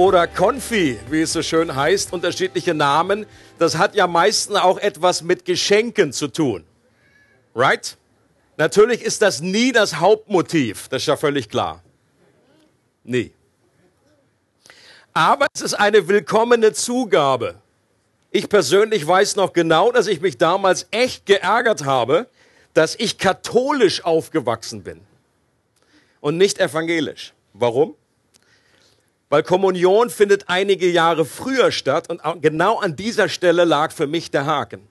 oder 0.00 0.26
Konfi, 0.26 0.98
wie 1.10 1.20
es 1.20 1.34
so 1.34 1.42
schön 1.42 1.76
heißt, 1.76 2.14
unterschiedliche 2.14 2.72
Namen, 2.72 3.26
das 3.58 3.76
hat 3.76 3.94
ja 3.94 4.06
meistens 4.06 4.56
auch 4.56 4.78
etwas 4.78 5.20
mit 5.20 5.44
Geschenken 5.44 6.14
zu 6.14 6.28
tun. 6.28 6.64
Right? 7.54 7.98
Natürlich 8.56 9.02
ist 9.02 9.20
das 9.20 9.42
nie 9.42 9.72
das 9.72 9.96
Hauptmotiv, 9.96 10.88
das 10.88 11.02
ist 11.02 11.06
ja 11.06 11.18
völlig 11.18 11.50
klar. 11.50 11.82
Nie. 13.04 13.30
Aber 15.12 15.46
es 15.52 15.60
ist 15.60 15.74
eine 15.74 16.08
willkommene 16.08 16.72
Zugabe. 16.72 17.56
Ich 18.30 18.48
persönlich 18.48 19.06
weiß 19.06 19.36
noch 19.36 19.52
genau, 19.52 19.92
dass 19.92 20.06
ich 20.06 20.22
mich 20.22 20.38
damals 20.38 20.86
echt 20.92 21.26
geärgert 21.26 21.84
habe, 21.84 22.26
dass 22.72 22.94
ich 22.94 23.18
katholisch 23.18 24.02
aufgewachsen 24.02 24.82
bin 24.82 25.02
und 26.22 26.38
nicht 26.38 26.58
evangelisch. 26.58 27.34
Warum? 27.52 27.96
Weil 29.30 29.42
Kommunion 29.44 30.10
findet 30.10 30.48
einige 30.48 30.90
Jahre 30.90 31.24
früher 31.24 31.72
statt 31.72 32.10
und 32.10 32.20
genau 32.42 32.78
an 32.78 32.96
dieser 32.96 33.28
Stelle 33.28 33.64
lag 33.64 33.92
für 33.92 34.06
mich 34.06 34.30
der 34.30 34.44
Haken. 34.44 34.86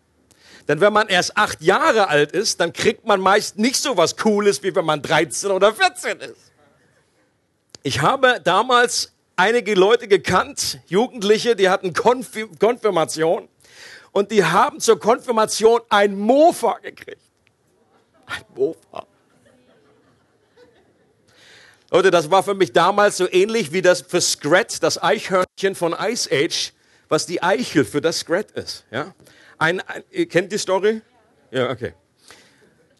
Denn 0.67 0.81
wenn 0.81 0.93
man 0.93 1.07
erst 1.09 1.35
acht 1.35 1.61
Jahre 1.61 2.07
alt 2.07 2.31
ist, 2.31 2.59
dann 2.61 2.71
kriegt 2.73 3.05
man 3.05 3.19
meist 3.19 3.57
nicht 3.57 3.75
so 3.75 3.97
was 3.97 4.15
Cooles, 4.15 4.63
wie 4.63 4.73
wenn 4.73 4.85
man 4.85 5.01
13 5.01 5.51
oder 5.51 5.73
14 5.73 6.19
ist. 6.21 6.53
Ich 7.83 8.01
habe 8.01 8.39
damals 8.43 9.11
einige 9.35 9.73
Leute 9.73 10.07
gekannt, 10.07 10.79
Jugendliche, 10.87 11.55
die 11.55 11.69
hatten 11.69 11.93
Konfirmation 11.93 13.49
und 14.11 14.31
die 14.31 14.45
haben 14.45 14.79
zur 14.79 14.99
Konfirmation 14.99 15.81
ein 15.89 16.17
Mofa 16.17 16.77
gekriegt. 16.81 17.21
Ein 18.25 18.43
Mofa. 18.55 19.05
Leute, 21.91 22.11
das 22.11 22.29
war 22.29 22.43
für 22.43 22.53
mich 22.53 22.71
damals 22.71 23.17
so 23.17 23.27
ähnlich 23.31 23.71
wie 23.71 23.81
das 23.81 24.01
für 24.01 24.21
Scrat, 24.21 24.83
das 24.83 25.01
Eichhörnchen 25.01 25.73
von 25.73 25.95
Ice 25.99 26.29
Age, 26.31 26.73
was 27.07 27.25
die 27.25 27.41
Eichel 27.41 27.83
für 27.83 27.99
das 27.99 28.19
Scrat 28.19 28.51
ist. 28.51 28.85
Ja? 28.91 29.15
Ein, 29.57 29.79
ein, 29.81 30.03
ihr 30.11 30.27
kennt 30.27 30.51
die 30.51 30.59
Story? 30.59 31.01
Ja, 31.49 31.71
okay. 31.71 31.93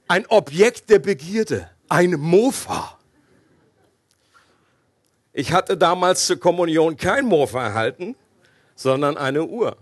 Ein 0.07 0.25
Objekt 0.27 0.89
der 0.89 0.97
Begierde, 0.97 1.69
ein 1.87 2.13
Mofa. 2.13 2.97
Ich 5.33 5.53
hatte 5.53 5.77
damals 5.77 6.25
zur 6.25 6.39
Kommunion 6.39 6.97
kein 6.97 7.25
Mofa 7.25 7.63
erhalten, 7.63 8.15
sondern 8.75 9.17
eine 9.17 9.43
Uhr. 9.43 9.77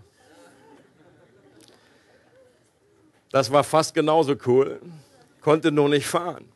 Das 3.32 3.50
war 3.50 3.64
fast 3.64 3.94
genauso 3.94 4.36
cool, 4.46 4.80
konnte 5.40 5.72
nur 5.72 5.88
nicht 5.88 6.06
fahren. 6.06 6.52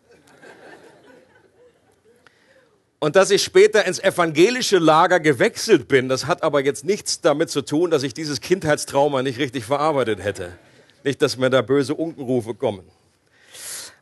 Und 3.02 3.16
dass 3.16 3.32
ich 3.32 3.42
später 3.42 3.84
ins 3.84 3.98
evangelische 3.98 4.78
Lager 4.78 5.18
gewechselt 5.18 5.88
bin, 5.88 6.08
das 6.08 6.26
hat 6.26 6.44
aber 6.44 6.64
jetzt 6.64 6.84
nichts 6.84 7.20
damit 7.20 7.50
zu 7.50 7.62
tun, 7.62 7.90
dass 7.90 8.04
ich 8.04 8.14
dieses 8.14 8.40
Kindheitstrauma 8.40 9.24
nicht 9.24 9.40
richtig 9.40 9.64
verarbeitet 9.64 10.22
hätte. 10.22 10.56
Nicht, 11.02 11.20
dass 11.20 11.36
mir 11.36 11.50
da 11.50 11.62
böse 11.62 11.96
Unkenrufe 11.96 12.54
kommen. 12.54 12.88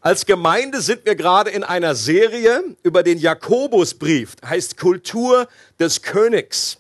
Als 0.03 0.27
Gemeinde 0.27 0.83
sind 0.83 1.07
wir 1.07 1.15
gerade 1.15 1.49
in 1.49 1.65
einer 1.65 1.95
Serie 1.95 2.63
über 2.83 3.03
den 3.03 3.17
Jakobusbrief, 3.17 4.37
heißt 4.45 4.77
Kultur 4.77 5.49
des 5.79 6.03
Königs. 6.03 6.77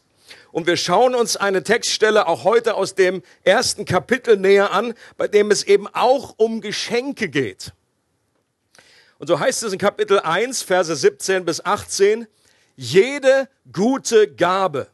Und 0.53 0.67
wir 0.67 0.77
schauen 0.77 1.15
uns 1.15 1.39
eine 1.39 1.63
Textstelle 1.63 2.27
auch 2.27 2.45
heute 2.45 2.75
aus 2.75 2.95
dem 2.95 3.23
ersten 3.45 3.87
Kapitel 3.87 4.37
näher 4.37 4.73
an, 4.73 4.93
bei 5.17 5.27
dem 5.27 5.51
es 5.51 5.63
eben 5.63 5.87
auch 5.87 6.35
um 6.37 6.61
Geschenke 6.61 7.31
geht. 7.31 7.73
Und 9.21 9.27
so 9.27 9.39
heißt 9.39 9.65
es 9.65 9.75
in 9.75 9.79
Kapitel 9.79 10.19
1, 10.19 10.63
Verse 10.63 10.97
17 10.97 11.45
bis 11.45 11.63
18, 11.63 12.27
jede 12.75 13.51
gute 13.71 14.35
Gabe 14.35 14.87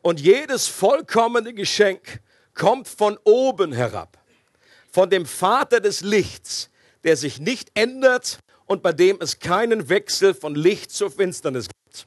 und 0.00 0.20
jedes 0.20 0.68
vollkommene 0.68 1.52
Geschenk 1.52 2.20
kommt 2.54 2.86
von 2.86 3.18
oben 3.24 3.72
herab, 3.72 4.16
von 4.92 5.10
dem 5.10 5.26
Vater 5.26 5.80
des 5.80 6.02
Lichts, 6.02 6.70
der 7.02 7.16
sich 7.16 7.40
nicht 7.40 7.72
ändert 7.74 8.38
und 8.66 8.80
bei 8.80 8.92
dem 8.92 9.20
es 9.20 9.40
keinen 9.40 9.88
Wechsel 9.88 10.34
von 10.34 10.54
Licht 10.54 10.92
zur 10.92 11.10
Finsternis 11.10 11.66
gibt. 11.66 12.06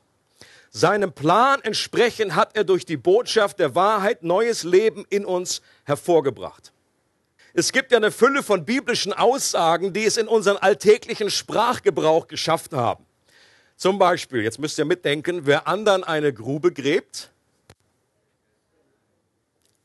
Seinem 0.69 1.11
Plan 1.11 1.59
entsprechend 1.63 2.33
hat 2.33 2.55
er 2.55 2.63
durch 2.63 2.85
die 2.85 2.95
Botschaft 2.95 3.59
der 3.59 3.75
Wahrheit 3.75 4.23
neues 4.23 4.63
Leben 4.63 5.03
in 5.09 5.25
uns 5.25 5.61
hervorgebracht. 5.83 6.71
Es 7.53 7.71
gibt 7.71 7.91
ja 7.91 7.97
eine 7.97 8.11
Fülle 8.11 8.43
von 8.43 8.65
biblischen 8.65 9.13
Aussagen, 9.13 9.93
die 9.93 10.05
es 10.05 10.17
in 10.17 10.27
unseren 10.27 10.57
alltäglichen 10.57 11.29
Sprachgebrauch 11.29 12.27
geschafft 12.27 12.73
haben. 12.73 13.05
Zum 13.75 13.97
Beispiel, 13.99 14.43
jetzt 14.43 14.59
müsst 14.59 14.77
ihr 14.77 14.85
mitdenken, 14.85 15.45
wer 15.45 15.67
anderen 15.67 16.03
eine 16.03 16.33
Grube 16.33 16.71
gräbt, 16.71 17.31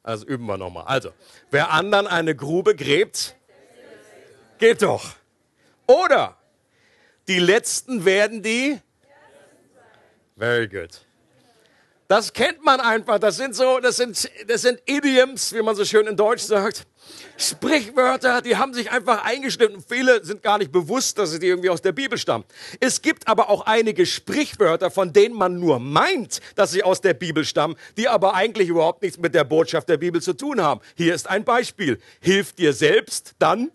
also 0.03 0.25
üben 0.27 0.47
wir 0.47 0.57
nochmal. 0.57 0.85
Also, 0.87 1.13
wer 1.51 1.73
anderen 1.73 2.07
eine 2.07 2.37
Grube 2.37 2.77
gräbt, 2.77 3.35
geht 4.59 4.83
doch. 4.83 5.17
Oder 5.87 6.37
die 7.27 7.41
Letzten 7.41 8.05
werden 8.05 8.41
die. 8.43 8.81
Very 10.37 10.69
good. 10.69 11.06
Das 12.09 12.33
kennt 12.33 12.65
man 12.65 12.81
einfach. 12.81 13.19
Das 13.19 13.37
sind 13.37 13.57
so, 13.57 13.81
das 13.81 13.97
sind, 13.97 14.31
das 14.47 14.63
sind 14.63 14.81
Idioms, 14.87 15.53
wie 15.53 15.63
man 15.63 15.75
so 15.75 15.85
schön 15.85 16.07
in 16.07 16.17
Deutsch 16.17 16.43
sagt. 16.43 16.87
Sprichwörter, 17.37 18.43
die 18.43 18.57
haben 18.57 18.75
sich 18.75 18.91
einfach 18.91 19.25
eingeschnitten. 19.25 19.85
Viele 19.87 20.25
sind 20.25 20.43
gar 20.43 20.59
nicht 20.59 20.73
bewusst, 20.73 21.19
dass 21.19 21.31
sie 21.33 21.39
irgendwie 21.45 21.71
aus 21.71 21.83
der 21.83 21.93
Bibel 21.93 22.17
stammen. 22.17 22.45
Es 22.81 23.03
gibt 23.03 23.27
aber 23.27 23.51
auch 23.51 23.67
einige 23.67 24.07
Sprichwörter, 24.07 24.91
von 24.91 25.13
denen 25.13 25.35
man 25.35 25.59
nur 25.59 25.79
meint, 25.81 26.41
dass 26.55 26.71
sie 26.71 26.83
aus 26.83 27.01
der 27.01 27.15
Bibel 27.15 27.45
stammen, 27.45 27.77
die 27.97 28.09
aber 28.09 28.35
eigentlich 28.35 28.69
überhaupt 28.69 29.03
nichts 29.03 29.19
mit 29.19 29.35
der 29.35 29.45
Botschaft 29.45 29.89
der 29.89 29.97
Bibel 29.97 30.23
zu 30.23 30.33
tun 30.33 30.61
haben. 30.61 30.81
Hier 30.97 31.15
ist 31.15 31.29
ein 31.29 31.45
Beispiel. 31.45 31.99
Hilf 32.21 32.53
dir 32.53 32.73
selbst, 32.73 33.35
dann 33.39 33.71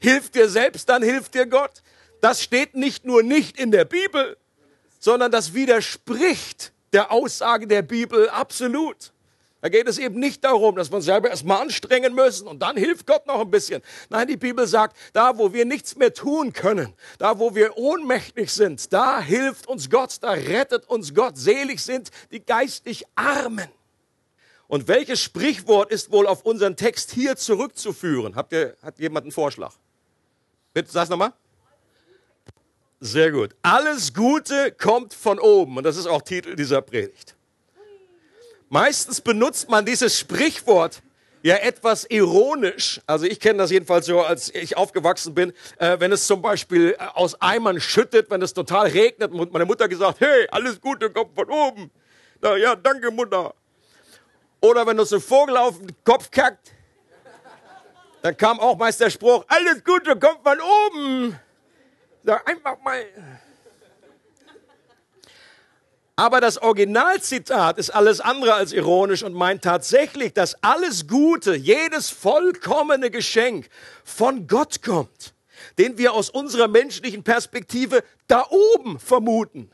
Hilf 0.00 0.30
dir 0.30 0.48
selbst, 0.48 0.88
dann 0.88 1.02
hilft 1.02 1.34
dir 1.34 1.46
Gott. 1.46 1.82
Das 2.22 2.42
steht 2.42 2.74
nicht 2.74 3.04
nur 3.04 3.22
nicht 3.22 3.58
in 3.58 3.70
der 3.70 3.84
Bibel, 3.84 4.36
sondern 5.00 5.32
das 5.32 5.54
widerspricht 5.54 6.72
der 6.92 7.10
Aussage 7.10 7.66
der 7.66 7.82
Bibel 7.82 8.28
absolut. 8.28 9.12
Da 9.62 9.68
geht 9.68 9.88
es 9.88 9.98
eben 9.98 10.18
nicht 10.18 10.42
darum, 10.42 10.76
dass 10.76 10.88
uns 10.88 11.04
selber 11.04 11.28
erstmal 11.28 11.60
anstrengen 11.60 12.14
müssen 12.14 12.46
und 12.46 12.60
dann 12.60 12.76
hilft 12.76 13.06
Gott 13.06 13.26
noch 13.26 13.40
ein 13.40 13.50
bisschen. 13.50 13.82
Nein, 14.08 14.26
die 14.26 14.36
Bibel 14.38 14.66
sagt, 14.66 14.96
da 15.12 15.36
wo 15.36 15.52
wir 15.52 15.66
nichts 15.66 15.96
mehr 15.96 16.14
tun 16.14 16.52
können, 16.52 16.94
da 17.18 17.38
wo 17.38 17.54
wir 17.54 17.76
ohnmächtig 17.76 18.50
sind, 18.50 18.92
da 18.92 19.20
hilft 19.20 19.66
uns 19.66 19.90
Gott, 19.90 20.16
da 20.22 20.30
rettet 20.30 20.88
uns 20.88 21.14
Gott. 21.14 21.36
Selig 21.36 21.80
sind 21.82 22.10
die 22.30 22.40
geistig 22.40 23.04
Armen. 23.14 23.68
Und 24.66 24.88
welches 24.88 25.20
Sprichwort 25.20 25.90
ist 25.90 26.10
wohl 26.10 26.26
auf 26.26 26.42
unseren 26.42 26.76
Text 26.76 27.10
hier 27.10 27.36
zurückzuführen? 27.36 28.36
Habt 28.36 28.52
ihr, 28.52 28.76
hat 28.82 28.98
jemand 28.98 29.24
einen 29.24 29.32
Vorschlag? 29.32 29.74
Bitte, 30.72 30.90
sag's 30.90 31.10
nochmal. 31.10 31.32
Sehr 33.02 33.32
gut. 33.32 33.56
Alles 33.62 34.12
Gute 34.12 34.72
kommt 34.72 35.14
von 35.14 35.38
oben. 35.38 35.78
Und 35.78 35.84
das 35.84 35.96
ist 35.96 36.06
auch 36.06 36.20
Titel 36.20 36.54
dieser 36.54 36.82
Predigt. 36.82 37.34
Meistens 38.68 39.22
benutzt 39.22 39.70
man 39.70 39.86
dieses 39.86 40.18
Sprichwort 40.18 41.02
ja 41.42 41.56
etwas 41.56 42.04
ironisch. 42.10 43.00
Also 43.06 43.24
ich 43.24 43.40
kenne 43.40 43.58
das 43.58 43.70
jedenfalls 43.70 44.04
so, 44.04 44.20
als 44.20 44.54
ich 44.54 44.76
aufgewachsen 44.76 45.34
bin, 45.34 45.54
äh, 45.78 45.98
wenn 45.98 46.12
es 46.12 46.26
zum 46.26 46.42
Beispiel 46.42 46.94
äh, 46.98 47.04
aus 47.14 47.40
Eimern 47.40 47.80
schüttet, 47.80 48.30
wenn 48.30 48.42
es 48.42 48.52
total 48.52 48.88
regnet 48.88 49.32
und 49.32 49.50
meine 49.50 49.64
Mutter 49.64 49.88
gesagt, 49.88 50.20
hey, 50.20 50.46
alles 50.50 50.78
Gute 50.78 51.10
kommt 51.10 51.34
von 51.34 51.48
oben. 51.48 51.90
Na 52.42 52.56
ja, 52.56 52.76
danke 52.76 53.10
Mutter. 53.10 53.54
Oder 54.60 54.86
wenn 54.86 55.00
uns 55.00 55.12
ein 55.12 55.20
Vogel 55.22 55.56
auf 55.56 55.78
den 55.78 55.96
Kopf 56.04 56.30
kackt, 56.30 56.72
dann 58.20 58.36
kam 58.36 58.60
auch 58.60 58.76
meist 58.76 59.00
der 59.00 59.08
Spruch, 59.08 59.46
alles 59.48 59.82
Gute 59.82 60.14
kommt 60.16 60.42
von 60.42 60.58
oben. 60.60 61.40
Sag 62.22 62.48
einfach 62.48 62.78
mal. 62.82 63.04
Aber 66.16 66.42
das 66.42 66.58
Originalzitat 66.58 67.78
ist 67.78 67.90
alles 67.90 68.20
andere 68.20 68.52
als 68.52 68.74
ironisch 68.74 69.22
und 69.22 69.32
meint 69.32 69.64
tatsächlich, 69.64 70.34
dass 70.34 70.62
alles 70.62 71.06
Gute, 71.08 71.54
jedes 71.54 72.10
vollkommene 72.10 73.10
Geschenk 73.10 73.70
von 74.04 74.46
Gott 74.46 74.82
kommt, 74.82 75.34
den 75.78 75.96
wir 75.96 76.12
aus 76.12 76.28
unserer 76.28 76.68
menschlichen 76.68 77.24
Perspektive 77.24 78.04
da 78.26 78.44
oben 78.50 78.98
vermuten. 78.98 79.70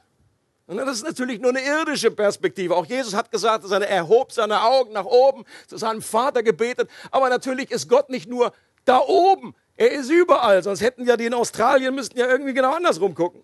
Und 0.68 0.76
das 0.76 0.98
ist 0.98 1.04
natürlich 1.04 1.40
nur 1.40 1.50
eine 1.50 1.64
irdische 1.64 2.12
Perspektive. 2.12 2.76
Auch 2.76 2.86
Jesus 2.86 3.14
hat 3.14 3.32
gesagt, 3.32 3.64
dass 3.64 3.72
er 3.72 3.88
erhob 3.88 4.32
seine 4.32 4.62
Augen 4.62 4.92
nach 4.92 5.04
oben, 5.04 5.44
zu 5.66 5.76
seinem 5.78 6.02
Vater 6.02 6.44
gebetet. 6.44 6.88
Aber 7.10 7.28
natürlich 7.28 7.72
ist 7.72 7.88
Gott 7.88 8.08
nicht 8.08 8.28
nur 8.28 8.52
da 8.84 9.00
oben, 9.00 9.54
er 9.76 9.90
ist 9.92 10.10
überall. 10.10 10.62
Sonst 10.62 10.80
hätten 10.80 11.06
ja 11.06 11.16
die 11.16 11.26
in 11.26 11.34
Australien, 11.34 11.94
müssten 11.94 12.18
ja 12.18 12.28
irgendwie 12.28 12.54
genau 12.54 12.74
andersrum 12.74 13.14
gucken. 13.14 13.42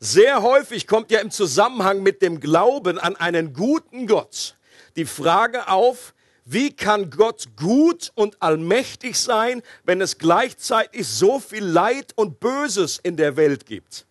Sehr 0.00 0.42
häufig 0.42 0.86
kommt 0.86 1.10
ja 1.10 1.20
im 1.20 1.30
Zusammenhang 1.30 2.02
mit 2.02 2.22
dem 2.22 2.40
Glauben 2.40 2.98
an 2.98 3.16
einen 3.16 3.52
guten 3.52 4.06
Gott 4.06 4.54
die 4.98 5.06
Frage 5.06 5.68
auf, 5.68 6.12
wie 6.44 6.74
kann 6.74 7.10
Gott 7.10 7.48
gut 7.56 8.10
und 8.14 8.42
allmächtig 8.42 9.18
sein, 9.18 9.62
wenn 9.84 10.00
es 10.00 10.18
gleichzeitig 10.18 11.06
so 11.06 11.38
viel 11.38 11.64
Leid 11.64 12.12
und 12.16 12.40
Böses 12.40 12.98
in 13.02 13.16
der 13.16 13.36
Welt 13.36 13.64
gibt? 13.64 14.06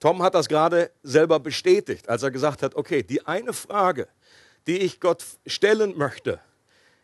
Tom 0.00 0.22
hat 0.22 0.34
das 0.34 0.48
gerade 0.48 0.90
selber 1.02 1.40
bestätigt, 1.40 2.08
als 2.08 2.22
er 2.22 2.30
gesagt 2.30 2.62
hat, 2.62 2.74
okay, 2.76 3.02
die 3.02 3.26
eine 3.26 3.52
Frage, 3.52 4.08
die 4.66 4.78
ich 4.78 5.00
Gott 5.00 5.24
stellen 5.46 5.96
möchte, 5.98 6.40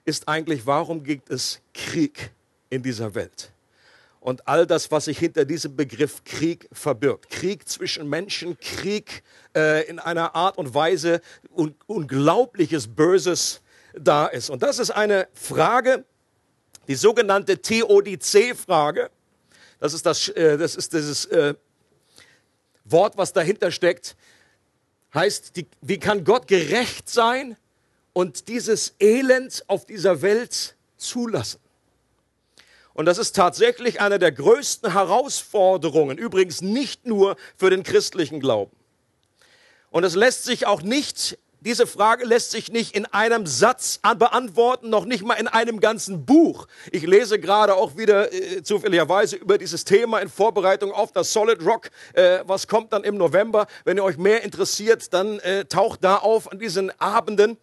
ist 0.05 0.29
eigentlich, 0.29 0.65
warum 0.65 1.05
gibt 1.05 1.29
es 1.31 1.61
Krieg 1.75 2.31
in 2.71 2.83
dieser 2.83 3.15
Welt? 3.15 3.53
Und 4.21 4.47
all 4.47 4.67
das, 4.67 4.91
was 4.91 5.07
sich 5.07 5.19
hinter 5.19 5.47
diesem 5.47 5.77
Begriff 5.77 6.23
Krieg 6.25 6.69
verbirgt. 6.73 7.31
Krieg 7.31 7.67
zwischen 7.67 8.09
Menschen, 8.09 8.59
Krieg 8.59 9.23
äh, 9.57 9.89
in 9.89 9.99
einer 9.99 10.35
Art 10.35 10.59
und 10.59 10.75
Weise, 10.75 11.23
un 11.57 11.75
unglaubliches 11.87 12.87
Böses 12.87 13.63
da 13.95 14.27
ist. 14.27 14.51
Und 14.51 14.63
das 14.63 14.79
ist 14.79 14.91
eine 14.91 15.27
Frage, 15.33 16.05
die 16.87 16.95
sogenannte 16.97 17.63
Theodizee-Frage. 17.63 19.11
Das 19.79 19.95
ist, 19.95 20.05
das, 20.05 20.29
äh, 20.29 20.59
das 20.59 20.77
ist 20.77 20.93
dieses 20.93 21.25
äh, 21.27 21.55
Wort, 22.85 23.17
was 23.17 23.33
dahinter 23.33 23.71
steckt, 23.71 24.17
heißt, 25.15 25.57
die, 25.57 25.67
wie 25.81 25.99
kann 25.99 26.25
Gott 26.25 26.47
gerecht 26.47 27.09
sein 27.09 27.57
und 28.13 28.49
dieses 28.49 28.95
Elend 29.01 29.65
auf 29.67 29.87
dieser 29.87 30.21
Welt 30.23 30.77
zulassen? 30.97 31.61
Und 33.01 33.07
das 33.07 33.17
ist 33.17 33.35
tatsächlich 33.35 34.03
eine 34.03 34.19
der 34.19 34.31
größten 34.31 34.93
Herausforderungen, 34.93 36.19
übrigens 36.19 36.61
nicht 36.61 37.07
nur 37.07 37.37
für 37.57 37.71
den 37.71 37.83
christlichen 37.83 38.41
Glauben. 38.41 38.77
Und 39.89 40.05
es 40.05 40.15
lässt 40.15 40.45
sich 40.45 40.67
auch 40.67 40.83
nicht 40.83 41.39
diese 41.61 41.87
Frage 41.87 42.27
lässt 42.27 42.51
sich 42.51 42.71
nicht 42.71 42.95
in 42.95 43.07
einem 43.07 43.47
Satz 43.47 44.01
beantworten, 44.19 44.91
noch 44.91 45.07
nicht 45.07 45.25
mal 45.25 45.35
in 45.35 45.49
einem 45.49 45.81
ganzen 45.81 46.27
Buch. 46.27 46.67
Ich 46.93 47.07
lese 47.07 47.39
gerade 47.39 47.75
auch 47.75 47.97
wieder 47.97 48.35
äh, 48.35 48.63
zufälligerweise 48.63 49.37
über 49.37 49.57
dieses 49.57 49.85
Thema 49.85 50.19
in 50.19 50.29
Vorbereitung 50.29 50.93
auf 50.93 51.11
das 51.11 51.33
Solid 51.33 51.65
Rock. 51.65 51.89
Äh, 52.13 52.41
was 52.47 52.69
kommt 52.69 52.93
dann 52.93 53.05
im 53.05 53.17
November? 53.17 53.67
Wenn 53.85 53.97
ihr 53.97 54.05
euch 54.05 54.19
mehr 54.19 54.43
interessiert, 54.43 55.15
dann 55.15 55.39
äh, 55.41 55.65
taucht 55.65 56.05
da 56.05 56.17
auf 56.17 56.53
an 56.53 56.59
diesen 56.59 56.91
Abenden. 57.01 57.57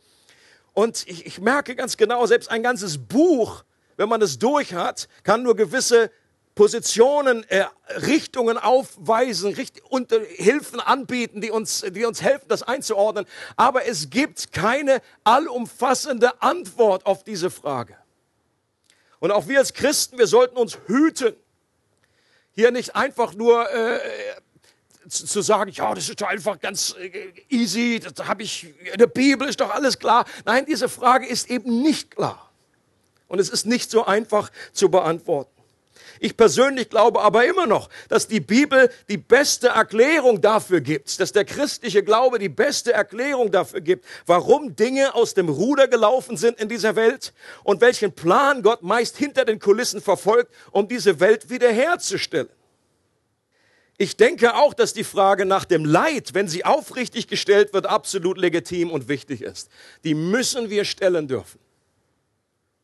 Und 0.73 1.07
ich, 1.07 1.27
ich 1.27 1.39
merke 1.39 1.75
ganz 1.75 1.95
genau, 1.95 2.25
selbst 2.25 2.49
ein 2.49 2.63
ganzes 2.63 2.97
Buch, 2.97 3.63
wenn 3.97 4.07
man 4.07 4.21
es 4.21 4.39
durch 4.39 4.73
hat, 4.73 5.09
kann 5.23 5.43
nur 5.43 5.55
gewisse 5.55 6.11
Positionen, 6.55 7.43
äh, 7.49 7.65
Richtungen 8.07 8.57
aufweisen, 8.57 9.53
Richt 9.53 9.81
und 9.89 10.11
äh, 10.11 10.25
Hilfen 10.25 10.79
anbieten, 10.79 11.39
die 11.39 11.51
uns, 11.51 11.85
die 11.91 12.03
uns 12.03 12.21
helfen, 12.21 12.45
das 12.47 12.63
einzuordnen. 12.63 13.25
Aber 13.55 13.85
es 13.85 14.09
gibt 14.09 14.51
keine 14.51 15.01
allumfassende 15.23 16.41
Antwort 16.41 17.05
auf 17.05 17.23
diese 17.23 17.51
Frage. 17.51 17.95
Und 19.19 19.31
auch 19.31 19.47
wir 19.47 19.59
als 19.59 19.73
Christen, 19.73 20.17
wir 20.17 20.27
sollten 20.27 20.57
uns 20.57 20.79
hüten, 20.87 21.35
hier 22.51 22.71
nicht 22.71 22.95
einfach 22.95 23.35
nur 23.35 23.71
äh, 23.71 23.99
zu, 25.07 25.41
sagen, 25.41 25.71
ja, 25.71 25.93
das 25.93 26.09
ist 26.09 26.19
doch 26.19 26.27
einfach 26.27 26.59
ganz 26.59 26.95
äh, 26.99 27.33
easy, 27.49 27.99
das 27.99 28.27
habe 28.27 28.41
ich, 28.41 28.73
in 28.91 28.97
der 28.97 29.07
Bibel 29.07 29.47
ist 29.47 29.59
doch 29.61 29.69
alles 29.69 29.99
klar. 29.99 30.25
Nein, 30.43 30.65
diese 30.65 30.89
Frage 30.89 31.27
ist 31.27 31.51
eben 31.51 31.83
nicht 31.83 32.11
klar. 32.11 32.46
Und 33.27 33.39
es 33.39 33.49
ist 33.49 33.65
nicht 33.65 33.91
so 33.91 34.05
einfach 34.05 34.51
zu 34.73 34.89
beantworten. 34.89 35.51
Ich 36.19 36.35
persönlich 36.35 36.89
glaube 36.89 37.21
aber 37.21 37.45
immer 37.45 37.67
noch, 37.67 37.89
dass 38.09 38.27
die 38.27 38.39
Bibel 38.39 38.89
die 39.07 39.17
beste 39.17 39.69
Erklärung 39.69 40.41
dafür 40.41 40.81
gibt, 40.81 41.19
dass 41.19 41.31
der 41.31 41.45
christliche 41.45 42.03
Glaube 42.03 42.39
die 42.39 42.49
beste 42.49 42.93
Erklärung 42.93 43.51
dafür 43.51 43.81
gibt, 43.81 44.05
warum 44.25 44.75
Dinge 44.75 45.13
aus 45.15 45.33
dem 45.33 45.49
Ruder 45.49 45.87
gelaufen 45.87 46.37
sind 46.37 46.59
in 46.59 46.69
dieser 46.69 46.95
Welt 46.95 47.33
und 47.63 47.81
welchen 47.81 48.13
Plan 48.13 48.63
Gott 48.63 48.83
meist 48.83 49.17
hinter 49.17 49.45
den 49.45 49.59
Kulissen 49.59 50.01
verfolgt, 50.01 50.51
um 50.71 50.87
diese 50.87 51.19
Welt 51.19 51.49
wiederherzustellen. 51.49 52.49
Ich 53.99 54.15
denke 54.15 54.55
auch, 54.55 54.75
dass 54.75 54.93
die 54.93 55.03
Frage 55.03 55.45
nach 55.45 55.65
dem 55.65 55.83
Leid, 55.83 56.33
wenn 56.33 56.47
sie 56.47 56.65
aufrichtig 56.65 57.27
gestellt 57.27 57.73
wird, 57.73 57.87
absolut 57.87 58.37
legitim 58.37 58.91
und 58.91 59.07
wichtig 59.07 59.41
ist. 59.41 59.69
Die 60.03 60.13
müssen 60.13 60.69
wir 60.69 60.85
stellen 60.85 61.27
dürfen. 61.27 61.59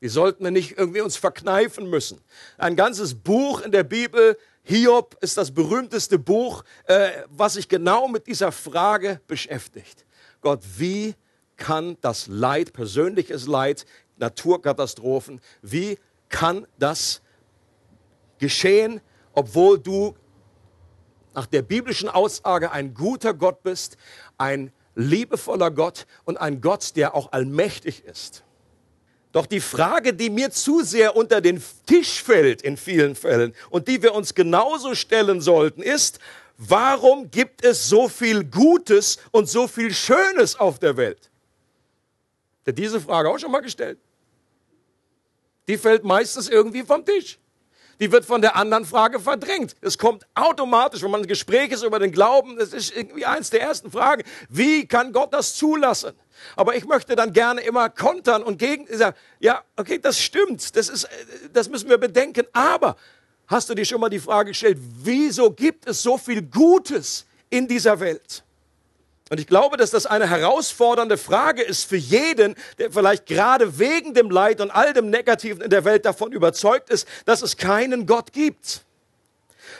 Die 0.04 0.10
sollten 0.10 0.44
wir 0.44 0.52
nicht 0.52 0.78
irgendwie 0.78 1.00
uns 1.00 1.16
verkneifen 1.16 1.90
müssen. 1.90 2.20
Ein 2.58 2.76
ganzes 2.76 3.16
Buch 3.16 3.62
in 3.62 3.72
der 3.72 3.86
Bibel, 3.86 4.38
Hiob 4.64 5.16
ist 5.22 5.38
das 5.38 5.52
berühmteste 5.52 6.20
Buch, 6.20 6.66
äh, 6.88 7.10
was 7.30 7.54
sich 7.54 7.70
genau 7.70 8.10
mit 8.10 8.28
dieser 8.28 8.52
Frage 8.52 9.22
beschäftigt. 9.28 10.06
Gott, 10.42 10.60
wie 10.78 11.16
kann 11.56 11.96
das 12.02 12.28
Leid, 12.28 12.74
persönliches 12.74 13.48
Leid, 13.48 13.86
Naturkatastrophen, 14.18 15.40
wie 15.62 15.98
kann 16.28 16.68
das 16.78 17.22
geschehen, 18.40 19.00
obwohl 19.32 19.80
du 19.80 20.18
nach 21.34 21.46
der 21.46 21.62
biblischen 21.62 22.10
Aussage 22.10 22.72
ein 22.72 22.94
guter 22.94 23.34
Gott 23.34 23.64
bist, 23.64 23.96
ein 24.38 24.74
liebevoller 24.96 25.72
Gott 25.72 26.08
und 26.26 26.36
ein 26.36 26.60
Gott, 26.60 26.98
der 26.98 27.16
auch 27.16 27.32
allmächtig 27.32 28.04
ist. 28.04 28.44
Doch 29.34 29.46
die 29.46 29.60
Frage, 29.60 30.14
die 30.14 30.30
mir 30.30 30.52
zu 30.52 30.84
sehr 30.84 31.16
unter 31.16 31.42
den 31.42 31.62
Tisch 31.86 32.24
fällt 32.24 32.62
in 32.62 32.78
vielen 32.78 33.16
Fällen 33.16 33.54
und 33.70 33.90
die 33.90 34.02
wir 34.02 34.14
uns 34.14 34.34
genauso 34.34 34.96
stellen 34.96 35.42
sollten, 35.42 35.82
ist, 35.82 36.20
warum 36.58 37.30
gibt 37.30 37.66
es 37.66 37.90
so 37.90 38.08
viel 38.08 38.46
Gutes 38.46 39.18
und 39.32 39.50
so 39.50 39.68
viel 39.68 39.94
Schönes 39.94 40.56
auf 40.58 40.80
der 40.80 40.96
Welt? 40.96 41.30
Hat 42.66 42.78
diese 42.78 43.02
Frage 43.02 43.30
auch 43.30 43.40
schon 43.40 43.52
mal 43.52 43.62
gestellt? 43.62 43.98
Die 45.68 45.78
fällt 45.78 46.04
meistens 46.06 46.48
irgendwie 46.48 46.84
vom 46.84 47.04
Tisch 47.04 47.38
die 48.00 48.12
wird 48.12 48.26
von 48.26 48.42
der 48.42 48.56
anderen 48.56 48.86
Frage 48.86 49.20
verdrängt. 49.20 49.76
Es 49.80 49.98
kommt 49.98 50.26
automatisch, 50.34 51.02
wenn 51.04 51.12
man 51.12 51.22
ein 51.22 51.28
Gespräch 51.28 51.72
ist 51.72 51.84
über 51.84 52.00
den 52.00 52.12
Glauben, 52.12 52.58
das 52.58 52.74
ist 52.74 52.96
irgendwie 52.96 53.26
eins 53.26 53.50
der 53.50 53.62
ersten 53.62 53.92
Fragen. 53.92 54.24
Wie 54.50 54.86
kann 54.86 55.14
Gott 55.14 55.34
das 55.34 55.56
zulassen? 55.56 56.14
Aber 56.56 56.76
ich 56.76 56.86
möchte 56.86 57.16
dann 57.16 57.34
gerne 57.34 57.62
immer 57.62 57.90
kontern 57.90 58.44
und 58.44 58.58
gegen 58.58 58.86
sagen, 58.96 59.16
ja, 59.40 59.64
okay, 59.76 60.00
das 60.00 60.20
stimmt, 60.20 60.76
das 60.76 60.90
ist, 60.90 61.08
das 61.54 61.70
müssen 61.70 61.90
wir 61.90 61.98
bedenken. 61.98 62.46
Aber 62.54 62.96
hast 63.48 63.70
du 63.70 63.76
dir 63.76 63.86
schon 63.86 64.02
mal 64.02 64.10
die 64.10 64.20
Frage 64.20 64.52
gestellt, 64.52 64.78
wieso 64.80 65.52
gibt 65.52 65.88
es 65.88 66.02
so 66.04 66.18
viel 66.18 66.42
Gutes 66.42 67.26
in 67.50 67.68
dieser 67.68 68.00
Welt? 68.00 68.44
Und 69.30 69.40
ich 69.40 69.48
glaube, 69.48 69.78
dass 69.78 69.90
das 69.90 70.06
eine 70.06 70.30
herausfordernde 70.30 71.18
Frage 71.18 71.64
ist 71.64 71.86
für 71.86 71.98
jeden, 71.98 72.56
der 72.78 72.92
vielleicht 72.92 73.26
gerade 73.26 73.80
wegen 73.80 74.14
dem 74.14 74.30
Leid 74.30 74.62
und 74.62 74.70
all 74.70 74.94
dem 74.94 75.10
Negativen 75.10 75.62
in 75.62 75.70
der 75.70 75.86
Welt 75.86 76.06
davon 76.06 76.32
überzeugt 76.32 76.90
ist, 76.90 77.08
dass 77.26 77.42
es 77.42 77.58
keinen 77.58 78.06
Gott 78.06 78.32
gibt. 78.34 78.84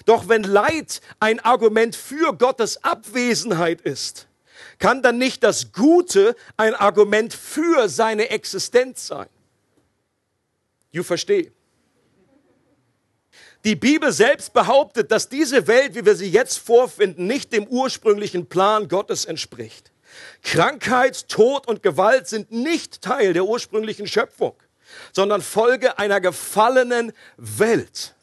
Doch 0.06 0.28
wenn 0.28 0.44
Leid 0.44 1.02
ein 1.20 1.40
Argument 1.40 1.96
für 1.96 2.34
Gottes 2.34 2.84
Abwesenheit 2.84 3.82
ist, 3.82 4.28
kann 4.84 5.02
dann 5.02 5.18
nicht 5.18 5.46
das 5.46 5.72
Gute 5.72 6.36
ein 6.58 6.76
Argument 6.76 7.34
für 7.34 7.88
seine 7.88 8.32
Existenz 8.32 9.08
sein. 9.08 9.30
You 10.92 11.04
versteh? 11.04 11.54
Die 13.64 13.78
Bibel 13.78 14.12
selbst 14.12 14.52
behauptet, 14.52 15.10
dass 15.10 15.30
diese 15.30 15.68
Welt, 15.68 15.96
wie 15.96 16.06
wir 16.06 16.18
sie 16.18 16.30
jetzt 16.30 16.58
vorfinden, 16.58 17.28
nicht 17.28 17.54
dem 17.54 17.66
ursprünglichen 17.66 18.48
Plan 18.48 18.90
Gottes 18.90 19.24
entspricht. 19.24 19.94
Krankheit, 20.42 21.30
Tod 21.30 21.66
und 21.66 21.82
Gewalt 21.82 22.28
sind 22.28 22.52
nicht 22.52 23.02
Teil 23.02 23.32
der 23.32 23.46
ursprünglichen 23.46 24.06
Schöpfung, 24.06 24.58
sondern 25.14 25.42
Folge 25.42 25.98
einer 25.98 26.20
gefallenen 26.20 27.14
Welt. 27.38 28.14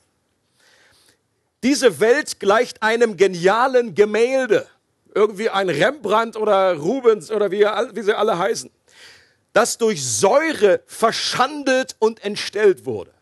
Diese 1.62 2.00
Welt 2.00 2.38
gleicht 2.38 2.82
einem 2.82 3.16
genialen 3.16 3.94
Gemälde, 3.94 4.68
irgendwie 5.14 5.50
ein 5.50 5.68
Rembrandt 5.68 6.36
oder 6.36 6.74
Rubens 6.74 7.30
oder 7.30 7.50
wie, 7.50 7.60
wie 7.60 8.02
sie 8.02 8.16
alle 8.16 8.38
heißen, 8.38 8.70
das 9.52 9.78
durch 9.78 10.04
Säure 10.04 10.82
verschandelt 10.86 11.96
und 11.98 12.22
entstellt 12.24 12.86
wurde. 12.86 13.12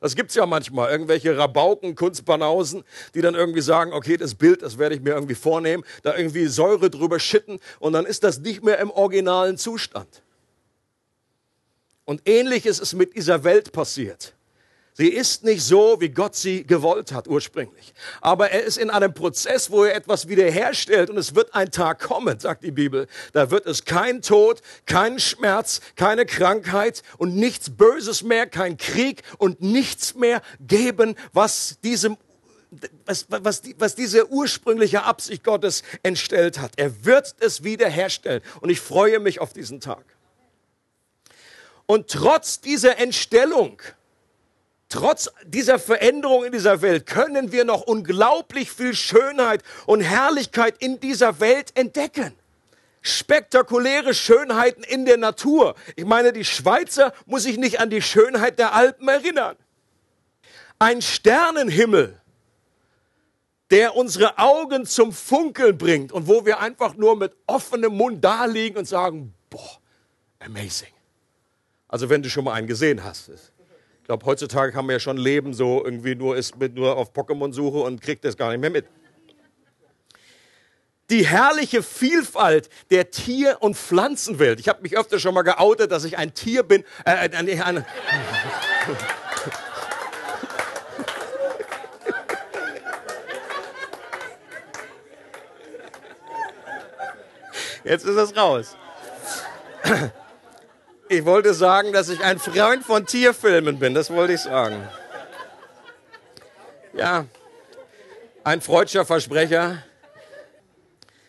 Das 0.00 0.14
gibt's 0.14 0.34
ja 0.34 0.46
manchmal, 0.46 0.90
irgendwelche 0.90 1.36
Rabauken, 1.36 1.94
Kunstbanausen, 1.94 2.84
die 3.14 3.22
dann 3.22 3.34
irgendwie 3.34 3.62
sagen, 3.62 3.92
okay, 3.92 4.16
das 4.16 4.34
Bild, 4.34 4.62
das 4.62 4.78
werde 4.78 4.94
ich 4.94 5.00
mir 5.00 5.14
irgendwie 5.14 5.34
vornehmen, 5.34 5.84
da 6.02 6.16
irgendwie 6.16 6.46
Säure 6.46 6.90
drüber 6.90 7.18
schütten 7.18 7.58
und 7.80 7.94
dann 7.94 8.06
ist 8.06 8.22
das 8.22 8.38
nicht 8.38 8.62
mehr 8.62 8.78
im 8.78 8.90
originalen 8.90 9.56
Zustand. 9.56 10.22
Und 12.04 12.22
ähnliches 12.28 12.78
ist 12.78 12.92
mit 12.92 13.16
dieser 13.16 13.42
Welt 13.42 13.72
passiert. 13.72 14.35
Sie 14.98 15.08
ist 15.08 15.44
nicht 15.44 15.62
so, 15.62 16.00
wie 16.00 16.08
Gott 16.08 16.34
sie 16.34 16.66
gewollt 16.66 17.12
hat 17.12 17.28
ursprünglich. 17.28 17.92
Aber 18.22 18.50
er 18.50 18.62
ist 18.62 18.78
in 18.78 18.88
einem 18.88 19.12
Prozess, 19.12 19.70
wo 19.70 19.84
er 19.84 19.94
etwas 19.94 20.26
wiederherstellt 20.26 21.10
und 21.10 21.18
es 21.18 21.34
wird 21.34 21.54
ein 21.54 21.70
Tag 21.70 22.00
kommen, 22.00 22.40
sagt 22.40 22.64
die 22.64 22.70
Bibel. 22.70 23.06
Da 23.34 23.50
wird 23.50 23.66
es 23.66 23.84
kein 23.84 24.22
Tod, 24.22 24.62
kein 24.86 25.20
Schmerz, 25.20 25.82
keine 25.96 26.24
Krankheit 26.24 27.02
und 27.18 27.36
nichts 27.36 27.68
Böses 27.76 28.22
mehr, 28.22 28.46
kein 28.46 28.78
Krieg 28.78 29.22
und 29.36 29.60
nichts 29.60 30.14
mehr 30.14 30.40
geben, 30.60 31.14
was 31.34 31.78
diesem 31.84 32.16
was, 33.04 33.26
was, 33.28 33.62
was 33.76 33.94
diese 33.96 34.30
ursprüngliche 34.30 35.02
Absicht 35.02 35.44
Gottes 35.44 35.82
entstellt 36.04 36.58
hat. 36.58 36.72
Er 36.76 37.04
wird 37.04 37.34
es 37.40 37.62
wiederherstellen. 37.62 38.42
Und 38.60 38.70
ich 38.70 38.80
freue 38.80 39.20
mich 39.20 39.40
auf 39.40 39.52
diesen 39.52 39.80
Tag. 39.80 40.04
Und 41.84 42.08
trotz 42.08 42.60
dieser 42.60 42.98
Entstellung, 42.98 43.80
Trotz 44.88 45.28
dieser 45.44 45.78
Veränderung 45.78 46.44
in 46.44 46.52
dieser 46.52 46.80
Welt 46.80 47.06
können 47.06 47.50
wir 47.50 47.64
noch 47.64 47.82
unglaublich 47.82 48.70
viel 48.70 48.94
Schönheit 48.94 49.62
und 49.86 50.00
Herrlichkeit 50.00 50.76
in 50.78 51.00
dieser 51.00 51.40
Welt 51.40 51.72
entdecken. 51.74 52.32
Spektakuläre 53.02 54.14
Schönheiten 54.14 54.82
in 54.84 55.04
der 55.04 55.16
Natur. 55.16 55.74
Ich 55.96 56.04
meine, 56.04 56.32
die 56.32 56.44
Schweizer 56.44 57.12
muss 57.24 57.44
sich 57.44 57.56
nicht 57.56 57.80
an 57.80 57.90
die 57.90 58.02
Schönheit 58.02 58.58
der 58.58 58.74
Alpen 58.74 59.08
erinnern. 59.08 59.56
Ein 60.78 61.02
Sternenhimmel, 61.02 62.20
der 63.70 63.96
unsere 63.96 64.38
Augen 64.38 64.86
zum 64.86 65.12
Funkeln 65.12 65.78
bringt 65.78 66.12
und 66.12 66.28
wo 66.28 66.44
wir 66.46 66.60
einfach 66.60 66.94
nur 66.94 67.16
mit 67.16 67.34
offenem 67.46 67.96
Mund 67.96 68.24
da 68.24 68.44
liegen 68.44 68.76
und 68.78 68.86
sagen, 68.86 69.34
boah, 69.50 69.78
amazing. 70.38 70.92
Also 71.88 72.08
wenn 72.08 72.22
du 72.22 72.30
schon 72.30 72.44
mal 72.44 72.52
einen 72.52 72.66
gesehen 72.66 73.02
hast. 73.02 73.30
Ich 74.06 74.08
glaube, 74.08 74.24
heutzutage 74.24 74.70
kann 74.70 74.86
man 74.86 74.92
ja 74.92 75.00
schon 75.00 75.16
leben, 75.16 75.52
so 75.52 75.84
irgendwie 75.84 76.14
nur 76.14 76.36
ist 76.36 76.56
mit 76.56 76.76
nur 76.76 76.96
auf 76.96 77.12
Pokémon-Suche 77.12 77.78
und 77.78 78.00
kriegt 78.00 78.24
das 78.24 78.36
gar 78.36 78.52
nicht 78.52 78.60
mehr 78.60 78.70
mit. 78.70 78.86
Die 81.10 81.26
herrliche 81.26 81.82
Vielfalt 81.82 82.68
der 82.92 83.10
Tier- 83.10 83.56
und 83.58 83.76
Pflanzenwelt. 83.76 84.60
Ich 84.60 84.68
habe 84.68 84.80
mich 84.82 84.96
öfter 84.96 85.18
schon 85.18 85.34
mal 85.34 85.42
geoutet, 85.42 85.90
dass 85.90 86.04
ich 86.04 86.18
ein 86.18 86.34
Tier 86.34 86.62
bin. 86.62 86.84
Äh, 87.04 87.14
ein, 87.34 87.34
ein 87.34 87.84
Jetzt 97.82 98.04
ist 98.04 98.16
es 98.16 98.36
raus. 98.36 98.76
Ich 101.08 101.24
wollte 101.24 101.54
sagen, 101.54 101.92
dass 101.92 102.08
ich 102.08 102.22
ein 102.24 102.38
Freund 102.38 102.84
von 102.84 103.06
Tierfilmen 103.06 103.78
bin. 103.78 103.94
Das 103.94 104.10
wollte 104.10 104.32
ich 104.32 104.40
sagen. 104.40 104.88
Ja, 106.94 107.26
ein 108.42 108.60
freudscher 108.60 109.04
Versprecher. 109.04 109.82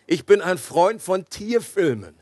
Ich 0.07 0.25
bin 0.25 0.41
ein 0.41 0.57
Freund 0.57 1.01
von 1.01 1.29
Tierfilmen. 1.29 2.17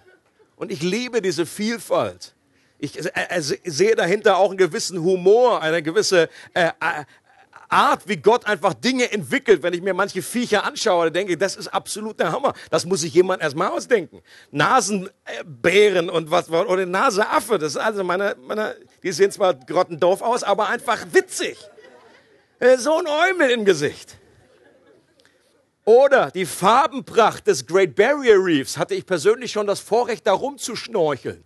Und 0.57 0.71
ich 0.71 0.81
liebe 0.81 1.21
diese 1.21 1.45
Vielfalt. 1.45 2.33
Ich 2.77 2.97
äh, 2.97 3.11
äh, 3.29 3.41
sehe 3.41 3.95
dahinter 3.95 4.37
auch 4.37 4.49
einen 4.49 4.57
gewissen 4.57 5.01
Humor, 5.01 5.61
eine 5.61 5.81
gewisse 5.81 6.29
äh, 6.53 6.71
Art, 7.69 8.07
wie 8.07 8.17
Gott 8.17 8.45
einfach 8.45 8.73
Dinge 8.73 9.11
entwickelt, 9.11 9.63
wenn 9.63 9.73
ich 9.73 9.81
mir 9.81 9.93
manche 9.93 10.21
Viecher 10.21 10.63
anschaue, 10.63 11.11
denke 11.11 11.33
ich, 11.33 11.39
das 11.39 11.55
ist 11.55 11.67
absolut 11.67 12.19
der 12.19 12.31
Hammer. 12.31 12.53
Das 12.69 12.85
muss 12.85 13.01
sich 13.01 13.13
jemand 13.13 13.41
erstmal 13.41 13.69
ausdenken. 13.69 14.21
Nasenbären 14.51 16.09
und 16.09 16.31
was, 16.31 16.49
oder 16.49 16.85
Naseaffe, 16.85 17.57
das 17.57 17.71
ist 17.71 17.77
also 17.77 18.03
meine, 18.03 18.35
meine, 18.47 18.75
die 19.03 19.11
sehen 19.11 19.31
zwar 19.31 19.53
grottendorf 19.53 20.21
aus, 20.21 20.43
aber 20.43 20.69
einfach 20.69 21.05
witzig. 21.11 21.57
Äh, 22.59 22.77
so 22.77 22.97
ein 22.97 23.07
Eumel 23.07 23.51
im 23.51 23.65
Gesicht. 23.65 24.17
Oder 25.85 26.31
die 26.31 26.45
Farbenpracht 26.45 27.45
des 27.45 27.65
Great 27.65 27.95
Barrier 27.95 28.43
Reefs 28.43 28.77
hatte 28.77 28.95
ich 28.95 29.05
persönlich 29.05 29.51
schon 29.51 29.67
das 29.67 29.79
Vorrecht, 29.79 30.25
da 30.25 30.33
rumzuschnorcheln. 30.33 31.43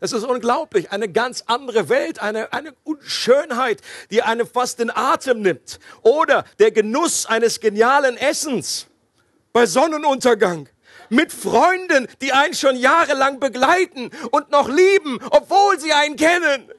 Das 0.00 0.12
ist 0.12 0.24
unglaublich. 0.24 0.90
Eine 0.90 1.10
ganz 1.10 1.44
andere 1.46 1.90
Welt, 1.90 2.20
eine, 2.20 2.52
eine 2.54 2.74
Schönheit, 3.02 3.82
die 4.10 4.22
einem 4.22 4.46
fast 4.46 4.78
den 4.78 4.90
Atem 4.90 5.42
nimmt. 5.42 5.78
Oder 6.02 6.44
der 6.58 6.70
Genuss 6.72 7.26
eines 7.26 7.60
genialen 7.60 8.16
Essens 8.16 8.86
bei 9.52 9.66
Sonnenuntergang. 9.66 10.68
Mit 11.10 11.32
Freunden, 11.32 12.08
die 12.22 12.32
einen 12.32 12.54
schon 12.54 12.76
jahrelang 12.76 13.40
begleiten 13.40 14.10
und 14.30 14.50
noch 14.50 14.68
lieben, 14.68 15.20
obwohl 15.30 15.78
sie 15.78 15.92
einen 15.92 16.16
kennen. 16.16 16.70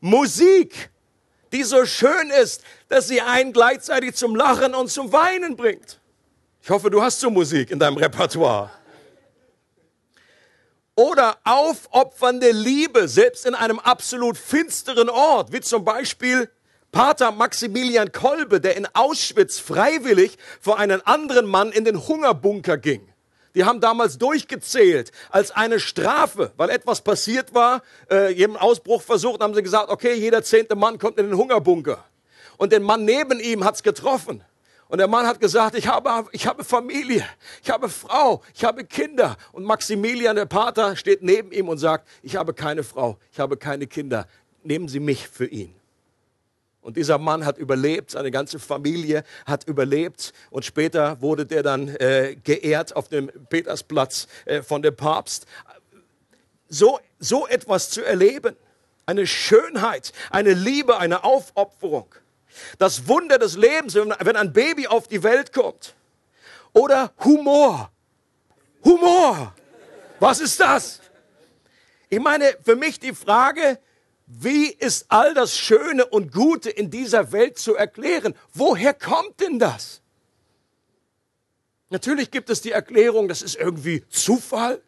Musik, 0.00 0.90
die 1.52 1.64
so 1.64 1.84
schön 1.84 2.30
ist, 2.30 2.62
dass 2.88 3.08
sie 3.08 3.20
einen 3.20 3.52
gleichzeitig 3.52 4.14
zum 4.14 4.34
Lachen 4.36 4.74
und 4.74 4.88
zum 4.88 5.12
Weinen 5.12 5.56
bringt. 5.56 6.00
Ich 6.62 6.70
hoffe, 6.70 6.90
du 6.90 7.02
hast 7.02 7.20
so 7.20 7.28
Musik 7.28 7.70
in 7.70 7.78
deinem 7.78 7.96
Repertoire 7.96 8.70
oder 10.98 11.38
aufopfernde 11.44 12.50
Liebe, 12.50 13.06
selbst 13.06 13.46
in 13.46 13.54
einem 13.54 13.78
absolut 13.78 14.36
finsteren 14.36 15.08
Ort, 15.08 15.52
wie 15.52 15.60
zum 15.60 15.84
Beispiel 15.84 16.50
Pater 16.90 17.30
Maximilian 17.30 18.10
Kolbe, 18.10 18.60
der 18.60 18.76
in 18.76 18.84
Auschwitz 18.94 19.60
freiwillig 19.60 20.36
vor 20.60 20.80
einen 20.80 21.00
anderen 21.06 21.46
Mann 21.46 21.70
in 21.70 21.84
den 21.84 22.08
Hungerbunker 22.08 22.78
ging. 22.78 23.08
Die 23.54 23.64
haben 23.64 23.80
damals 23.80 24.18
durchgezählt 24.18 25.12
als 25.30 25.52
eine 25.52 25.78
Strafe, 25.78 26.50
weil 26.56 26.68
etwas 26.68 27.00
passiert 27.02 27.54
war, 27.54 27.82
äh, 28.10 28.32
jedem 28.32 28.56
Ausbruch 28.56 29.02
versucht, 29.02 29.40
haben 29.40 29.54
sie 29.54 29.62
gesagt, 29.62 29.90
okay, 29.90 30.14
jeder 30.14 30.42
zehnte 30.42 30.74
Mann 30.74 30.98
kommt 30.98 31.18
in 31.18 31.26
den 31.26 31.36
Hungerbunker. 31.36 32.04
Und 32.56 32.72
den 32.72 32.82
Mann 32.82 33.04
neben 33.04 33.38
ihm 33.38 33.62
hat's 33.62 33.84
getroffen. 33.84 34.42
Und 34.88 34.98
der 34.98 35.06
Mann 35.06 35.26
hat 35.26 35.38
gesagt, 35.38 35.76
ich 35.76 35.86
habe, 35.86 36.26
ich 36.32 36.46
habe 36.46 36.64
Familie, 36.64 37.24
ich 37.62 37.70
habe 37.70 37.90
Frau, 37.90 38.42
ich 38.54 38.64
habe 38.64 38.84
Kinder. 38.84 39.36
Und 39.52 39.64
Maximilian, 39.64 40.34
der 40.34 40.46
Pater, 40.46 40.96
steht 40.96 41.22
neben 41.22 41.52
ihm 41.52 41.68
und 41.68 41.76
sagt, 41.76 42.08
ich 42.22 42.36
habe 42.36 42.54
keine 42.54 42.82
Frau, 42.82 43.18
ich 43.30 43.38
habe 43.38 43.58
keine 43.58 43.86
Kinder. 43.86 44.26
Nehmen 44.62 44.88
Sie 44.88 45.00
mich 45.00 45.28
für 45.28 45.46
ihn. 45.46 45.74
Und 46.80 46.96
dieser 46.96 47.18
Mann 47.18 47.44
hat 47.44 47.58
überlebt, 47.58 48.12
seine 48.12 48.30
ganze 48.30 48.58
Familie 48.58 49.24
hat 49.44 49.64
überlebt. 49.64 50.32
Und 50.48 50.64
später 50.64 51.20
wurde 51.20 51.44
der 51.44 51.62
dann 51.62 51.88
äh, 51.88 52.36
geehrt 52.42 52.96
auf 52.96 53.08
dem 53.08 53.30
Petersplatz 53.50 54.26
äh, 54.46 54.62
von 54.62 54.80
dem 54.80 54.96
Papst. 54.96 55.44
So, 56.70 56.98
so 57.18 57.46
etwas 57.46 57.90
zu 57.90 58.02
erleben, 58.02 58.56
eine 59.04 59.26
Schönheit, 59.26 60.12
eine 60.30 60.54
Liebe, 60.54 60.98
eine 60.98 61.24
Aufopferung. 61.24 62.14
Das 62.78 63.08
Wunder 63.08 63.38
des 63.38 63.56
Lebens, 63.56 63.94
wenn 63.94 64.36
ein 64.36 64.52
Baby 64.52 64.86
auf 64.86 65.08
die 65.08 65.22
Welt 65.22 65.52
kommt. 65.52 65.94
Oder 66.72 67.12
Humor. 67.24 67.90
Humor. 68.84 69.54
Was 70.20 70.40
ist 70.40 70.60
das? 70.60 71.00
Ich 72.08 72.20
meine, 72.20 72.56
für 72.64 72.76
mich 72.76 72.98
die 72.98 73.14
Frage, 73.14 73.78
wie 74.26 74.66
ist 74.66 75.06
all 75.08 75.34
das 75.34 75.56
Schöne 75.56 76.06
und 76.06 76.32
Gute 76.32 76.70
in 76.70 76.90
dieser 76.90 77.32
Welt 77.32 77.58
zu 77.58 77.74
erklären? 77.74 78.34
Woher 78.52 78.94
kommt 78.94 79.40
denn 79.40 79.58
das? 79.58 80.02
Natürlich 81.90 82.30
gibt 82.30 82.50
es 82.50 82.60
die 82.60 82.72
Erklärung, 82.72 83.28
das 83.28 83.40
ist 83.40 83.56
irgendwie 83.56 84.04
Zufall. 84.10 84.82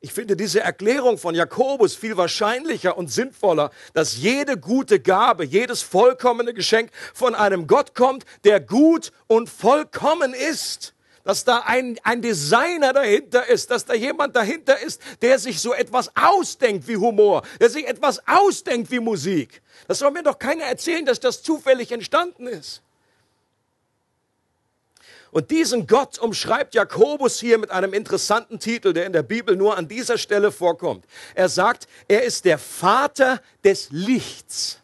Ich 0.00 0.12
finde 0.12 0.36
diese 0.36 0.60
Erklärung 0.60 1.18
von 1.18 1.34
Jakobus 1.34 1.96
viel 1.96 2.16
wahrscheinlicher 2.16 2.96
und 2.96 3.10
sinnvoller, 3.10 3.72
dass 3.94 4.16
jede 4.16 4.56
gute 4.56 5.00
Gabe, 5.00 5.44
jedes 5.44 5.82
vollkommene 5.82 6.54
Geschenk 6.54 6.90
von 7.12 7.34
einem 7.34 7.66
Gott 7.66 7.96
kommt, 7.96 8.24
der 8.44 8.60
gut 8.60 9.10
und 9.26 9.50
vollkommen 9.50 10.34
ist. 10.34 10.94
Dass 11.24 11.44
da 11.44 11.64
ein, 11.66 11.98
ein 12.04 12.22
Designer 12.22 12.92
dahinter 12.92 13.48
ist, 13.48 13.72
dass 13.72 13.86
da 13.86 13.94
jemand 13.94 14.36
dahinter 14.36 14.78
ist, 14.80 15.02
der 15.20 15.40
sich 15.40 15.60
so 15.60 15.74
etwas 15.74 16.12
ausdenkt 16.16 16.86
wie 16.86 16.96
Humor, 16.96 17.42
der 17.60 17.68
sich 17.68 17.86
etwas 17.86 18.22
ausdenkt 18.26 18.92
wie 18.92 19.00
Musik. 19.00 19.62
Das 19.88 19.98
soll 19.98 20.12
mir 20.12 20.22
doch 20.22 20.38
keiner 20.38 20.64
erzählen, 20.64 21.04
dass 21.04 21.18
das 21.18 21.42
zufällig 21.42 21.90
entstanden 21.90 22.46
ist. 22.46 22.82
Und 25.30 25.50
diesen 25.50 25.86
Gott 25.86 26.18
umschreibt 26.18 26.74
Jakobus 26.74 27.38
hier 27.38 27.58
mit 27.58 27.70
einem 27.70 27.92
interessanten 27.92 28.58
Titel, 28.58 28.92
der 28.92 29.06
in 29.06 29.12
der 29.12 29.22
Bibel 29.22 29.56
nur 29.56 29.76
an 29.76 29.88
dieser 29.88 30.18
Stelle 30.18 30.52
vorkommt. 30.52 31.04
Er 31.34 31.48
sagt, 31.48 31.86
er 32.08 32.24
ist 32.24 32.44
der 32.44 32.58
Vater 32.58 33.40
des 33.64 33.88
Lichts. 33.90 34.80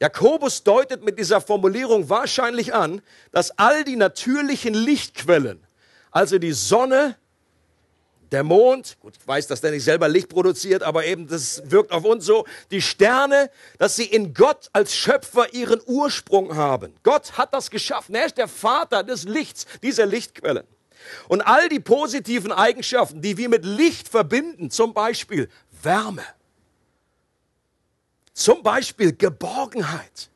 Jakobus 0.00 0.62
deutet 0.62 1.02
mit 1.04 1.18
dieser 1.18 1.40
Formulierung 1.40 2.08
wahrscheinlich 2.08 2.74
an, 2.74 3.00
dass 3.32 3.58
all 3.58 3.84
die 3.84 3.96
natürlichen 3.96 4.74
Lichtquellen, 4.74 5.66
also 6.10 6.38
die 6.38 6.52
Sonne, 6.52 7.16
der 8.32 8.42
Mond, 8.42 8.96
gut, 9.00 9.14
ich 9.18 9.26
weiß, 9.26 9.46
dass 9.46 9.60
der 9.60 9.70
nicht 9.70 9.84
selber 9.84 10.08
Licht 10.08 10.28
produziert, 10.28 10.82
aber 10.82 11.04
eben 11.04 11.28
das 11.28 11.62
wirkt 11.70 11.92
auf 11.92 12.04
uns 12.04 12.24
so, 12.24 12.44
die 12.70 12.82
Sterne, 12.82 13.50
dass 13.78 13.96
sie 13.96 14.04
in 14.04 14.34
Gott 14.34 14.68
als 14.72 14.94
Schöpfer 14.94 15.52
ihren 15.54 15.80
Ursprung 15.86 16.56
haben. 16.56 16.94
Gott 17.02 17.38
hat 17.38 17.54
das 17.54 17.70
geschaffen. 17.70 18.14
Er 18.14 18.26
ist 18.26 18.38
der 18.38 18.48
Vater 18.48 19.02
des 19.02 19.24
Lichts, 19.24 19.66
dieser 19.82 20.06
Lichtquellen. 20.06 20.64
Und 21.28 21.42
all 21.42 21.68
die 21.68 21.80
positiven 21.80 22.50
Eigenschaften, 22.50 23.22
die 23.22 23.36
wir 23.36 23.48
mit 23.48 23.64
Licht 23.64 24.08
verbinden, 24.08 24.70
zum 24.70 24.92
Beispiel 24.92 25.48
Wärme, 25.82 26.24
Zum 28.32 28.62
Beispiel 28.62 29.16
Geborgenheit. 29.16 30.28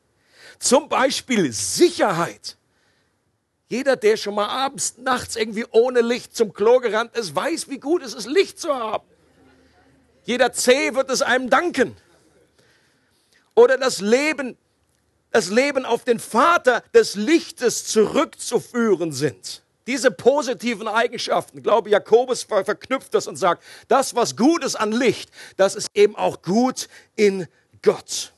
Zum 0.58 0.88
Beispiel 0.88 1.52
Sicherheit. 1.52 2.56
Jeder, 3.70 3.94
der 3.94 4.16
schon 4.16 4.34
mal 4.34 4.48
abends, 4.48 4.96
nachts 4.98 5.36
irgendwie 5.36 5.64
ohne 5.70 6.00
Licht 6.00 6.36
zum 6.36 6.52
Klo 6.52 6.80
gerannt 6.80 7.16
ist, 7.16 7.36
weiß, 7.36 7.68
wie 7.68 7.78
gut 7.78 8.02
es 8.02 8.14
ist, 8.14 8.26
Licht 8.26 8.58
zu 8.58 8.74
haben. 8.74 9.04
Jeder 10.24 10.52
Zeh 10.52 10.92
wird 10.94 11.08
es 11.08 11.22
einem 11.22 11.48
danken. 11.48 11.96
Oder 13.54 13.78
das 13.78 14.00
Leben, 14.00 14.58
das 15.30 15.50
Leben 15.50 15.84
auf 15.84 16.02
den 16.02 16.18
Vater 16.18 16.82
des 16.92 17.14
Lichtes 17.14 17.86
zurückzuführen 17.86 19.12
sind. 19.12 19.62
Diese 19.86 20.10
positiven 20.10 20.88
Eigenschaften, 20.88 21.62
glaube, 21.62 21.90
Jakobus 21.90 22.42
verknüpft 22.42 23.14
das 23.14 23.28
und 23.28 23.36
sagt, 23.36 23.62
das, 23.86 24.16
was 24.16 24.36
gut 24.36 24.64
ist 24.64 24.74
an 24.74 24.90
Licht, 24.90 25.30
das 25.56 25.76
ist 25.76 25.86
eben 25.94 26.16
auch 26.16 26.42
gut 26.42 26.88
in 27.14 27.46
Gott. 27.82 28.32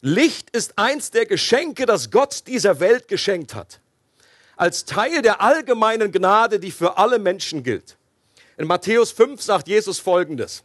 Licht 0.00 0.50
ist 0.50 0.78
eins 0.78 1.10
der 1.10 1.26
Geschenke, 1.26 1.86
das 1.86 2.10
Gott 2.10 2.46
dieser 2.46 2.80
Welt 2.80 3.08
geschenkt 3.08 3.54
hat. 3.54 3.80
Als 4.56 4.84
Teil 4.84 5.22
der 5.22 5.40
allgemeinen 5.40 6.12
Gnade, 6.12 6.60
die 6.60 6.70
für 6.70 6.98
alle 6.98 7.18
Menschen 7.18 7.62
gilt. 7.62 7.96
In 8.56 8.66
Matthäus 8.66 9.10
5 9.10 9.42
sagt 9.42 9.68
Jesus 9.68 9.98
Folgendes. 9.98 10.62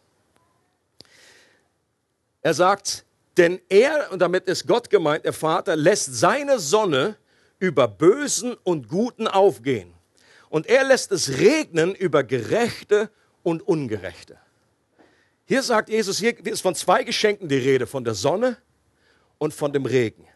Er 2.41 2.53
sagt, 2.53 3.05
denn 3.37 3.61
er, 3.69 4.11
und 4.11 4.19
damit 4.19 4.45
ist 4.45 4.67
Gott 4.67 4.89
gemeint, 4.89 5.25
der 5.25 5.33
Vater, 5.33 5.75
lässt 5.75 6.15
seine 6.15 6.59
Sonne 6.59 7.17
über 7.59 7.87
Bösen 7.87 8.55
und 8.63 8.87
Guten 8.87 9.27
aufgehen. 9.27 9.93
Und 10.49 10.67
er 10.67 10.83
lässt 10.83 11.11
es 11.11 11.37
regnen 11.37 11.95
über 11.95 12.23
Gerechte 12.23 13.09
und 13.43 13.61
Ungerechte. 13.61 14.37
Hier 15.45 15.63
sagt 15.63 15.89
Jesus, 15.89 16.19
hier 16.19 16.37
ist 16.45 16.61
von 16.61 16.75
zwei 16.75 17.03
Geschenken 17.03 17.47
die 17.47 17.57
Rede, 17.57 17.87
von 17.87 18.03
der 18.03 18.13
Sonne 18.13 18.57
und 19.41 19.55
von 19.55 19.73
dem 19.73 19.87
Regen. 19.87 20.27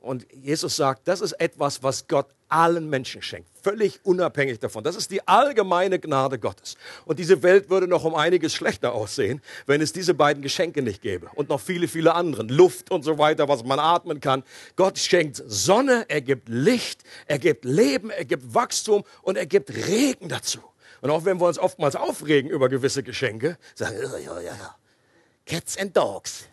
Und 0.00 0.26
Jesus 0.32 0.74
sagt, 0.74 1.06
das 1.06 1.20
ist 1.20 1.32
etwas, 1.34 1.80
was 1.80 2.08
Gott 2.08 2.26
allen 2.48 2.90
Menschen 2.90 3.22
schenkt, 3.22 3.48
völlig 3.62 4.00
unabhängig 4.04 4.58
davon. 4.58 4.82
Das 4.82 4.96
ist 4.96 5.12
die 5.12 5.26
allgemeine 5.28 6.00
Gnade 6.00 6.40
Gottes. 6.40 6.76
Und 7.04 7.20
diese 7.20 7.44
Welt 7.44 7.70
würde 7.70 7.86
noch 7.86 8.02
um 8.02 8.16
einiges 8.16 8.52
schlechter 8.52 8.92
aussehen, 8.94 9.40
wenn 9.66 9.80
es 9.80 9.92
diese 9.92 10.12
beiden 10.12 10.42
Geschenke 10.42 10.82
nicht 10.82 11.02
gäbe. 11.02 11.30
Und 11.36 11.48
noch 11.48 11.60
viele, 11.60 11.86
viele 11.86 12.16
anderen. 12.16 12.48
Luft 12.48 12.90
und 12.90 13.04
so 13.04 13.16
weiter, 13.16 13.48
was 13.48 13.62
man 13.62 13.78
atmen 13.78 14.20
kann. 14.20 14.42
Gott 14.74 14.98
schenkt 14.98 15.40
Sonne, 15.46 16.04
er 16.08 16.22
gibt 16.22 16.48
Licht, 16.48 17.04
er 17.26 17.38
gibt 17.38 17.64
Leben, 17.64 18.10
er 18.10 18.24
gibt 18.24 18.54
Wachstum 18.54 19.04
und 19.22 19.38
er 19.38 19.46
gibt 19.46 19.70
Regen 19.70 20.28
dazu. 20.28 20.58
Und 21.00 21.10
auch 21.10 21.24
wenn 21.24 21.40
wir 21.40 21.46
uns 21.46 21.60
oftmals 21.60 21.94
aufregen 21.94 22.50
über 22.50 22.68
gewisse 22.68 23.04
Geschenke, 23.04 23.56
sagen, 23.76 23.98
ja, 24.02 24.18
ja, 24.18 24.40
ja, 24.40 24.76
Cats 25.46 25.78
and 25.78 25.96
Dogs. 25.96 26.48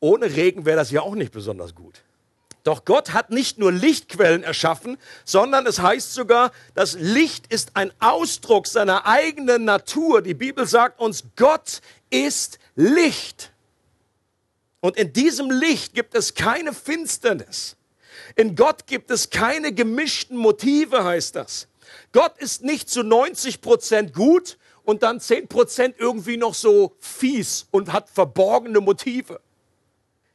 Ohne 0.00 0.34
Regen 0.34 0.64
wäre 0.64 0.76
das 0.76 0.90
ja 0.90 1.02
auch 1.02 1.14
nicht 1.14 1.32
besonders 1.32 1.74
gut. 1.74 2.02
Doch 2.62 2.84
Gott 2.84 3.12
hat 3.12 3.30
nicht 3.30 3.58
nur 3.58 3.72
Lichtquellen 3.72 4.42
erschaffen, 4.42 4.98
sondern 5.24 5.66
es 5.66 5.80
heißt 5.80 6.12
sogar, 6.12 6.52
das 6.74 6.94
Licht 6.94 7.46
ist 7.46 7.72
ein 7.74 7.92
Ausdruck 8.00 8.66
seiner 8.66 9.06
eigenen 9.06 9.64
Natur. 9.64 10.20
Die 10.20 10.34
Bibel 10.34 10.66
sagt 10.66 11.00
uns, 11.00 11.24
Gott 11.36 11.80
ist 12.10 12.58
Licht. 12.76 13.52
Und 14.80 14.96
in 14.96 15.12
diesem 15.12 15.50
Licht 15.50 15.94
gibt 15.94 16.14
es 16.14 16.34
keine 16.34 16.74
Finsternis. 16.74 17.76
In 18.36 18.56
Gott 18.56 18.86
gibt 18.86 19.10
es 19.10 19.30
keine 19.30 19.72
gemischten 19.72 20.36
Motive, 20.36 21.04
heißt 21.04 21.36
das. 21.36 21.68
Gott 22.12 22.38
ist 22.38 22.62
nicht 22.62 22.88
zu 22.88 23.02
90 23.02 23.60
Prozent 23.60 24.14
gut 24.14 24.58
und 24.84 25.02
dann 25.02 25.20
10 25.20 25.48
Prozent 25.48 25.96
irgendwie 25.98 26.36
noch 26.36 26.54
so 26.54 26.94
fies 27.00 27.66
und 27.70 27.92
hat 27.92 28.08
verborgene 28.10 28.80
Motive. 28.80 29.40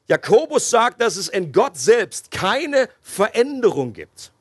Jakobus 0.07 0.69
sagt, 0.69 1.01
dass 1.01 1.15
es 1.15 1.27
in 1.27 1.51
Gott 1.51 1.77
selbst 1.77 2.31
keine 2.31 2.89
Veränderung 3.01 3.93
gibt. 3.93 4.31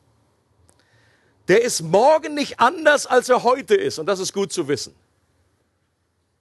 Der 1.48 1.62
ist 1.62 1.82
morgen 1.82 2.34
nicht 2.34 2.60
anders, 2.60 3.06
als 3.06 3.28
er 3.28 3.42
heute 3.42 3.74
ist. 3.74 3.98
Und 3.98 4.06
das 4.06 4.18
ist 4.18 4.32
gut 4.32 4.52
zu 4.52 4.68
wissen. 4.68 4.94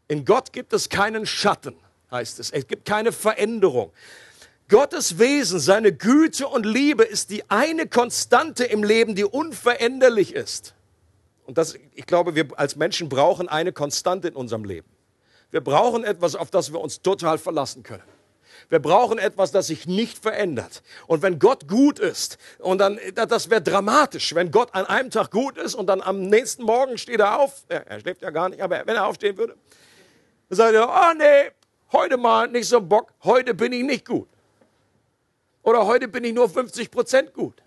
In 0.08 0.26
Gott 0.26 0.54
gibt 0.54 0.74
es 0.74 0.90
keinen 0.90 1.26
Schatten, 1.26 1.76
heißt 2.12 2.40
es. 2.40 2.52
Es 2.52 2.68
gibt 2.68 2.86
keine 2.86 3.12
Veränderung. 3.12 3.92
Gottes 4.70 5.20
Wesen, 5.20 5.60
seine 5.60 5.94
Güte 5.94 6.48
und 6.48 6.66
Liebe 6.66 7.04
ist 7.04 7.30
die 7.30 7.50
eine 7.50 7.88
Konstante 7.88 8.64
im 8.64 8.84
Leben, 8.84 9.16
die 9.16 9.26
unveränderlich 9.26 10.34
ist. 10.34 10.74
Und 11.46 11.58
das, 11.58 11.76
ich 11.94 12.06
glaube, 12.06 12.36
wir 12.36 12.48
als 12.58 12.76
Menschen 12.76 13.10
brauchen 13.10 13.50
eine 13.50 13.74
Konstante 13.74 14.30
in 14.30 14.36
unserem 14.36 14.64
Leben. 14.64 14.88
Wir 15.52 15.62
brauchen 15.62 16.04
etwas, 16.04 16.36
auf 16.36 16.50
das 16.50 16.72
wir 16.72 16.80
uns 16.80 17.02
total 17.02 17.38
verlassen 17.38 17.84
können. 17.84 18.04
Wir 18.70 18.80
brauchen 18.80 19.18
etwas, 19.18 19.52
das 19.52 19.68
sich 19.68 19.86
nicht 19.86 20.18
verändert. 20.18 20.84
Und 21.08 21.22
wenn 21.22 21.40
Gott 21.40 21.68
gut 21.68 22.00
ist, 22.00 22.38
und 22.60 22.80
dann, 22.80 23.00
das 23.16 23.50
wäre 23.50 23.62
dramatisch, 23.62 24.36
wenn 24.36 24.52
Gott 24.52 24.74
an 24.74 24.86
einem 24.86 25.10
Tag 25.10 25.32
gut 25.32 25.58
ist 25.58 25.76
und 25.76 25.88
dann 25.88 26.02
am 26.02 26.22
nächsten 26.22 26.64
Morgen 26.64 26.98
steht 26.98 27.20
er 27.20 27.40
auf, 27.40 27.64
er 27.68 28.00
schläft 28.00 28.22
ja 28.22 28.30
gar 28.30 28.50
nicht, 28.50 28.62
aber 28.62 28.84
wenn 28.86 28.96
er 28.96 29.06
aufstehen 29.06 29.38
würde, 29.38 29.56
dann 30.50 30.58
sagt 30.58 30.74
er, 30.74 30.90
oh 30.90 31.18
nee, 31.18 31.52
heute 31.92 32.18
mal 32.18 32.48
nicht 32.48 32.68
so 32.68 32.82
Bock, 32.82 33.14
heute 33.24 33.54
bin 33.54 33.72
ich 33.72 33.84
nicht 33.84 34.06
gut. 34.06 34.28
Oder 35.64 35.86
heute 35.86 36.08
bin 36.08 36.24
ich 36.26 36.34
nur 36.34 36.50
50 36.50 36.92
Prozent 36.92 37.34
gut. 37.34 37.63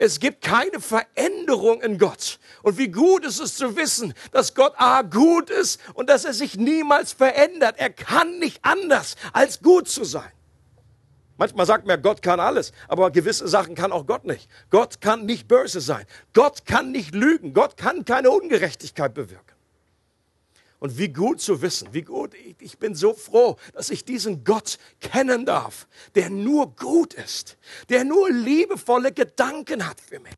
Es 0.00 0.20
gibt 0.20 0.42
keine 0.42 0.80
Veränderung 0.80 1.82
in 1.82 1.98
Gott. 1.98 2.38
Und 2.62 2.78
wie 2.78 2.88
gut 2.88 3.24
ist 3.26 3.40
es 3.40 3.56
zu 3.56 3.76
wissen, 3.76 4.14
dass 4.30 4.54
Gott 4.54 4.72
A 4.76 5.02
gut 5.02 5.50
ist 5.50 5.80
und 5.94 6.08
dass 6.08 6.24
er 6.24 6.32
sich 6.32 6.56
niemals 6.56 7.12
verändert. 7.12 7.74
Er 7.78 7.90
kann 7.90 8.38
nicht 8.38 8.60
anders, 8.62 9.16
als 9.32 9.60
gut 9.60 9.88
zu 9.88 10.04
sein. 10.04 10.30
Manchmal 11.36 11.66
sagt 11.66 11.86
man, 11.86 12.00
Gott 12.00 12.22
kann 12.22 12.38
alles, 12.38 12.72
aber 12.86 13.10
gewisse 13.10 13.48
Sachen 13.48 13.74
kann 13.74 13.90
auch 13.90 14.06
Gott 14.06 14.24
nicht. 14.24 14.48
Gott 14.70 15.00
kann 15.00 15.26
nicht 15.26 15.48
böse 15.48 15.80
sein. 15.80 16.04
Gott 16.32 16.64
kann 16.64 16.92
nicht 16.92 17.14
lügen. 17.14 17.52
Gott 17.52 17.76
kann 17.76 18.04
keine 18.04 18.30
Ungerechtigkeit 18.30 19.14
bewirken. 19.14 19.57
Und 20.80 20.96
wie 20.96 21.08
gut 21.08 21.40
zu 21.40 21.60
wissen, 21.60 21.88
wie 21.92 22.02
gut, 22.02 22.34
ich 22.60 22.78
bin 22.78 22.94
so 22.94 23.12
froh, 23.12 23.56
dass 23.72 23.90
ich 23.90 24.04
diesen 24.04 24.44
Gott 24.44 24.78
kennen 25.00 25.44
darf, 25.44 25.88
der 26.14 26.30
nur 26.30 26.74
gut 26.76 27.14
ist, 27.14 27.56
der 27.88 28.04
nur 28.04 28.30
liebevolle 28.30 29.12
Gedanken 29.12 29.88
hat 29.88 30.00
für 30.00 30.20
mich. 30.20 30.36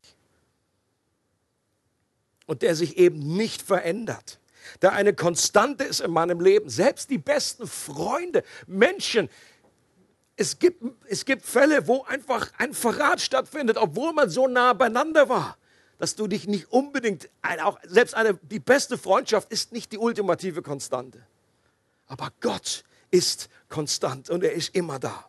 Und 2.47 2.63
der 2.63 2.75
sich 2.75 2.97
eben 2.97 3.35
nicht 3.35 3.61
verändert, 3.61 4.39
der 4.81 4.93
eine 4.93 5.13
Konstante 5.13 5.83
ist 5.83 6.01
in 6.01 6.11
meinem 6.11 6.41
Leben. 6.41 6.69
Selbst 6.69 7.11
die 7.11 7.19
besten 7.19 7.67
Freunde, 7.67 8.43
Menschen, 8.65 9.29
es 10.37 10.57
gibt, 10.57 10.83
es 11.07 11.23
gibt 11.23 11.45
Fälle, 11.45 11.87
wo 11.87 12.03
einfach 12.03 12.51
ein 12.57 12.73
Verrat 12.73 13.21
stattfindet, 13.21 13.77
obwohl 13.77 14.11
man 14.11 14.29
so 14.29 14.47
nah 14.47 14.73
beieinander 14.73 15.29
war 15.29 15.57
dass 16.01 16.15
du 16.15 16.25
dich 16.25 16.47
nicht 16.47 16.71
unbedingt, 16.71 17.29
auch 17.61 17.77
selbst 17.87 18.15
eine, 18.15 18.33
die 18.33 18.57
beste 18.57 18.97
Freundschaft 18.97 19.51
ist 19.51 19.71
nicht 19.71 19.91
die 19.91 19.99
ultimative 19.99 20.63
Konstante. 20.63 21.19
Aber 22.07 22.31
Gott 22.41 22.83
ist 23.11 23.49
konstant 23.69 24.31
und 24.31 24.43
er 24.43 24.53
ist 24.53 24.73
immer 24.73 24.97
da. 24.97 25.27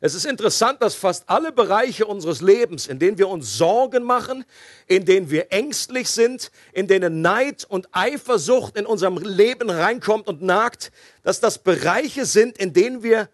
Es 0.00 0.14
ist 0.14 0.24
interessant, 0.24 0.80
dass 0.82 0.94
fast 0.94 1.28
alle 1.28 1.50
Bereiche 1.50 2.06
unseres 2.06 2.40
Lebens, 2.40 2.86
in 2.86 3.00
denen 3.00 3.18
wir 3.18 3.26
uns 3.26 3.58
Sorgen 3.58 4.04
machen, 4.04 4.44
in 4.86 5.04
denen 5.04 5.30
wir 5.30 5.52
ängstlich 5.52 6.08
sind, 6.08 6.52
in 6.72 6.86
denen 6.86 7.20
Neid 7.20 7.64
und 7.64 7.88
Eifersucht 7.90 8.76
in 8.76 8.86
unserem 8.86 9.18
Leben 9.18 9.68
reinkommt 9.68 10.28
und 10.28 10.42
nagt, 10.42 10.92
dass 11.24 11.40
das 11.40 11.58
Bereiche 11.58 12.24
sind, 12.24 12.56
in 12.56 12.72
denen 12.72 13.02
wir 13.02 13.28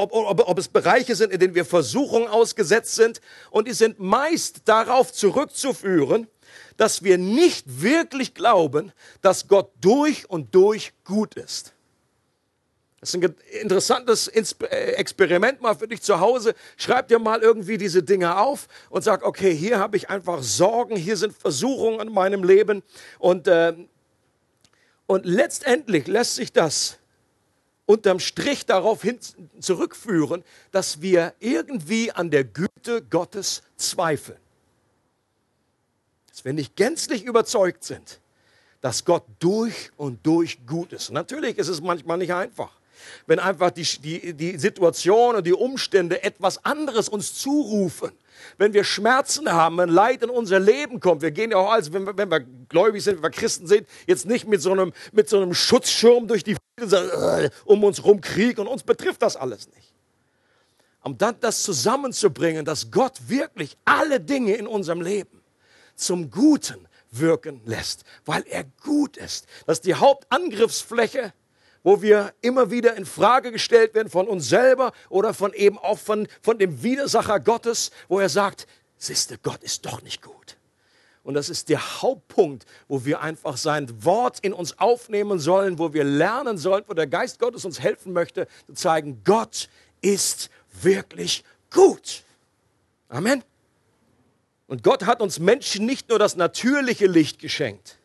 ob, 0.00 0.12
ob, 0.12 0.48
ob 0.48 0.58
es 0.58 0.68
Bereiche 0.68 1.14
sind, 1.14 1.32
in 1.32 1.40
denen 1.40 1.54
wir 1.54 1.64
Versuchungen 1.64 2.28
ausgesetzt 2.28 2.94
sind. 2.94 3.20
Und 3.50 3.68
die 3.68 3.72
sind 3.72 4.00
meist 4.00 4.62
darauf 4.64 5.12
zurückzuführen, 5.12 6.26
dass 6.76 7.02
wir 7.02 7.18
nicht 7.18 7.82
wirklich 7.82 8.34
glauben, 8.34 8.92
dass 9.22 9.48
Gott 9.48 9.70
durch 9.80 10.28
und 10.28 10.54
durch 10.54 10.92
gut 11.04 11.34
ist. 11.34 11.74
Das 13.00 13.14
ist 13.14 13.24
ein 13.24 13.34
interessantes 13.62 14.28
äh, 14.28 14.92
Experiment 14.92 15.62
mal 15.62 15.74
für 15.74 15.88
dich 15.88 16.02
zu 16.02 16.20
Hause. 16.20 16.54
Schreib 16.76 17.08
dir 17.08 17.18
mal 17.18 17.40
irgendwie 17.40 17.78
diese 17.78 18.02
Dinge 18.02 18.38
auf 18.38 18.68
und 18.90 19.02
sag, 19.02 19.24
okay, 19.24 19.54
hier 19.54 19.78
habe 19.78 19.96
ich 19.96 20.10
einfach 20.10 20.42
Sorgen, 20.42 20.96
hier 20.96 21.16
sind 21.16 21.34
Versuchungen 21.34 22.00
in 22.00 22.12
meinem 22.12 22.44
Leben. 22.44 22.82
Und, 23.18 23.48
äh, 23.48 23.74
und 25.06 25.24
letztendlich 25.24 26.06
lässt 26.06 26.34
sich 26.34 26.52
das 26.52 26.99
unterm 27.90 28.20
Strich 28.20 28.66
darauf 28.66 29.02
hin 29.02 29.18
zurückführen, 29.58 30.44
dass 30.70 31.02
wir 31.02 31.34
irgendwie 31.40 32.12
an 32.12 32.30
der 32.30 32.44
Güte 32.44 33.02
Gottes 33.10 33.62
zweifeln. 33.76 34.38
Dass 36.28 36.44
wir 36.44 36.52
nicht 36.52 36.76
gänzlich 36.76 37.24
überzeugt 37.24 37.82
sind, 37.82 38.20
dass 38.80 39.04
Gott 39.04 39.24
durch 39.40 39.90
und 39.96 40.24
durch 40.24 40.64
gut 40.66 40.92
ist. 40.92 41.10
natürlich 41.10 41.58
ist 41.58 41.68
es 41.68 41.80
manchmal 41.80 42.18
nicht 42.18 42.32
einfach. 42.32 42.70
wenn 43.26 43.38
einfach 43.38 43.70
die, 43.70 43.82
die, 43.82 44.34
die 44.34 44.58
Situation 44.58 45.34
und 45.36 45.46
die 45.46 45.54
Umstände 45.54 46.22
etwas 46.22 46.64
anderes 46.64 47.08
uns 47.08 47.34
zurufen. 47.34 48.12
Wenn 48.58 48.72
wir 48.72 48.84
Schmerzen 48.84 49.50
haben, 49.52 49.78
wenn 49.78 49.88
Leid 49.88 50.22
in 50.22 50.30
unser 50.30 50.58
Leben 50.58 51.00
kommt, 51.00 51.22
wir 51.22 51.30
gehen 51.30 51.50
ja 51.50 51.58
auch 51.58 51.72
als, 51.72 51.92
wenn 51.92 52.06
wir, 52.06 52.16
wenn 52.16 52.30
wir 52.30 52.40
gläubig 52.68 53.02
sind, 53.02 53.16
wenn 53.16 53.24
wir 53.24 53.30
Christen 53.30 53.66
sind, 53.66 53.86
jetzt 54.06 54.26
nicht 54.26 54.46
mit 54.46 54.60
so 54.60 54.72
einem, 54.72 54.92
mit 55.12 55.28
so 55.28 55.36
einem 55.36 55.54
Schutzschirm 55.54 56.28
durch 56.28 56.44
die 56.44 56.56
äh, 56.80 57.50
um 57.64 57.84
uns 57.84 58.04
rum 58.04 58.20
Krieg 58.20 58.58
und 58.58 58.66
uns 58.66 58.82
betrifft 58.82 59.22
das 59.22 59.36
alles 59.36 59.68
nicht. 59.68 59.92
Um 61.02 61.16
dann 61.16 61.36
das 61.40 61.62
zusammenzubringen, 61.62 62.64
dass 62.64 62.90
Gott 62.90 63.18
wirklich 63.28 63.76
alle 63.84 64.20
Dinge 64.20 64.54
in 64.54 64.66
unserem 64.66 65.00
Leben 65.00 65.42
zum 65.94 66.30
Guten 66.30 66.86
wirken 67.10 67.60
lässt, 67.64 68.04
weil 68.24 68.44
er 68.48 68.64
gut 68.82 69.16
ist. 69.16 69.46
Das 69.66 69.78
ist 69.78 69.86
die 69.86 69.94
Hauptangriffsfläche, 69.94 71.32
wo 71.82 72.02
wir 72.02 72.32
immer 72.40 72.70
wieder 72.70 72.96
in 72.96 73.06
Frage 73.06 73.52
gestellt 73.52 73.94
werden 73.94 74.10
von 74.10 74.28
uns 74.28 74.48
selber 74.48 74.92
oder 75.08 75.34
von 75.34 75.52
eben 75.54 75.78
auch 75.78 75.98
von, 75.98 76.28
von 76.42 76.58
dem 76.58 76.82
Widersacher 76.82 77.40
Gottes, 77.40 77.90
wo 78.08 78.20
er 78.20 78.28
sagt, 78.28 78.66
siehste, 78.98 79.38
Gott 79.38 79.62
ist 79.62 79.86
doch 79.86 80.02
nicht 80.02 80.22
gut. 80.22 80.56
Und 81.22 81.34
das 81.34 81.50
ist 81.50 81.68
der 81.68 82.02
Hauptpunkt, 82.02 82.64
wo 82.88 83.04
wir 83.04 83.20
einfach 83.20 83.56
sein 83.56 84.04
Wort 84.04 84.40
in 84.40 84.52
uns 84.52 84.78
aufnehmen 84.78 85.38
sollen, 85.38 85.78
wo 85.78 85.92
wir 85.92 86.04
lernen 86.04 86.56
sollen, 86.56 86.84
wo 86.86 86.94
der 86.94 87.06
Geist 87.06 87.38
Gottes 87.38 87.64
uns 87.64 87.80
helfen 87.80 88.12
möchte, 88.12 88.46
zu 88.66 88.72
zeigen, 88.72 89.22
Gott 89.24 89.68
ist 90.00 90.50
wirklich 90.80 91.44
gut. 91.70 92.24
Amen. 93.08 93.44
Und 94.66 94.82
Gott 94.82 95.04
hat 95.04 95.20
uns 95.20 95.38
Menschen 95.38 95.84
nicht 95.84 96.08
nur 96.08 96.18
das 96.18 96.36
natürliche 96.36 97.06
Licht 97.06 97.38
geschenkt. 97.38 97.98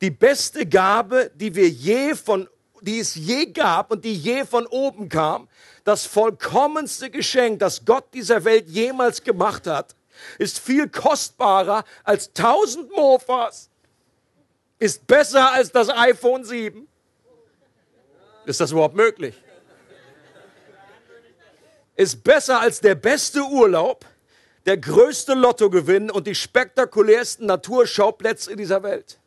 Die 0.00 0.10
beste 0.10 0.66
Gabe, 0.66 1.30
die 1.34 1.54
wir 1.54 1.68
je 1.68 2.14
von, 2.14 2.48
die 2.82 3.00
es 3.00 3.14
je 3.14 3.46
gab 3.46 3.90
und 3.90 4.04
die 4.04 4.14
je 4.14 4.44
von 4.44 4.66
oben 4.66 5.08
kam, 5.08 5.48
das 5.84 6.06
vollkommenste 6.06 7.10
Geschenk, 7.10 7.60
das 7.60 7.84
Gott 7.84 8.12
dieser 8.12 8.44
Welt 8.44 8.68
jemals 8.68 9.22
gemacht 9.22 9.66
hat, 9.66 9.94
ist 10.38 10.58
viel 10.58 10.88
kostbarer 10.88 11.84
als 12.04 12.32
tausend 12.32 12.90
Mofas, 12.90 13.70
ist 14.78 15.06
besser 15.06 15.52
als 15.52 15.72
das 15.72 15.88
iPhone 15.88 16.44
7. 16.44 16.86
Ist 18.46 18.60
das 18.60 18.70
überhaupt 18.70 18.94
möglich? 18.94 19.34
Ist 21.96 22.22
besser 22.22 22.60
als 22.60 22.80
der 22.80 22.94
beste 22.94 23.42
Urlaub, 23.42 24.04
der 24.66 24.76
größte 24.76 25.34
Lottogewinn 25.34 26.10
und 26.10 26.26
die 26.26 26.34
spektakulärsten 26.34 27.46
Naturschauplätze 27.46 28.52
in 28.52 28.58
dieser 28.58 28.82
Welt. 28.82 29.18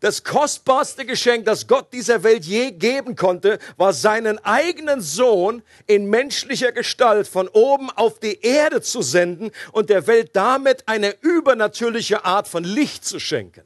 Das 0.00 0.22
kostbarste 0.22 1.04
Geschenk, 1.04 1.44
das 1.44 1.66
Gott 1.66 1.92
dieser 1.92 2.22
Welt 2.22 2.44
je 2.44 2.70
geben 2.70 3.16
konnte, 3.16 3.58
war 3.76 3.92
seinen 3.92 4.38
eigenen 4.44 5.00
Sohn 5.00 5.62
in 5.86 6.08
menschlicher 6.08 6.70
Gestalt 6.70 7.26
von 7.26 7.48
oben 7.48 7.90
auf 7.90 8.20
die 8.20 8.40
Erde 8.42 8.80
zu 8.80 9.02
senden 9.02 9.50
und 9.72 9.90
der 9.90 10.06
Welt 10.06 10.30
damit 10.34 10.86
eine 10.86 11.16
übernatürliche 11.20 12.24
Art 12.24 12.46
von 12.46 12.62
Licht 12.62 13.04
zu 13.04 13.18
schenken. 13.18 13.64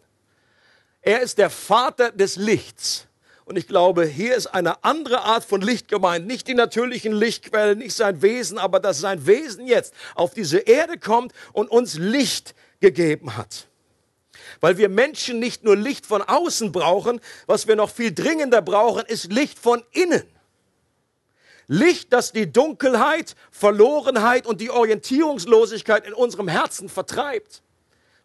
Er 1.02 1.20
ist 1.20 1.36
der 1.36 1.50
Vater 1.50 2.10
des 2.12 2.36
Lichts. 2.36 3.08
Und 3.44 3.58
ich 3.58 3.66
glaube, 3.66 4.06
hier 4.06 4.34
ist 4.36 4.46
eine 4.46 4.82
andere 4.84 5.22
Art 5.22 5.44
von 5.44 5.60
Licht 5.60 5.88
gemeint. 5.88 6.26
Nicht 6.26 6.46
die 6.46 6.54
natürlichen 6.54 7.12
Lichtquellen, 7.12 7.78
nicht 7.78 7.94
sein 7.94 8.22
Wesen, 8.22 8.56
aber 8.56 8.80
dass 8.80 9.00
sein 9.00 9.26
Wesen 9.26 9.66
jetzt 9.66 9.92
auf 10.14 10.32
diese 10.32 10.58
Erde 10.58 10.96
kommt 10.96 11.32
und 11.52 11.70
uns 11.70 11.98
Licht 11.98 12.54
gegeben 12.80 13.36
hat. 13.36 13.66
Weil 14.62 14.78
wir 14.78 14.88
Menschen 14.88 15.40
nicht 15.40 15.64
nur 15.64 15.76
Licht 15.76 16.06
von 16.06 16.22
außen 16.22 16.70
brauchen, 16.70 17.20
was 17.46 17.66
wir 17.66 17.74
noch 17.74 17.90
viel 17.90 18.14
dringender 18.14 18.62
brauchen, 18.62 19.04
ist 19.04 19.32
Licht 19.32 19.58
von 19.58 19.82
innen. 19.90 20.22
Licht, 21.66 22.12
das 22.12 22.30
die 22.30 22.50
Dunkelheit, 22.50 23.34
Verlorenheit 23.50 24.46
und 24.46 24.60
die 24.60 24.70
Orientierungslosigkeit 24.70 26.06
in 26.06 26.12
unserem 26.12 26.46
Herzen 26.46 26.88
vertreibt. 26.88 27.62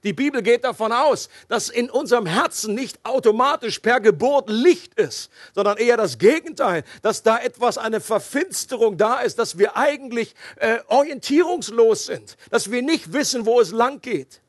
Die 0.04 0.13
Bibel 0.13 0.43
geht 0.43 0.63
davon 0.63 0.91
aus, 0.91 1.28
dass 1.47 1.69
in 1.69 1.89
unserem 1.89 2.28
Herzen 2.28 2.76
nicht 2.76 3.04
automatisch 3.04 3.80
per 3.80 4.00
Geburt 4.00 4.47
Licht 4.47 4.93
ist, 4.93 5.32
sondern 5.56 5.78
eher 5.78 5.97
das 5.97 6.19
Gegenteil, 6.19 6.84
dass 7.02 7.23
da 7.23 7.39
etwas, 7.39 7.80
eine 7.80 8.00
Verfinsterung 8.00 8.97
da 8.97 9.21
ist, 9.21 9.39
dass 9.39 9.58
wir 9.58 9.76
eigentlich 9.76 10.36
äh, 10.58 10.78
orientierungslos 10.88 12.06
sind, 12.06 12.38
dass 12.52 12.69
wir 12.69 12.84
nicht 12.84 13.12
wissen, 13.12 13.47
wo 13.47 13.60
es 13.60 13.71
lang 13.71 14.02
geht. 14.02 14.39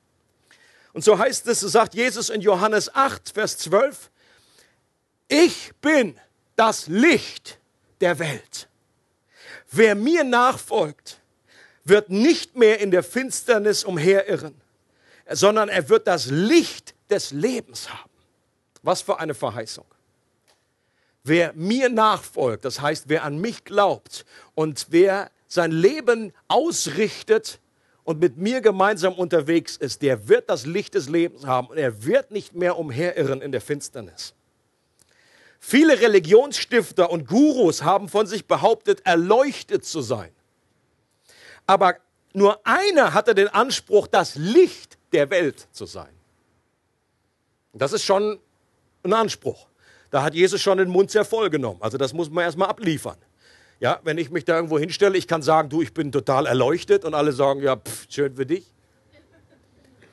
Und 0.98 1.04
so 1.04 1.16
heißt 1.16 1.46
es, 1.46 1.60
sagt 1.60 1.94
Jesus 1.94 2.28
in 2.28 2.40
Johannes 2.40 2.92
8, 2.92 3.30
Vers 3.30 3.56
12, 3.58 4.10
ich 5.28 5.70
bin 5.80 6.18
das 6.56 6.88
Licht 6.88 7.60
der 8.00 8.18
Welt. 8.18 8.68
Wer 9.70 9.94
mir 9.94 10.24
nachfolgt, 10.24 11.20
wird 11.84 12.10
nicht 12.10 12.56
mehr 12.56 12.80
in 12.80 12.90
der 12.90 13.04
Finsternis 13.04 13.84
umherirren 13.84 14.60
sondern 15.30 15.68
er 15.68 15.88
wird 15.88 16.08
das 16.08 16.26
Licht 16.26 16.96
des 17.08 17.30
Lebens 17.30 17.88
haben. 17.92 18.10
Was 18.82 19.00
für 19.00 19.20
eine 19.20 19.34
Verheißung. 19.34 19.86
Wer 21.22 21.52
mir 21.52 21.90
nachfolgt, 21.90 22.64
das 22.64 22.80
heißt, 22.80 23.04
wer 23.06 23.22
an 23.22 23.38
mich 23.38 23.62
glaubt 23.62 24.24
und 24.56 24.86
wer 24.90 25.30
sein 25.46 25.70
Leben 25.70 26.32
ausrichtet 26.48 27.60
und 28.08 28.20
mit 28.20 28.38
mir 28.38 28.62
gemeinsam 28.62 29.12
unterwegs 29.12 29.76
ist, 29.76 30.00
der 30.00 30.28
wird 30.28 30.48
das 30.48 30.64
Licht 30.64 30.94
des 30.94 31.10
Lebens 31.10 31.44
haben 31.44 31.66
und 31.66 31.76
er 31.76 32.06
wird 32.06 32.30
nicht 32.30 32.54
mehr 32.54 32.78
umherirren 32.78 33.42
in 33.42 33.52
der 33.52 33.60
Finsternis. 33.60 34.32
Viele 35.60 36.00
Religionsstifter 36.00 37.10
und 37.10 37.26
Gurus 37.28 37.82
haben 37.82 38.08
von 38.08 38.26
sich 38.26 38.46
behauptet, 38.46 39.04
erleuchtet 39.04 39.84
zu 39.84 40.00
sein. 40.00 40.30
Aber 41.66 41.96
nur 42.32 42.66
einer 42.66 43.12
hatte 43.12 43.34
den 43.34 43.48
Anspruch, 43.48 44.06
das 44.06 44.36
Licht 44.36 44.96
der 45.12 45.28
Welt 45.28 45.68
zu 45.72 45.84
sein. 45.84 46.14
Das 47.74 47.92
ist 47.92 48.04
schon 48.04 48.40
ein 49.02 49.12
Anspruch. 49.12 49.66
Da 50.10 50.22
hat 50.22 50.34
Jesus 50.34 50.62
schon 50.62 50.78
den 50.78 50.88
Mund 50.88 51.10
sehr 51.10 51.26
voll 51.26 51.50
genommen. 51.50 51.82
Also 51.82 51.98
das 51.98 52.14
muss 52.14 52.30
man 52.30 52.44
erstmal 52.44 52.70
abliefern. 52.70 53.18
Ja, 53.80 54.00
wenn 54.02 54.18
ich 54.18 54.30
mich 54.30 54.44
da 54.44 54.56
irgendwo 54.56 54.78
hinstelle, 54.78 55.16
ich 55.16 55.28
kann 55.28 55.42
sagen, 55.42 55.68
du, 55.68 55.82
ich 55.82 55.94
bin 55.94 56.10
total 56.10 56.46
erleuchtet 56.46 57.04
und 57.04 57.14
alle 57.14 57.32
sagen, 57.32 57.62
ja, 57.62 57.76
pff, 57.76 58.06
schön 58.08 58.34
für 58.34 58.46
dich. 58.46 58.72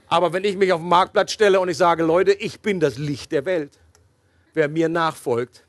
Aber 0.08 0.34
wenn 0.34 0.44
ich 0.44 0.56
mich 0.56 0.72
auf 0.72 0.82
den 0.82 0.90
Marktplatz 0.90 1.32
stelle 1.32 1.60
und 1.60 1.70
ich 1.70 1.78
sage, 1.78 2.04
Leute, 2.04 2.34
ich 2.34 2.62
bin 2.62 2.80
das 2.80 2.98
Licht 2.98 3.32
der 3.32 3.46
Welt, 3.46 3.80
wer 4.54 4.70
mir 4.70 4.88
nachfolgt, 4.88 5.66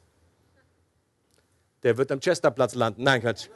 der 1.82 1.96
wird 1.96 2.12
am 2.12 2.20
Chesterplatz 2.20 2.74
landen. 2.74 3.02
Nein, 3.02 3.22
Quatsch 3.22 3.48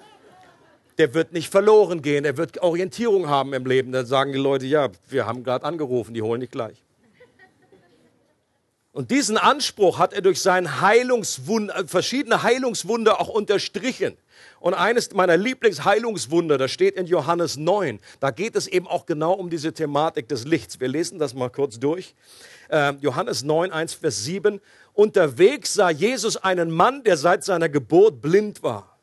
der 1.00 1.14
wird 1.14 1.32
nicht 1.32 1.50
verloren 1.50 2.02
gehen, 2.02 2.26
er 2.26 2.36
wird 2.36 2.60
Orientierung 2.62 3.26
haben 3.26 3.54
im 3.54 3.64
Leben. 3.64 3.90
Dann 3.90 4.04
sagen 4.04 4.32
die 4.32 4.38
Leute, 4.38 4.66
ja, 4.66 4.90
wir 5.08 5.24
haben 5.24 5.42
gerade 5.42 5.64
angerufen, 5.64 6.12
die 6.12 6.20
holen 6.20 6.42
dich 6.42 6.50
gleich. 6.50 6.84
Und 8.92 9.12
diesen 9.12 9.38
Anspruch 9.38 9.98
hat 10.00 10.12
er 10.12 10.20
durch 10.20 10.40
sein 10.40 10.80
Heilungswunder, 10.80 11.76
äh, 11.76 11.86
verschiedene 11.86 12.42
Heilungswunder 12.42 13.20
auch 13.20 13.28
unterstrichen. 13.28 14.16
Und 14.58 14.74
eines 14.74 15.12
meiner 15.12 15.36
Lieblingsheilungswunder, 15.36 16.58
das 16.58 16.72
steht 16.72 16.96
in 16.96 17.06
Johannes 17.06 17.56
9. 17.56 18.00
Da 18.18 18.30
geht 18.32 18.56
es 18.56 18.66
eben 18.66 18.88
auch 18.88 19.06
genau 19.06 19.32
um 19.32 19.48
diese 19.48 19.72
Thematik 19.72 20.28
des 20.28 20.44
Lichts. 20.44 20.80
Wir 20.80 20.88
lesen 20.88 21.20
das 21.20 21.34
mal 21.34 21.50
kurz 21.50 21.78
durch. 21.78 22.14
Äh, 22.68 22.94
Johannes 23.00 23.44
9, 23.44 23.70
1, 23.70 23.94
Vers 23.94 24.24
7. 24.24 24.60
Unterwegs 24.92 25.74
sah 25.74 25.90
Jesus 25.90 26.36
einen 26.36 26.70
Mann, 26.70 27.04
der 27.04 27.16
seit 27.16 27.44
seiner 27.44 27.68
Geburt 27.68 28.20
blind 28.20 28.62
war. 28.64 28.98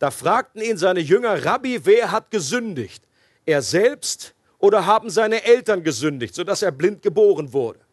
Da 0.00 0.10
fragten 0.10 0.60
ihn 0.60 0.76
seine 0.76 1.00
Jünger, 1.00 1.44
Rabbi, 1.44 1.86
wer 1.86 2.10
hat 2.10 2.30
gesündigt? 2.32 3.04
Er 3.46 3.62
selbst 3.62 4.34
oder 4.58 4.84
haben 4.84 5.10
seine 5.10 5.44
Eltern 5.44 5.84
gesündigt, 5.84 6.34
sodass 6.34 6.62
er 6.62 6.72
blind 6.72 7.02
geboren 7.02 7.52
wurde? 7.52 7.85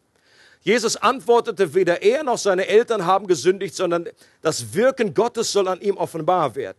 Jesus 0.64 0.96
antwortete, 0.96 1.74
weder 1.74 2.00
er 2.00 2.24
noch 2.24 2.38
seine 2.38 2.66
Eltern 2.66 3.04
haben 3.04 3.26
gesündigt, 3.26 3.74
sondern 3.74 4.08
das 4.40 4.72
Wirken 4.72 5.12
Gottes 5.12 5.52
soll 5.52 5.68
an 5.68 5.80
ihm 5.82 5.98
offenbar 5.98 6.54
werden. 6.54 6.78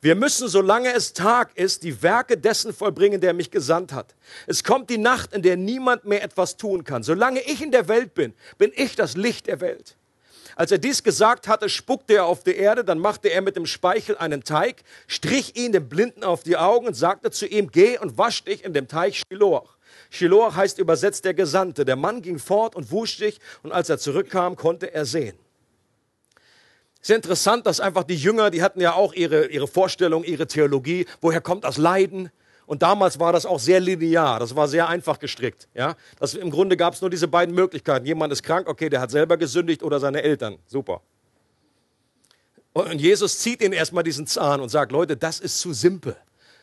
Wir 0.00 0.14
müssen, 0.14 0.48
solange 0.48 0.92
es 0.92 1.12
Tag 1.12 1.56
ist, 1.56 1.82
die 1.82 2.02
Werke 2.02 2.38
dessen 2.38 2.72
vollbringen, 2.72 3.20
der 3.20 3.34
mich 3.34 3.50
gesandt 3.50 3.92
hat. 3.92 4.14
Es 4.46 4.62
kommt 4.62 4.88
die 4.88 4.98
Nacht, 4.98 5.32
in 5.32 5.42
der 5.42 5.56
niemand 5.56 6.04
mehr 6.04 6.22
etwas 6.22 6.56
tun 6.56 6.84
kann. 6.84 7.02
Solange 7.02 7.40
ich 7.40 7.60
in 7.60 7.72
der 7.72 7.88
Welt 7.88 8.14
bin, 8.14 8.34
bin 8.56 8.72
ich 8.74 8.94
das 8.94 9.16
Licht 9.16 9.48
der 9.48 9.60
Welt. 9.60 9.96
Als 10.54 10.70
er 10.70 10.78
dies 10.78 11.02
gesagt 11.02 11.48
hatte, 11.48 11.68
spuckte 11.68 12.14
er 12.14 12.26
auf 12.26 12.44
die 12.44 12.54
Erde, 12.54 12.84
dann 12.84 12.98
machte 12.98 13.28
er 13.28 13.42
mit 13.42 13.56
dem 13.56 13.66
Speichel 13.66 14.16
einen 14.16 14.44
Teig, 14.44 14.82
strich 15.06 15.56
ihn 15.56 15.72
dem 15.72 15.88
Blinden 15.88 16.24
auf 16.24 16.42
die 16.42 16.56
Augen 16.56 16.86
und 16.86 16.94
sagte 16.94 17.30
zu 17.30 17.46
ihm, 17.46 17.70
geh 17.70 17.98
und 17.98 18.18
wasch 18.18 18.44
dich 18.44 18.64
in 18.64 18.74
dem 18.74 18.86
Teich 18.86 19.22
Shiloh. 19.28 19.68
Shiloh 20.12 20.54
heißt 20.54 20.78
übersetzt 20.78 21.24
der 21.24 21.32
Gesandte. 21.32 21.86
Der 21.86 21.96
Mann 21.96 22.20
ging 22.20 22.38
fort 22.38 22.76
und 22.76 22.92
wusch 22.92 23.16
sich 23.16 23.40
und 23.62 23.72
als 23.72 23.88
er 23.88 23.98
zurückkam, 23.98 24.56
konnte 24.56 24.92
er 24.92 25.06
sehen. 25.06 25.38
Sehr 27.00 27.16
interessant, 27.16 27.66
dass 27.66 27.80
einfach 27.80 28.04
die 28.04 28.14
Jünger, 28.14 28.50
die 28.50 28.62
hatten 28.62 28.80
ja 28.82 28.92
auch 28.92 29.14
ihre, 29.14 29.46
ihre 29.46 29.66
Vorstellung, 29.66 30.22
ihre 30.22 30.46
Theologie. 30.46 31.06
Woher 31.22 31.40
kommt 31.40 31.64
das 31.64 31.78
Leiden? 31.78 32.30
Und 32.66 32.82
damals 32.82 33.18
war 33.18 33.32
das 33.32 33.46
auch 33.46 33.58
sehr 33.58 33.80
linear, 33.80 34.38
das 34.38 34.54
war 34.54 34.68
sehr 34.68 34.86
einfach 34.86 35.18
gestrickt. 35.18 35.66
Ja? 35.74 35.96
Das, 36.20 36.34
Im 36.34 36.50
Grunde 36.50 36.76
gab 36.76 36.92
es 36.92 37.00
nur 37.00 37.10
diese 37.10 37.26
beiden 37.26 37.54
Möglichkeiten. 37.54 38.04
Jemand 38.04 38.32
ist 38.34 38.42
krank, 38.42 38.68
okay, 38.68 38.90
der 38.90 39.00
hat 39.00 39.10
selber 39.10 39.38
gesündigt 39.38 39.82
oder 39.82 39.98
seine 39.98 40.22
Eltern. 40.22 40.58
Super. 40.66 41.00
Und 42.74 43.00
Jesus 43.00 43.38
zieht 43.38 43.62
ihn 43.62 43.72
erstmal 43.72 44.04
diesen 44.04 44.26
Zahn 44.26 44.60
und 44.60 44.68
sagt, 44.68 44.92
Leute, 44.92 45.16
das 45.16 45.40
ist 45.40 45.58
zu 45.58 45.72
simpel. 45.72 46.16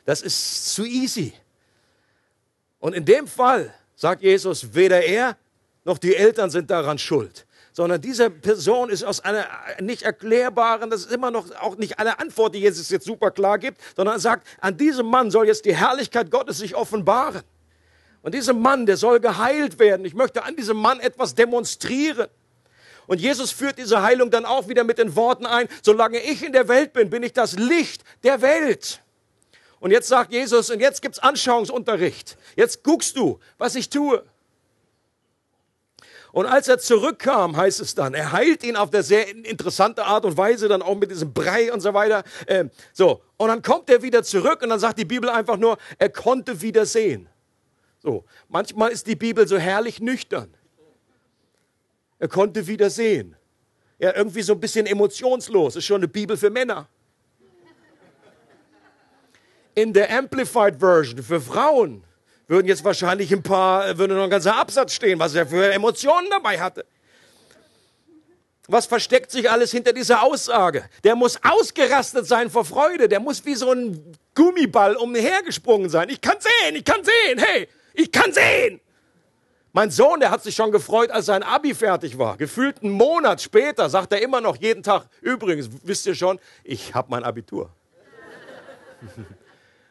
Das 0.06 0.22
ist 0.22 0.74
zu 0.74 0.86
easy. 0.86 1.34
Und 2.80 2.94
in 2.94 3.06
dem 3.06 3.28
Fall 3.28 3.74
sagt 3.96 4.22
Jesus, 4.22 4.74
weder 4.74 5.02
er 5.04 5.38
noch 5.84 5.98
die 5.98 6.15
Eltern 6.15 6.50
sind 6.50 6.72
daran 6.72 6.98
schuld, 6.98 7.46
sondern 7.74 8.02
diese 8.02 8.30
Person 8.30 8.89
ist 8.89 9.04
aus 9.04 9.20
einer 9.20 9.46
nicht 9.80 10.04
erklärbaren, 10.04 10.89
das 10.89 11.02
ist 11.02 11.12
immer 11.12 11.32
noch 11.32 11.52
auch 11.62 11.78
nicht 11.78 12.00
eine 12.00 12.20
Antwort, 12.20 12.56
die 12.56 12.60
Jesus 12.60 12.89
jetzt 12.89 13.06
super 13.06 13.32
klar 13.32 13.58
gibt, 13.58 13.80
sondern 13.96 14.15
er 14.15 14.20
sagt, 14.20 14.48
an 14.62 14.78
diesem 14.78 15.06
Mann 15.08 15.32
soll 15.32 15.48
jetzt 15.48 15.65
die 15.65 15.76
Herrlichkeit 15.76 16.32
Gottes 16.32 16.60
sich 16.60 16.76
offenbaren. 16.76 17.44
Und 18.22 18.34
dieser 18.34 18.54
Mann, 18.54 18.86
der 18.86 18.98
soll 18.98 19.20
geheilt 19.20 19.80
werden. 19.80 20.06
Ich 20.06 20.13
möchte 20.13 20.44
an 20.44 20.56
diesem 20.56 20.78
Mann 20.78 21.00
etwas 21.00 21.36
demonstrieren. 21.36 22.28
Und 23.08 23.22
Jesus 23.22 23.52
führt 23.52 23.78
diese 23.78 24.02
Heilung 24.02 24.30
dann 24.30 24.46
auch 24.46 24.68
wieder 24.68 24.84
mit 24.84 24.98
den 24.98 25.15
Worten 25.15 25.46
ein, 25.46 25.68
solange 25.82 26.20
ich 26.20 26.44
in 26.44 26.52
der 26.52 26.68
Welt 26.68 26.94
bin, 26.94 27.10
bin 27.10 27.24
ich 27.24 27.34
das 27.34 27.54
Licht 27.58 28.04
der 28.24 28.42
Welt. 28.42 29.02
Und 29.80 29.92
jetzt 29.92 30.08
sagt 30.08 30.32
Jesus, 30.32 30.70
und 30.70 30.80
jetzt 30.80 31.02
gibt's 31.02 31.20
Anschauungsunterricht. 31.20 32.38
Jetzt 32.56 32.84
guckst 32.84 33.15
du, 33.15 33.39
was 33.58 33.76
ich 33.76 33.89
tue. 33.89 34.24
Und 36.32 36.46
als 36.46 36.68
er 36.68 36.78
zurückkam, 36.78 37.58
heißt 37.58 37.80
es 37.80 37.96
dann, 37.96 38.13
er 38.13 38.32
heilt 38.32 38.63
ihn 38.63 38.76
auf 38.76 38.92
der 38.92 39.02
sehr 39.02 39.28
interessante 39.30 40.06
Art 40.06 40.26
und 40.26 40.38
Weise, 40.38 40.68
dann 40.68 40.82
auch 40.82 40.96
mit 40.96 41.10
diesem 41.10 41.34
Brei 41.34 41.74
und 41.74 41.82
so 41.82 41.94
weiter. 41.94 42.24
Ähm, 42.46 42.70
so, 42.94 43.24
und 43.38 43.48
dann 43.48 43.62
kommt 43.62 43.89
er 43.89 44.04
wieder 44.04 44.22
zurück 44.22 44.62
und 44.62 44.70
dann 44.70 44.80
sagt 44.80 45.00
die 45.00 45.06
Bibel 45.06 45.30
einfach 45.30 45.58
nur, 45.58 45.78
er 45.98 46.10
konnte 46.10 46.62
wieder 46.62 46.86
sehen. 46.86 47.28
So, 48.02 48.26
manchmal 48.48 48.92
ist 48.92 49.08
die 49.08 49.15
Bibel 49.15 49.48
so 49.48 49.58
herrlich 49.58 50.00
nüchtern. 50.00 50.54
Er 52.20 52.28
konnte 52.28 52.68
wieder 52.68 52.89
sehen. 52.89 53.36
Ja, 53.98 54.15
irgendwie 54.15 54.42
so 54.42 54.54
ein 54.54 54.60
bisschen 54.60 54.86
emotionslos. 54.86 55.76
Ist 55.76 55.86
schon 55.86 55.98
eine 55.98 56.08
Bibel 56.08 56.38
für 56.38 56.50
Männer. 56.50 56.88
In 59.82 59.94
der 59.94 60.12
Amplified 60.12 60.78
Version 60.78 61.24
für 61.24 61.39
Frauen 61.39 62.04
würden 62.48 62.68
jetzt 62.68 62.84
wahrscheinlich 62.84 63.32
ein 63.32 63.42
paar, 63.42 63.98
würde 63.98 64.13
noch 64.13 64.26
ein 64.26 64.30
ganzer 64.30 64.58
Absatz 64.58 64.92
stehen, 64.92 65.18
was 65.20 65.34
er 65.36 65.48
für 65.48 65.72
Emotionen 65.72 66.28
dabei 66.30 66.60
hatte. 66.60 66.86
Was 68.68 68.88
versteckt 68.88 69.32
sich 69.32 69.50
alles 69.50 69.72
hinter 69.72 69.94
dieser 69.94 70.22
Aussage? 70.22 70.84
Der 71.06 71.15
muss 71.15 71.39
ausgerastet 71.46 72.28
sein 72.28 72.50
vor 72.50 72.65
Freude. 72.65 73.08
Der 73.08 73.22
muss 73.22 73.46
wie 73.46 73.56
so 73.56 73.72
ein 73.72 74.18
Gummiball 74.36 74.98
umhergesprungen 74.98 75.89
sein. 75.89 76.10
Ich 76.10 76.20
kann 76.20 76.36
sehen, 76.42 76.76
ich 76.76 76.84
kann 76.84 77.02
sehen, 77.02 77.39
hey, 77.39 77.70
ich 77.94 78.12
kann 78.12 78.34
sehen. 78.34 78.82
Mein 79.72 79.92
Sohn, 79.92 80.20
der 80.20 80.30
hat 80.30 80.44
sich 80.44 80.56
schon 80.56 80.74
gefreut, 80.74 81.10
als 81.10 81.28
sein 81.28 81.42
Abi 81.42 81.74
fertig 81.74 82.18
war. 82.18 82.36
Gefühlt 82.36 82.84
einen 82.84 82.92
Monat 82.92 83.42
später 83.42 83.89
sagt 83.89 84.12
er 84.12 84.22
immer 84.22 84.42
noch 84.42 84.58
jeden 84.58 84.84
Tag, 84.84 85.06
übrigens, 85.22 85.70
wisst 85.84 86.06
ihr 86.06 86.15
schon, 86.15 86.38
ich 86.65 86.94
habe 86.94 87.08
mein 87.12 87.24
Abitur. 87.24 87.70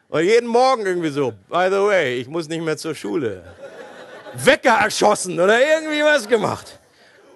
Und 0.09 0.23
jeden 0.23 0.47
Morgen 0.47 0.87
irgendwie 0.87 1.09
so, 1.09 1.31
by 1.49 1.67
the 1.69 1.77
way, 1.77 2.19
ich 2.19 2.27
muss 2.27 2.49
nicht 2.49 2.63
mehr 2.63 2.75
zur 2.75 2.95
Schule. 2.95 3.43
Wecker 4.33 4.73
erschossen 4.73 5.39
oder 5.39 5.59
irgendwie 5.59 6.01
was 6.03 6.27
gemacht. 6.27 6.79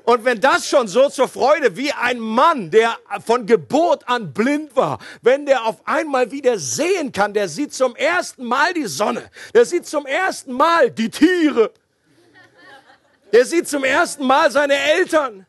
Und 0.06 0.26
wenn 0.26 0.42
das 0.42 0.68
schon 0.68 0.88
so 0.88 1.08
zur 1.08 1.28
Freude 1.28 1.78
wie 1.78 1.92
ein 1.94 2.20
Mann, 2.20 2.72
der 2.72 2.98
von 3.26 3.46
Geburt 3.46 4.08
an 4.10 4.34
blind 4.34 4.76
war, 4.76 4.98
wenn 5.22 5.46
der 5.46 5.66
auf 5.66 5.78
einmal 5.86 6.32
wieder 6.32 6.58
sehen 6.58 7.12
kann, 7.12 7.34
der 7.34 7.48
sieht 7.48 7.74
zum 7.74 7.96
ersten 7.96 8.44
Mal 8.44 8.74
die 8.74 8.88
Sonne, 8.88 9.30
der 9.54 9.66
sieht 9.66 9.86
zum 9.86 10.08
ersten 10.08 10.52
Mal 10.52 10.90
die 10.90 11.10
Tiere, 11.10 11.72
der 13.32 13.46
sieht 13.46 13.70
zum 13.70 13.84
ersten 13.84 14.26
Mal 14.26 14.52
seine 14.52 14.76
Eltern, 14.76 15.46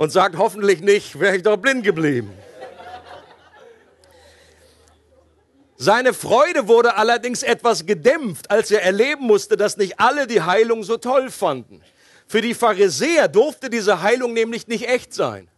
und 0.00 0.08
sagt 0.10 0.38
hoffentlich 0.38 0.80
nicht, 0.80 1.20
wäre 1.20 1.36
ich 1.36 1.42
doch 1.42 1.58
blind 1.58 1.84
geblieben. 1.84 2.32
Seine 5.76 6.14
Freude 6.14 6.68
wurde 6.68 6.96
allerdings 6.96 7.42
etwas 7.42 7.84
gedämpft, 7.84 8.50
als 8.50 8.70
er 8.70 8.82
erleben 8.82 9.26
musste, 9.26 9.58
dass 9.58 9.76
nicht 9.76 10.00
alle 10.00 10.26
die 10.26 10.40
Heilung 10.40 10.84
so 10.84 10.96
toll 10.96 11.30
fanden. 11.30 11.82
Für 12.26 12.40
die 12.40 12.54
Pharisäer 12.54 13.28
durfte 13.28 13.68
diese 13.68 14.00
Heilung 14.00 14.32
nämlich 14.32 14.68
nicht 14.68 14.88
echt 14.88 15.12
sein. 15.12 15.48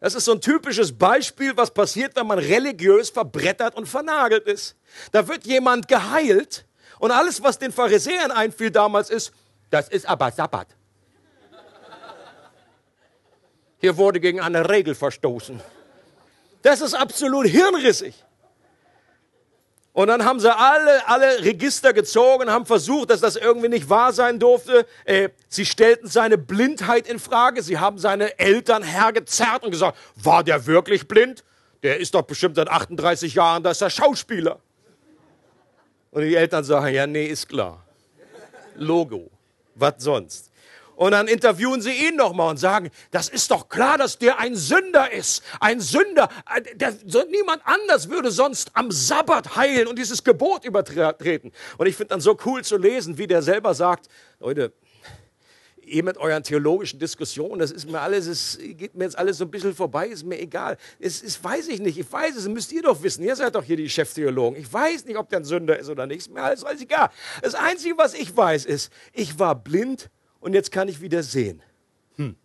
Das 0.00 0.14
ist 0.14 0.24
so 0.24 0.32
ein 0.32 0.40
typisches 0.40 0.96
Beispiel, 0.96 1.54
was 1.54 1.70
passiert, 1.70 2.16
wenn 2.16 2.26
man 2.26 2.38
religiös 2.38 3.10
verbrettert 3.10 3.74
und 3.74 3.86
vernagelt 3.86 4.46
ist. 4.46 4.74
Da 5.12 5.28
wird 5.28 5.46
jemand 5.46 5.86
geheilt 5.86 6.64
und 6.98 7.10
alles, 7.10 7.42
was 7.42 7.58
den 7.58 7.72
Pharisäern 7.72 8.30
einfiel 8.30 8.70
damals 8.70 9.10
ist, 9.10 9.34
das 9.68 9.90
ist 9.90 10.08
aber 10.08 10.32
Sabbat. 10.32 10.68
Hier 13.78 13.96
wurde 13.96 14.20
gegen 14.20 14.40
eine 14.40 14.68
Regel 14.68 14.94
verstoßen. 14.94 15.60
Das 16.62 16.80
ist 16.80 16.94
absolut 16.94 17.46
hirnrissig. 17.46 18.14
Und 19.92 20.08
dann 20.08 20.26
haben 20.26 20.40
sie 20.40 20.54
alle, 20.54 21.08
alle 21.08 21.42
Register 21.42 21.94
gezogen, 21.94 22.50
haben 22.50 22.66
versucht, 22.66 23.08
dass 23.08 23.20
das 23.20 23.36
irgendwie 23.36 23.70
nicht 23.70 23.88
wahr 23.88 24.12
sein 24.12 24.38
durfte. 24.38 24.86
Äh, 25.06 25.30
sie 25.48 25.64
stellten 25.64 26.06
seine 26.06 26.36
Blindheit 26.36 27.08
in 27.08 27.18
Frage. 27.18 27.62
Sie 27.62 27.78
haben 27.78 27.96
seine 27.96 28.38
Eltern 28.38 28.82
hergezerrt 28.82 29.64
und 29.64 29.70
gesagt, 29.70 29.96
war 30.16 30.44
der 30.44 30.66
wirklich 30.66 31.08
blind? 31.08 31.44
Der 31.82 31.98
ist 31.98 32.14
doch 32.14 32.22
bestimmt 32.22 32.56
seit 32.56 32.68
38 32.68 33.34
Jahren, 33.34 33.62
da 33.62 33.70
ist 33.70 33.80
er 33.80 33.88
Schauspieler. 33.88 34.60
Und 36.10 36.22
die 36.22 36.34
Eltern 36.34 36.64
sagen, 36.64 36.94
ja, 36.94 37.06
nee, 37.06 37.26
ist 37.26 37.48
klar. 37.48 37.82
Logo. 38.74 39.30
Was 39.74 39.94
sonst? 39.98 40.50
Und 40.96 41.12
dann 41.12 41.28
interviewen 41.28 41.82
sie 41.82 41.92
ihn 41.92 42.16
nochmal 42.16 42.50
und 42.50 42.56
sagen, 42.56 42.90
das 43.10 43.28
ist 43.28 43.50
doch 43.50 43.68
klar, 43.68 43.98
dass 43.98 44.18
der 44.18 44.40
ein 44.40 44.56
Sünder 44.56 45.12
ist. 45.12 45.42
Ein 45.60 45.78
Sünder. 45.78 46.30
Der, 46.74 46.94
so, 47.06 47.22
niemand 47.30 47.60
anders 47.64 48.08
würde 48.08 48.30
sonst 48.30 48.70
am 48.72 48.90
Sabbat 48.90 49.56
heilen 49.56 49.88
und 49.88 49.98
dieses 49.98 50.24
Gebot 50.24 50.64
übertreten. 50.64 51.52
Und 51.76 51.86
ich 51.86 51.96
finde 51.96 52.08
dann 52.08 52.22
so 52.22 52.36
cool 52.46 52.64
zu 52.64 52.78
lesen, 52.78 53.18
wie 53.18 53.26
der 53.26 53.42
selber 53.42 53.74
sagt, 53.74 54.08
Leute, 54.40 54.72
ihr 55.86 56.02
mit 56.02 56.16
euren 56.16 56.42
theologischen 56.42 56.98
Diskussionen, 56.98 57.58
das 57.58 57.70
ist 57.70 57.88
mir 57.90 58.00
alles, 58.00 58.26
es 58.26 58.58
geht 58.58 58.94
mir 58.94 59.04
jetzt 59.04 59.18
alles 59.18 59.36
so 59.36 59.44
ein 59.44 59.50
bisschen 59.50 59.74
vorbei, 59.74 60.08
ist 60.08 60.24
mir 60.24 60.40
egal. 60.40 60.78
Es 60.98 61.22
ist, 61.22 61.44
weiß 61.44 61.68
ich 61.68 61.80
nicht, 61.80 61.98
ich 61.98 62.10
weiß 62.10 62.36
es, 62.36 62.48
müsst 62.48 62.72
ihr 62.72 62.82
doch 62.82 63.02
wissen. 63.02 63.22
Ihr 63.22 63.36
seid 63.36 63.54
doch 63.54 63.64
hier 63.64 63.76
die 63.76 63.88
Cheftheologen. 63.90 64.58
Ich 64.58 64.72
weiß 64.72 65.04
nicht, 65.04 65.18
ob 65.18 65.28
der 65.28 65.40
ein 65.40 65.44
Sünder 65.44 65.78
ist 65.78 65.90
oder 65.90 66.06
nicht, 66.06 66.20
ist 66.20 66.32
mir 66.32 66.42
alles 66.42 66.64
alles 66.64 66.80
egal. 66.80 67.10
Das 67.42 67.54
Einzige, 67.54 67.98
was 67.98 68.14
ich 68.14 68.34
weiß, 68.34 68.64
ist, 68.64 68.90
ich 69.12 69.38
war 69.38 69.54
blind 69.54 70.10
und 70.46 70.52
jetzt 70.52 70.70
kann 70.70 70.86
ich 70.86 71.00
wieder 71.00 71.24
sehen. 71.24 71.60
Hm. 72.18 72.36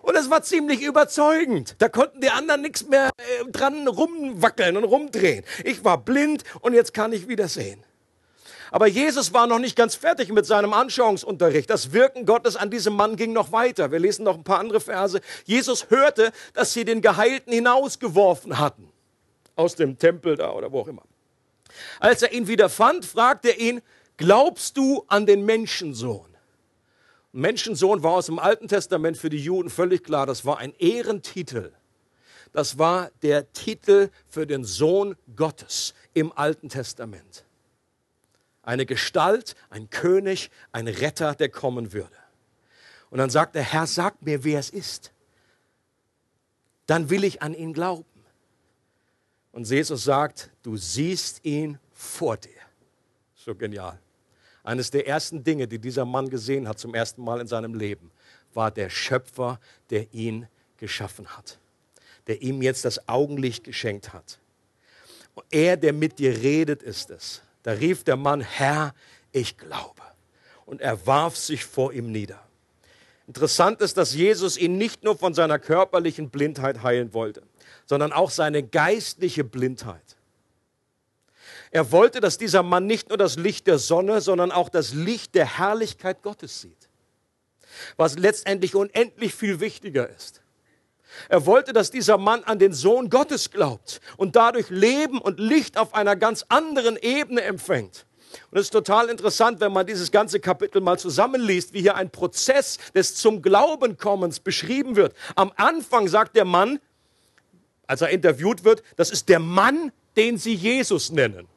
Und 0.00 0.16
es 0.16 0.28
war 0.28 0.42
ziemlich 0.42 0.82
überzeugend. 0.82 1.76
Da 1.78 1.88
konnten 1.88 2.20
die 2.20 2.30
anderen 2.30 2.62
nichts 2.62 2.88
mehr 2.88 3.10
äh, 3.16 3.48
dran 3.48 3.86
rumwackeln 3.86 4.76
und 4.76 4.82
rumdrehen. 4.82 5.44
Ich 5.62 5.84
war 5.84 5.98
blind 5.98 6.42
und 6.62 6.74
jetzt 6.74 6.92
kann 6.92 7.12
ich 7.12 7.28
wieder 7.28 7.46
sehen. 7.46 7.84
Aber 8.72 8.88
Jesus 8.88 9.32
war 9.32 9.46
noch 9.46 9.60
nicht 9.60 9.76
ganz 9.76 9.94
fertig 9.94 10.32
mit 10.32 10.46
seinem 10.46 10.72
Anschauungsunterricht. 10.72 11.70
Das 11.70 11.92
Wirken 11.92 12.26
Gottes 12.26 12.56
an 12.56 12.70
diesem 12.70 12.96
Mann 12.96 13.14
ging 13.14 13.32
noch 13.32 13.52
weiter. 13.52 13.92
Wir 13.92 14.00
lesen 14.00 14.24
noch 14.24 14.34
ein 14.34 14.42
paar 14.42 14.58
andere 14.58 14.80
Verse. 14.80 15.20
Jesus 15.44 15.90
hörte, 15.90 16.32
dass 16.54 16.72
sie 16.72 16.84
den 16.84 17.02
Geheilten 17.02 17.52
hinausgeworfen 17.52 18.58
hatten. 18.58 18.90
Aus 19.54 19.76
dem 19.76 19.96
Tempel 19.96 20.34
da 20.34 20.50
oder 20.50 20.72
wo 20.72 20.80
auch 20.80 20.88
immer. 20.88 21.04
Als 22.00 22.22
er 22.22 22.32
ihn 22.32 22.48
wieder 22.48 22.68
fand, 22.68 23.04
fragte 23.04 23.50
er 23.50 23.60
ihn, 23.60 23.80
glaubst 24.16 24.76
du 24.76 25.04
an 25.06 25.24
den 25.24 25.44
Menschensohn? 25.44 26.31
Menschensohn 27.32 28.02
war 28.02 28.12
aus 28.12 28.26
dem 28.26 28.38
Alten 28.38 28.68
Testament 28.68 29.16
für 29.16 29.30
die 29.30 29.42
Juden 29.42 29.70
völlig 29.70 30.04
klar, 30.04 30.26
das 30.26 30.44
war 30.44 30.58
ein 30.58 30.74
Ehrentitel. 30.78 31.72
Das 32.52 32.78
war 32.78 33.10
der 33.22 33.50
Titel 33.54 34.10
für 34.28 34.46
den 34.46 34.64
Sohn 34.64 35.16
Gottes 35.34 35.94
im 36.12 36.32
Alten 36.36 36.68
Testament. 36.68 37.44
Eine 38.62 38.84
Gestalt, 38.84 39.56
ein 39.70 39.88
König, 39.88 40.50
ein 40.70 40.86
Retter, 40.86 41.34
der 41.34 41.48
kommen 41.48 41.94
würde. 41.94 42.16
Und 43.08 43.18
dann 43.18 43.30
sagt 43.30 43.54
der 43.54 43.62
Herr, 43.62 43.86
sag 43.86 44.20
mir, 44.22 44.44
wer 44.44 44.60
es 44.60 44.68
ist. 44.68 45.12
Dann 46.86 47.08
will 47.08 47.24
ich 47.24 47.40
an 47.40 47.54
ihn 47.54 47.72
glauben. 47.72 48.04
Und 49.52 49.68
Jesus 49.68 50.04
sagt, 50.04 50.50
du 50.62 50.76
siehst 50.76 51.44
ihn 51.44 51.78
vor 51.92 52.36
dir. 52.36 52.50
So 53.34 53.54
genial. 53.54 54.01
Eines 54.64 54.90
der 54.90 55.06
ersten 55.06 55.42
Dinge, 55.42 55.66
die 55.66 55.78
dieser 55.78 56.04
Mann 56.04 56.28
gesehen 56.28 56.68
hat 56.68 56.78
zum 56.78 56.94
ersten 56.94 57.22
Mal 57.22 57.40
in 57.40 57.46
seinem 57.46 57.74
Leben, 57.74 58.10
war 58.54 58.70
der 58.70 58.90
Schöpfer, 58.90 59.58
der 59.90 60.12
ihn 60.12 60.46
geschaffen 60.76 61.26
hat, 61.36 61.58
der 62.26 62.42
ihm 62.42 62.62
jetzt 62.62 62.84
das 62.84 63.08
Augenlicht 63.08 63.64
geschenkt 63.64 64.12
hat. 64.12 64.38
Und 65.34 65.46
er, 65.50 65.76
der 65.76 65.92
mit 65.92 66.18
dir 66.18 66.42
redet, 66.42 66.82
ist 66.82 67.10
es. 67.10 67.42
Da 67.62 67.72
rief 67.72 68.04
der 68.04 68.16
Mann, 68.16 68.40
Herr, 68.40 68.94
ich 69.32 69.56
glaube. 69.56 70.02
Und 70.66 70.80
er 70.80 71.06
warf 71.06 71.36
sich 71.36 71.64
vor 71.64 71.92
ihm 71.92 72.12
nieder. 72.12 72.40
Interessant 73.26 73.80
ist, 73.80 73.96
dass 73.96 74.14
Jesus 74.14 74.58
ihn 74.58 74.76
nicht 74.76 75.04
nur 75.04 75.16
von 75.16 75.32
seiner 75.32 75.58
körperlichen 75.58 76.28
Blindheit 76.28 76.82
heilen 76.82 77.14
wollte, 77.14 77.42
sondern 77.86 78.12
auch 78.12 78.30
seine 78.30 78.62
geistliche 78.62 79.44
Blindheit. 79.44 80.16
Er 81.72 81.90
wollte, 81.90 82.20
dass 82.20 82.36
dieser 82.36 82.62
Mann 82.62 82.86
nicht 82.86 83.08
nur 83.08 83.16
das 83.16 83.36
Licht 83.36 83.66
der 83.66 83.78
Sonne, 83.78 84.20
sondern 84.20 84.52
auch 84.52 84.68
das 84.68 84.92
Licht 84.92 85.34
der 85.34 85.58
Herrlichkeit 85.58 86.22
Gottes 86.22 86.60
sieht. 86.60 86.88
Was 87.96 88.18
letztendlich 88.18 88.74
unendlich 88.74 89.34
viel 89.34 89.58
wichtiger 89.58 90.08
ist. 90.08 90.42
Er 91.30 91.46
wollte, 91.46 91.72
dass 91.72 91.90
dieser 91.90 92.18
Mann 92.18 92.44
an 92.44 92.58
den 92.58 92.74
Sohn 92.74 93.08
Gottes 93.08 93.50
glaubt 93.50 94.02
und 94.18 94.36
dadurch 94.36 94.68
Leben 94.68 95.18
und 95.18 95.40
Licht 95.40 95.78
auf 95.78 95.94
einer 95.94 96.14
ganz 96.14 96.44
anderen 96.50 96.98
Ebene 96.98 97.40
empfängt. 97.40 98.06
Und 98.50 98.58
es 98.58 98.66
ist 98.66 98.72
total 98.72 99.08
interessant, 99.08 99.60
wenn 99.60 99.72
man 99.72 99.86
dieses 99.86 100.10
ganze 100.10 100.40
Kapitel 100.40 100.82
mal 100.82 100.98
zusammenliest, 100.98 101.72
wie 101.72 101.80
hier 101.80 101.96
ein 101.96 102.10
Prozess 102.10 102.78
des 102.94 103.14
zum 103.14 103.40
Glauben 103.40 103.96
kommens 103.96 104.40
beschrieben 104.40 104.96
wird. 104.96 105.14
Am 105.36 105.52
Anfang 105.56 106.06
sagt 106.06 106.36
der 106.36 106.44
Mann, 106.44 106.80
als 107.86 108.02
er 108.02 108.10
interviewt 108.10 108.64
wird, 108.64 108.82
das 108.96 109.10
ist 109.10 109.30
der 109.30 109.38
Mann, 109.38 109.90
den 110.16 110.36
sie 110.36 110.54
Jesus 110.54 111.10
nennen. 111.10 111.48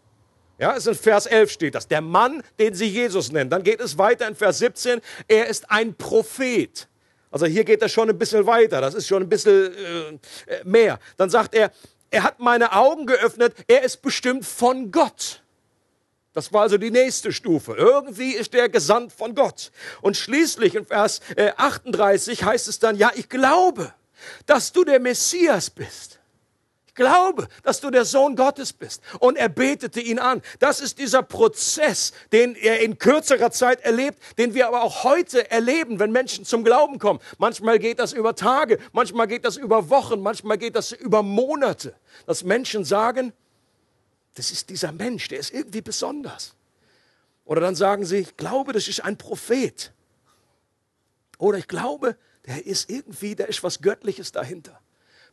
Ja, 0.57 0.75
es 0.75 0.87
in 0.87 0.95
Vers 0.95 1.25
11 1.25 1.51
steht 1.51 1.75
das. 1.75 1.87
Der 1.87 2.01
Mann, 2.01 2.41
den 2.59 2.73
sie 2.73 2.85
Jesus 2.85 3.31
nennen. 3.31 3.49
Dann 3.49 3.63
geht 3.63 3.81
es 3.81 3.97
weiter 3.97 4.27
in 4.27 4.35
Vers 4.35 4.59
17. 4.59 5.01
Er 5.27 5.47
ist 5.47 5.69
ein 5.69 5.95
Prophet. 5.95 6.87
Also 7.29 7.45
hier 7.45 7.65
geht 7.65 7.81
das 7.81 7.91
schon 7.91 8.09
ein 8.09 8.17
bisschen 8.17 8.45
weiter. 8.45 8.79
Das 8.79 8.93
ist 8.93 9.07
schon 9.07 9.23
ein 9.23 9.29
bisschen 9.29 9.73
äh, 9.73 10.63
mehr. 10.63 10.99
Dann 11.17 11.29
sagt 11.29 11.53
er, 11.53 11.71
er 12.09 12.23
hat 12.23 12.39
meine 12.39 12.71
Augen 12.71 13.05
geöffnet. 13.05 13.53
Er 13.67 13.83
ist 13.83 14.01
bestimmt 14.01 14.45
von 14.45 14.91
Gott. 14.91 15.41
Das 16.31 16.53
war 16.53 16.61
also 16.61 16.77
die 16.77 16.91
nächste 16.91 17.33
Stufe. 17.33 17.73
Irgendwie 17.73 18.31
ist 18.31 18.53
er 18.55 18.69
gesandt 18.69 19.11
von 19.11 19.35
Gott. 19.35 19.71
Und 20.01 20.15
schließlich 20.15 20.75
in 20.75 20.85
Vers 20.85 21.19
38 21.57 22.41
äh, 22.41 22.45
heißt 22.45 22.69
es 22.69 22.79
dann, 22.79 22.97
ja, 22.97 23.11
ich 23.15 23.27
glaube, 23.27 23.93
dass 24.45 24.71
du 24.71 24.85
der 24.85 25.01
Messias 25.01 25.69
bist 25.69 26.19
glaube, 26.95 27.47
dass 27.63 27.81
du 27.81 27.91
der 27.91 28.05
Sohn 28.05 28.35
Gottes 28.35 28.73
bist. 28.73 29.01
Und 29.19 29.37
er 29.37 29.49
betete 29.49 29.99
ihn 29.99 30.17
an. 30.17 30.41
Das 30.59 30.79
ist 30.79 30.97
dieser 30.97 31.21
Prozess, 31.21 32.13
den 32.31 32.55
er 32.55 32.79
in 32.79 32.97
kürzerer 32.97 33.51
Zeit 33.51 33.81
erlebt, 33.81 34.17
den 34.37 34.53
wir 34.53 34.67
aber 34.67 34.81
auch 34.81 35.03
heute 35.03 35.51
erleben, 35.51 35.99
wenn 35.99 36.11
Menschen 36.11 36.45
zum 36.45 36.63
Glauben 36.63 36.97
kommen. 36.97 37.19
Manchmal 37.37 37.77
geht 37.77 37.99
das 37.99 38.13
über 38.13 38.35
Tage, 38.35 38.79
manchmal 38.93 39.27
geht 39.27 39.45
das 39.45 39.57
über 39.57 39.89
Wochen, 39.89 40.21
manchmal 40.21 40.57
geht 40.57 40.75
das 40.75 40.91
über 40.91 41.21
Monate, 41.21 41.95
dass 42.25 42.43
Menschen 42.43 42.85
sagen, 42.85 43.33
das 44.35 44.51
ist 44.51 44.69
dieser 44.69 44.91
Mensch, 44.91 45.27
der 45.27 45.39
ist 45.39 45.53
irgendwie 45.53 45.81
besonders. 45.81 46.55
Oder 47.45 47.61
dann 47.61 47.75
sagen 47.75 48.05
sie, 48.05 48.17
ich 48.17 48.37
glaube, 48.37 48.73
das 48.73 48.87
ist 48.87 49.03
ein 49.03 49.17
Prophet. 49.17 49.93
Oder 51.37 51.57
ich 51.57 51.67
glaube, 51.67 52.17
der 52.47 52.65
ist 52.65 52.89
irgendwie, 52.89 53.35
da 53.35 53.45
ist 53.45 53.63
was 53.63 53.81
Göttliches 53.81 54.31
dahinter 54.31 54.79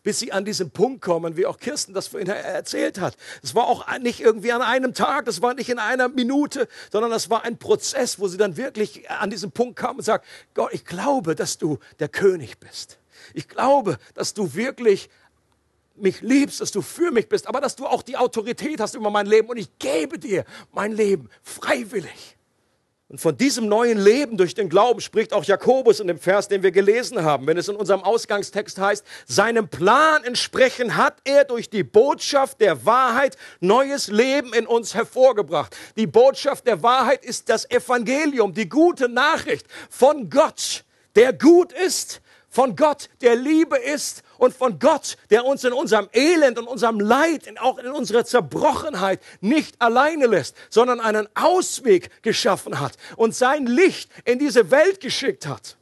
bis 0.02 0.18
sie 0.18 0.32
an 0.32 0.44
diesen 0.44 0.70
Punkt 0.70 1.02
kommen, 1.02 1.36
wie 1.36 1.46
auch 1.46 1.58
Kirsten 1.58 1.94
das 1.94 2.08
vorhin 2.08 2.28
erzählt 2.28 3.00
hat. 3.00 3.16
Es 3.42 3.54
war 3.54 3.66
auch 3.66 3.86
nicht 3.98 4.20
irgendwie 4.20 4.52
an 4.52 4.62
einem 4.62 4.94
Tag, 4.94 5.26
das 5.26 5.42
war 5.42 5.54
nicht 5.54 5.68
in 5.68 5.78
einer 5.78 6.08
Minute, 6.08 6.68
sondern 6.90 7.10
das 7.10 7.30
war 7.30 7.44
ein 7.44 7.58
Prozess, 7.58 8.18
wo 8.18 8.28
sie 8.28 8.36
dann 8.36 8.56
wirklich 8.56 9.10
an 9.10 9.30
diesen 9.30 9.52
Punkt 9.52 9.76
kamen 9.76 9.98
und 9.98 10.04
sagt, 10.04 10.26
Gott, 10.54 10.72
ich 10.72 10.84
glaube, 10.84 11.34
dass 11.34 11.58
du 11.58 11.78
der 12.00 12.08
König 12.08 12.58
bist. 12.58 12.98
Ich 13.34 13.48
glaube, 13.48 13.98
dass 14.14 14.34
du 14.34 14.54
wirklich 14.54 15.08
mich 15.94 16.20
liebst, 16.22 16.60
dass 16.60 16.72
du 16.72 16.82
für 16.82 17.10
mich 17.10 17.28
bist, 17.28 17.46
aber 17.46 17.60
dass 17.60 17.76
du 17.76 17.86
auch 17.86 18.02
die 18.02 18.16
Autorität 18.16 18.80
hast 18.80 18.94
über 18.94 19.10
mein 19.10 19.26
Leben 19.26 19.48
und 19.48 19.56
ich 19.56 19.78
gebe 19.78 20.18
dir 20.18 20.44
mein 20.72 20.92
Leben 20.92 21.28
freiwillig. 21.42 22.36
Und 23.12 23.18
von 23.18 23.36
diesem 23.36 23.68
neuen 23.68 23.98
Leben 23.98 24.38
durch 24.38 24.54
den 24.54 24.70
Glauben 24.70 25.02
spricht 25.02 25.34
auch 25.34 25.44
Jakobus 25.44 26.00
in 26.00 26.06
dem 26.06 26.18
Vers, 26.18 26.48
den 26.48 26.62
wir 26.62 26.70
gelesen 26.70 27.22
haben, 27.22 27.46
wenn 27.46 27.58
es 27.58 27.68
in 27.68 27.76
unserem 27.76 28.02
Ausgangstext 28.02 28.78
heißt, 28.78 29.04
seinem 29.26 29.68
Plan 29.68 30.24
entsprechend 30.24 30.96
hat 30.96 31.18
er 31.24 31.44
durch 31.44 31.68
die 31.68 31.82
Botschaft 31.82 32.62
der 32.62 32.86
Wahrheit 32.86 33.36
neues 33.60 34.08
Leben 34.08 34.54
in 34.54 34.66
uns 34.66 34.94
hervorgebracht. 34.94 35.76
Die 35.98 36.06
Botschaft 36.06 36.66
der 36.66 36.82
Wahrheit 36.82 37.22
ist 37.22 37.50
das 37.50 37.70
Evangelium, 37.70 38.54
die 38.54 38.66
gute 38.66 39.10
Nachricht 39.10 39.66
von 39.90 40.30
Gott, 40.30 40.82
der 41.14 41.34
gut 41.34 41.70
ist, 41.70 42.22
von 42.48 42.76
Gott, 42.76 43.10
der 43.20 43.36
Liebe 43.36 43.76
ist 43.76 44.22
und 44.42 44.56
von 44.56 44.80
Gott, 44.80 45.18
der 45.30 45.44
uns 45.44 45.62
in 45.62 45.72
unserem 45.72 46.08
Elend 46.12 46.58
und 46.58 46.66
unserem 46.66 46.98
Leid, 46.98 47.48
auch 47.60 47.78
in 47.78 47.92
unserer 47.92 48.24
Zerbrochenheit 48.24 49.20
nicht 49.40 49.80
alleine 49.80 50.26
lässt, 50.26 50.56
sondern 50.68 50.98
einen 50.98 51.28
Ausweg 51.34 52.10
geschaffen 52.22 52.80
hat 52.80 52.94
und 53.14 53.36
sein 53.36 53.66
Licht 53.66 54.10
in 54.24 54.40
diese 54.40 54.72
Welt 54.72 55.00
geschickt 55.00 55.46
hat. 55.46 55.76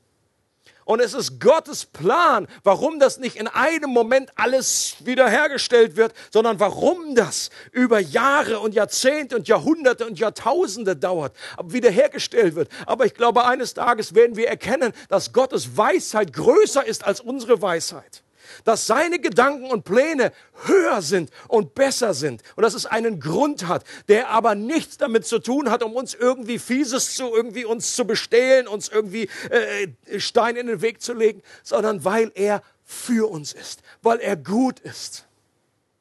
Und 0.85 1.01
es 1.01 1.15
ist 1.15 1.41
Gottes 1.41 1.87
Plan, 1.87 2.49
warum 2.63 3.01
das 3.01 3.17
nicht 3.17 3.37
in 3.37 3.49
einem 3.49 3.89
Moment 3.89 4.31
alles 4.37 4.97
wiederhergestellt 5.05 5.97
wird, 5.97 6.13
sondern 6.31 6.61
warum 6.61 7.15
das 7.15 7.49
über 7.73 7.99
Jahre 7.99 8.61
und 8.61 8.75
Jahrzehnte 8.75 9.37
und 9.37 9.49
Jahrhunderte 9.49 10.05
und 10.05 10.19
Jahrtausende 10.19 10.97
dauert, 10.97 11.35
wiederhergestellt 11.65 12.57
wird. 12.57 12.69
Aber 12.85 13.07
ich 13.07 13.15
glaube, 13.15 13.47
eines 13.47 13.73
Tages 13.73 14.15
werden 14.15 14.37
wir 14.37 14.49
erkennen, 14.49 14.93
dass 15.09 15.33
Gottes 15.33 15.79
Weisheit 15.79 16.35
größer 16.35 16.85
ist 16.85 17.07
als 17.07 17.21
unsere 17.21 17.63
Weisheit 17.63 18.23
dass 18.65 18.87
seine 18.87 19.19
Gedanken 19.19 19.71
und 19.71 19.85
Pläne 19.85 20.33
höher 20.65 21.03
sind 21.03 21.31
und 21.49 21.75
besser 21.75 22.15
sind 22.15 22.43
und 22.57 22.63
dass 22.63 22.75
es 22.75 22.87
einen 22.87 23.21
Grund 23.21 23.67
hat, 23.67 23.85
der 24.09 24.31
aber 24.31 24.55
nichts 24.55 24.97
damit 24.99 25.27
zu 25.27 25.39
tun 25.39 25.71
hat, 25.71 25.83
um 25.83 25.95
uns 25.95 26.15
irgendwie 26.15 26.59
Fieses 26.59 27.15
zu 27.15 27.35
irgendwie 27.35 27.65
uns 27.65 27.95
zu 27.95 28.05
bestehlen, 28.05 28.67
uns 28.67 28.89
irgendwie 28.89 29.29
äh, 29.51 30.21
Stein 30.21 30.57
in 30.57 30.67
den 30.67 30.83
Weg 30.83 31.03
zu 31.03 31.13
legen, 31.13 31.43
sondern 31.63 32.05
weil 32.05 32.33
er 32.35 32.63
für 32.85 33.31
uns 33.31 33.53
ist, 33.53 33.83
weil 34.03 34.19
er 34.19 34.37
gut 34.37 34.81
ist, 34.81 35.27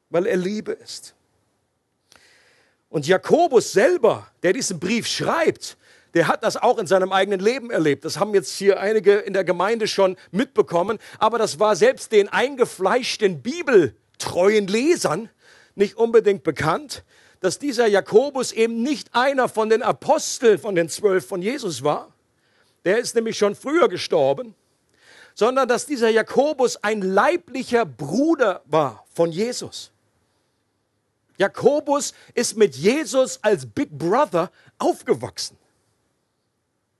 weil 0.08 0.26
er 0.26 0.36
Liebe 0.36 0.72
ist. 0.72 1.14
Und 2.88 3.06
Jakobus 3.06 3.72
selber, 3.72 4.26
der 4.42 4.52
diesen 4.52 4.80
Brief 4.80 5.06
schreibt, 5.06 5.76
der 6.14 6.28
hat 6.28 6.42
das 6.42 6.56
auch 6.56 6.78
in 6.78 6.86
seinem 6.86 7.12
eigenen 7.12 7.40
Leben 7.40 7.70
erlebt. 7.70 8.04
Das 8.04 8.18
haben 8.18 8.34
jetzt 8.34 8.52
hier 8.56 8.80
einige 8.80 9.14
in 9.14 9.32
der 9.32 9.44
Gemeinde 9.44 9.86
schon 9.86 10.16
mitbekommen. 10.30 10.98
Aber 11.18 11.38
das 11.38 11.58
war 11.58 11.76
selbst 11.76 12.12
den 12.12 12.28
eingefleischten 12.28 13.42
bibeltreuen 13.42 14.66
Lesern 14.66 15.28
nicht 15.74 15.96
unbedingt 15.96 16.42
bekannt, 16.42 17.04
dass 17.40 17.58
dieser 17.58 17.86
Jakobus 17.86 18.52
eben 18.52 18.82
nicht 18.82 19.14
einer 19.14 19.48
von 19.48 19.70
den 19.70 19.82
Aposteln, 19.82 20.58
von 20.58 20.74
den 20.74 20.88
zwölf 20.88 21.26
von 21.26 21.42
Jesus 21.42 21.82
war. 21.82 22.12
Der 22.84 22.98
ist 22.98 23.14
nämlich 23.14 23.38
schon 23.38 23.54
früher 23.54 23.88
gestorben, 23.88 24.54
sondern 25.34 25.68
dass 25.68 25.86
dieser 25.86 26.10
Jakobus 26.10 26.76
ein 26.82 27.02
leiblicher 27.02 27.86
Bruder 27.86 28.62
war 28.66 29.04
von 29.14 29.32
Jesus. 29.32 29.90
Jakobus 31.38 32.12
ist 32.34 32.56
mit 32.56 32.76
Jesus 32.76 33.38
als 33.42 33.64
Big 33.64 33.90
Brother 33.90 34.50
aufgewachsen. 34.78 35.56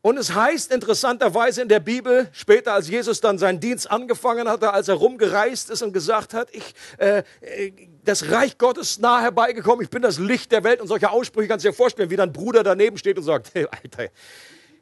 Und 0.03 0.17
es 0.17 0.35
heißt 0.35 0.73
interessanterweise 0.73 1.61
in 1.61 1.69
der 1.69 1.81
Bibel, 1.81 2.29
später 2.33 2.73
als 2.73 2.89
Jesus 2.89 3.21
dann 3.21 3.37
seinen 3.37 3.61
Dienst 3.61 3.91
angefangen 3.91 4.49
hatte, 4.49 4.73
als 4.73 4.89
er 4.89 4.95
rumgereist 4.95 5.69
ist 5.69 5.83
und 5.83 5.93
gesagt 5.93 6.33
hat, 6.33 6.49
ich, 6.53 6.75
äh, 6.97 7.23
äh, 7.43 7.73
das 8.03 8.31
Reich 8.31 8.57
Gottes 8.57 8.99
nahe 8.99 9.21
herbeigekommen, 9.21 9.85
ich 9.85 9.91
bin 9.91 10.01
das 10.01 10.19
Licht 10.19 10.53
der 10.53 10.65
Welt 10.65 10.81
und 10.81 10.89
solche 10.89 11.11
Aussprüche 11.11 11.49
kannst 11.49 11.67
du 11.67 11.69
dir 11.69 11.75
vorstellen, 11.75 12.09
wie 12.09 12.17
dein 12.17 12.33
Bruder 12.33 12.63
daneben 12.63 12.97
steht 12.97 13.19
und 13.19 13.25
sagt, 13.25 13.51
hey, 13.55 13.67
Alter, 13.71 14.09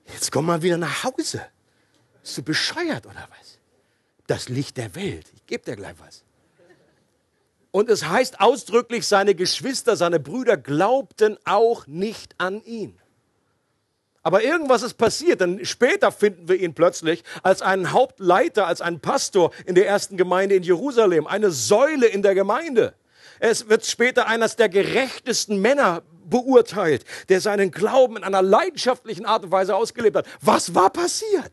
jetzt 0.07 0.31
komm 0.31 0.47
mal 0.47 0.63
wieder 0.63 0.77
nach 0.77 1.03
Hause. 1.03 1.45
Bist 2.23 2.39
du 2.39 2.43
bescheuert 2.43 3.05
oder 3.05 3.29
was? 3.41 3.59
Das 4.29 4.49
Licht 4.49 4.77
der 4.77 4.95
Welt, 4.95 5.27
ich 5.35 5.47
gebe 5.47 5.65
dir 5.65 5.75
gleich 5.75 5.95
was. 5.99 6.23
Und 7.73 7.91
es 7.91 8.07
heißt 8.07 8.41
ausdrücklich, 8.41 9.07
seine 9.07 9.35
Geschwister, 9.35 9.97
seine 9.97 10.21
Brüder 10.21 10.57
glaubten 10.57 11.39
auch 11.45 11.89
nicht 11.89 12.37
an 12.39 12.63
ihn. 12.63 13.01
Aber 14.29 14.45
irgendwas 14.45 14.83
ist 14.83 14.99
passiert, 14.99 15.41
denn 15.41 15.65
später 15.65 16.13
finden 16.13 16.51
wir 16.51 16.61
ihn 16.61 16.75
plötzlich 16.75 17.25
als 17.43 17.63
einen 17.63 17.93
Hauptleiter, 17.93 18.67
als 18.67 18.83
einen 18.83 19.01
Pastor 19.01 19.53
in 19.65 19.75
der 19.75 19.89
ersten 19.89 20.19
Gemeinde 20.19 20.55
in 20.55 20.63
Jerusalem, 20.63 21.27
eine 21.27 21.51
Säule 21.51 22.05
in 22.05 22.21
der 22.21 22.35
Gemeinde. 22.35 22.93
Es 23.41 23.71
wird 23.71 23.87
später 23.87 24.27
eines 24.27 24.55
der 24.55 24.69
gerechtesten 24.69 25.63
Männer 25.63 26.03
beurteilt, 26.27 27.07
der 27.31 27.41
seinen 27.41 27.71
Glauben 27.71 28.19
in 28.19 28.23
einer 28.23 28.43
leidenschaftlichen 28.43 29.25
Art 29.25 29.45
und 29.45 29.51
Weise 29.51 29.75
ausgelebt 29.75 30.19
hat. 30.19 30.27
Was 30.43 30.75
war 30.75 30.91
passiert? 30.91 31.51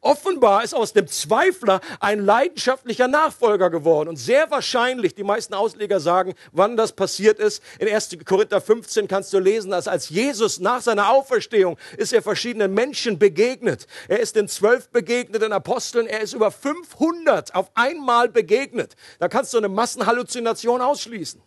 Offenbar 0.00 0.62
ist 0.62 0.74
aus 0.74 0.92
dem 0.92 1.08
Zweifler 1.08 1.80
ein 2.00 2.24
leidenschaftlicher 2.24 3.08
Nachfolger 3.08 3.70
geworden. 3.70 4.08
Und 4.08 4.16
sehr 4.16 4.50
wahrscheinlich, 4.50 5.14
die 5.14 5.24
meisten 5.24 5.54
Ausleger 5.54 6.00
sagen, 6.00 6.34
wann 6.52 6.76
das 6.76 6.92
passiert 6.92 7.38
ist. 7.38 7.62
In 7.78 7.88
1. 7.88 8.18
Korinther 8.24 8.60
15 8.60 9.08
kannst 9.08 9.32
du 9.32 9.38
lesen, 9.38 9.70
dass 9.70 9.88
als 9.88 10.08
Jesus 10.08 10.60
nach 10.60 10.82
seiner 10.82 11.10
Auferstehung 11.10 11.78
ist 11.96 12.12
er 12.12 12.22
verschiedenen 12.22 12.74
Menschen 12.74 13.18
begegnet. 13.18 13.86
Er 14.08 14.20
ist 14.20 14.36
den 14.36 14.48
zwölf 14.48 14.90
begegneten 14.90 15.52
Aposteln, 15.52 16.06
er 16.06 16.20
ist 16.20 16.34
über 16.34 16.50
500 16.50 17.54
auf 17.54 17.70
einmal 17.74 18.28
begegnet. 18.28 18.94
Da 19.18 19.28
kannst 19.28 19.54
du 19.54 19.58
eine 19.58 19.68
Massenhalluzination 19.68 20.80
ausschließen. 20.82 21.42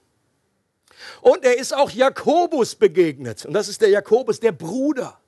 Und 1.21 1.45
er 1.45 1.57
ist 1.57 1.73
auch 1.73 1.91
Jakobus 1.91 2.75
begegnet. 2.75 3.45
Und 3.45 3.53
das 3.53 3.67
ist 3.67 3.81
der 3.81 3.89
Jakobus, 3.89 4.39
der 4.39 4.51
Bruder. 4.51 5.19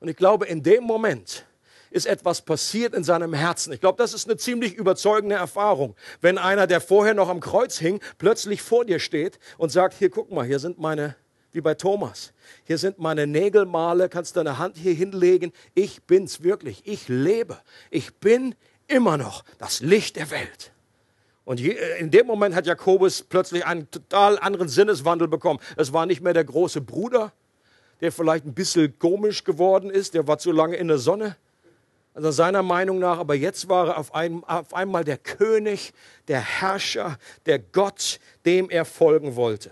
Und 0.00 0.08
ich 0.08 0.16
glaube, 0.16 0.46
in 0.46 0.62
dem 0.62 0.84
Moment, 0.84 1.44
ist 1.96 2.06
etwas 2.06 2.42
passiert 2.42 2.94
in 2.94 3.02
seinem 3.02 3.32
Herzen. 3.32 3.72
Ich 3.72 3.80
glaube, 3.80 3.96
das 3.96 4.12
ist 4.12 4.28
eine 4.28 4.36
ziemlich 4.36 4.74
überzeugende 4.74 5.34
Erfahrung, 5.34 5.96
wenn 6.20 6.36
einer, 6.36 6.66
der 6.66 6.82
vorher 6.82 7.14
noch 7.14 7.30
am 7.30 7.40
Kreuz 7.40 7.78
hing, 7.78 8.00
plötzlich 8.18 8.60
vor 8.60 8.84
dir 8.84 8.98
steht 8.98 9.38
und 9.56 9.72
sagt, 9.72 9.94
hier 9.94 10.10
guck 10.10 10.30
mal, 10.30 10.44
hier 10.44 10.58
sind 10.58 10.78
meine 10.78 11.16
wie 11.52 11.62
bei 11.62 11.72
Thomas. 11.72 12.34
Hier 12.64 12.76
sind 12.76 12.98
meine 12.98 13.26
Nägelmale, 13.26 14.10
kannst 14.10 14.36
deine 14.36 14.58
Hand 14.58 14.76
hier 14.76 14.92
hinlegen. 14.92 15.52
Ich 15.74 16.02
bin's 16.02 16.42
wirklich. 16.42 16.82
Ich 16.86 17.08
lebe. 17.08 17.58
Ich 17.90 18.16
bin 18.16 18.54
immer 18.88 19.16
noch 19.16 19.42
das 19.56 19.80
Licht 19.80 20.16
der 20.16 20.30
Welt. 20.30 20.72
Und 21.46 21.60
in 21.60 22.10
dem 22.10 22.26
Moment 22.26 22.54
hat 22.54 22.66
Jakobus 22.66 23.22
plötzlich 23.22 23.64
einen 23.64 23.90
total 23.90 24.38
anderen 24.38 24.68
Sinneswandel 24.68 25.28
bekommen. 25.28 25.60
Es 25.78 25.94
war 25.94 26.04
nicht 26.04 26.20
mehr 26.20 26.34
der 26.34 26.44
große 26.44 26.82
Bruder, 26.82 27.32
der 28.02 28.12
vielleicht 28.12 28.44
ein 28.44 28.52
bisschen 28.52 28.98
komisch 28.98 29.42
geworden 29.44 29.88
ist, 29.88 30.12
der 30.12 30.28
war 30.28 30.36
zu 30.36 30.52
lange 30.52 30.76
in 30.76 30.88
der 30.88 30.98
Sonne. 30.98 31.36
Also 32.16 32.30
seiner 32.30 32.62
Meinung 32.62 32.98
nach, 32.98 33.18
aber 33.18 33.34
jetzt 33.34 33.68
war 33.68 33.88
er 33.88 33.98
auf, 33.98 34.14
ein, 34.14 34.42
auf 34.44 34.72
einmal 34.72 35.04
der 35.04 35.18
König, 35.18 35.92
der 36.28 36.40
Herrscher, 36.40 37.18
der 37.44 37.58
Gott, 37.58 38.20
dem 38.46 38.70
er 38.70 38.86
folgen 38.86 39.36
wollte. 39.36 39.70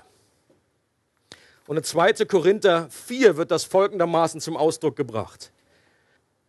Und 1.66 1.78
in 1.78 1.82
2. 1.82 2.26
Korinther 2.26 2.90
4 2.90 3.38
wird 3.38 3.51
das 3.51 3.64
folgendermaßen 3.64 4.42
zum 4.42 4.59
Ausdruck 4.59 4.95
gebracht. 4.95 5.53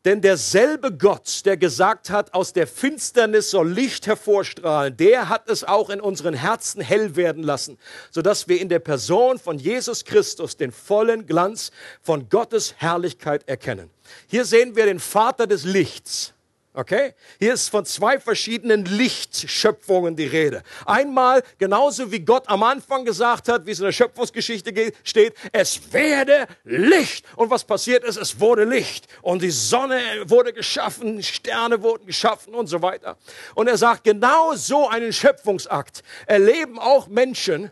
Denn 0.05 0.21
derselbe 0.21 0.95
Gott, 0.95 1.41
der 1.45 1.57
gesagt 1.57 2.11
hat, 2.11 2.35
aus 2.35 2.53
der 2.53 2.67
Finsternis 2.67 3.49
soll 3.49 3.71
Licht 3.71 4.05
hervorstrahlen, 4.05 4.95
der 4.95 5.29
hat 5.29 5.49
es 5.49 5.63
auch 5.63 5.89
in 5.89 5.99
unseren 5.99 6.35
Herzen 6.35 6.79
hell 6.79 7.15
werden 7.15 7.41
lassen, 7.41 7.79
sodass 8.11 8.47
wir 8.47 8.61
in 8.61 8.69
der 8.69 8.77
Person 8.77 9.39
von 9.39 9.57
Jesus 9.57 10.05
Christus 10.05 10.57
den 10.57 10.71
vollen 10.71 11.25
Glanz 11.25 11.71
von 12.03 12.29
Gottes 12.29 12.75
Herrlichkeit 12.77 13.49
erkennen. 13.49 13.89
Hier 14.27 14.45
sehen 14.45 14.75
wir 14.75 14.85
den 14.85 14.99
Vater 14.99 15.47
des 15.47 15.63
Lichts. 15.63 16.34
Okay? 16.75 17.13
Hier 17.39 17.53
ist 17.53 17.69
von 17.69 17.85
zwei 17.85 18.19
verschiedenen 18.19 18.83
Lichtschöpfungen 18.83 20.15
die 20.15 20.27
Rede. 20.27 20.61
Einmal, 20.85 21.41
genauso 21.57 22.11
wie 22.11 22.19
Gott 22.19 22.43
am 22.47 22.63
Anfang 22.63 23.05
gesagt 23.05 23.47
hat, 23.47 23.65
wie 23.65 23.71
es 23.71 23.79
in 23.79 23.85
der 23.85 23.93
Schöpfungsgeschichte 23.93 24.73
steht, 25.03 25.35
es 25.53 25.93
werde 25.93 26.47
Licht. 26.65 27.25
Und 27.37 27.49
was 27.49 27.63
passiert 27.63 28.03
ist, 28.03 28.17
es 28.17 28.39
wurde 28.41 28.65
Licht. 28.65 29.07
Und 29.21 29.41
die 29.41 29.51
Sonne 29.51 29.99
wurde 30.25 30.51
geschaffen, 30.51 31.23
Sterne 31.23 31.81
wurden 31.81 32.05
geschaffen 32.05 32.53
und 32.53 32.67
so 32.67 32.81
weiter. 32.81 33.17
Und 33.55 33.67
er 33.67 33.77
sagt, 33.77 34.03
genau 34.03 34.53
so 34.55 34.89
einen 34.89 35.13
Schöpfungsakt 35.13 36.03
erleben 36.27 36.77
auch 36.77 37.07
Menschen, 37.07 37.71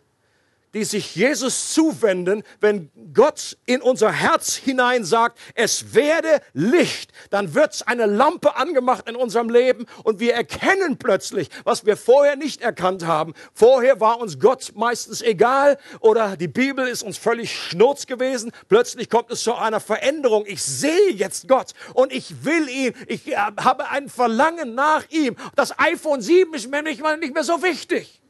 die 0.73 0.83
sich 0.83 1.15
Jesus 1.15 1.73
zuwenden, 1.73 2.43
wenn 2.59 2.89
Gott 3.13 3.57
in 3.65 3.81
unser 3.81 4.11
Herz 4.11 4.55
hinein 4.55 5.03
sagt, 5.03 5.39
es 5.55 5.93
werde 5.93 6.41
Licht, 6.53 7.11
dann 7.29 7.53
wird 7.53 7.87
eine 7.87 8.05
Lampe 8.05 8.55
angemacht 8.55 9.07
in 9.07 9.15
unserem 9.15 9.49
Leben 9.49 9.85
und 10.03 10.19
wir 10.19 10.33
erkennen 10.33 10.97
plötzlich, 10.97 11.49
was 11.63 11.85
wir 11.85 11.97
vorher 11.97 12.35
nicht 12.35 12.61
erkannt 12.61 13.05
haben. 13.05 13.33
Vorher 13.53 13.99
war 13.99 14.19
uns 14.19 14.39
Gott 14.39 14.71
meistens 14.75 15.21
egal 15.21 15.77
oder 15.99 16.37
die 16.37 16.47
Bibel 16.47 16.87
ist 16.87 17.03
uns 17.03 17.17
völlig 17.17 17.53
schnurz 17.55 18.07
gewesen. 18.07 18.51
Plötzlich 18.67 19.09
kommt 19.09 19.31
es 19.31 19.43
zu 19.43 19.55
einer 19.55 19.79
Veränderung. 19.79 20.45
Ich 20.47 20.61
sehe 20.61 21.11
jetzt 21.11 21.47
Gott 21.47 21.73
und 21.93 22.11
ich 22.11 22.43
will 22.45 22.67
ihn. 22.69 22.93
Ich 23.07 23.27
äh, 23.27 23.35
habe 23.35 23.89
ein 23.89 24.09
Verlangen 24.09 24.75
nach 24.75 25.09
ihm. 25.09 25.35
Das 25.55 25.77
iPhone 25.79 26.21
7 26.21 26.53
ist 26.53 26.69
mir 26.69 26.81
nicht, 26.81 27.03
nicht 27.19 27.33
mehr 27.33 27.43
so 27.43 27.61
wichtig. 27.61 28.21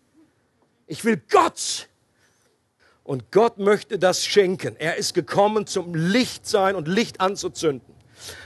Ich 0.88 1.06
will 1.06 1.22
Gott. 1.30 1.88
Und 3.04 3.32
Gott 3.32 3.58
möchte 3.58 4.00
das 4.00 4.26
schenken. 4.26 4.76
Er 4.78 4.96
ist 4.96 5.14
gekommen 5.14 5.68
zum 5.68 5.94
Licht 5.94 6.48
sein 6.48 6.76
und 6.76 6.88
Licht 6.88 7.20
anzuzünden. 7.20 7.94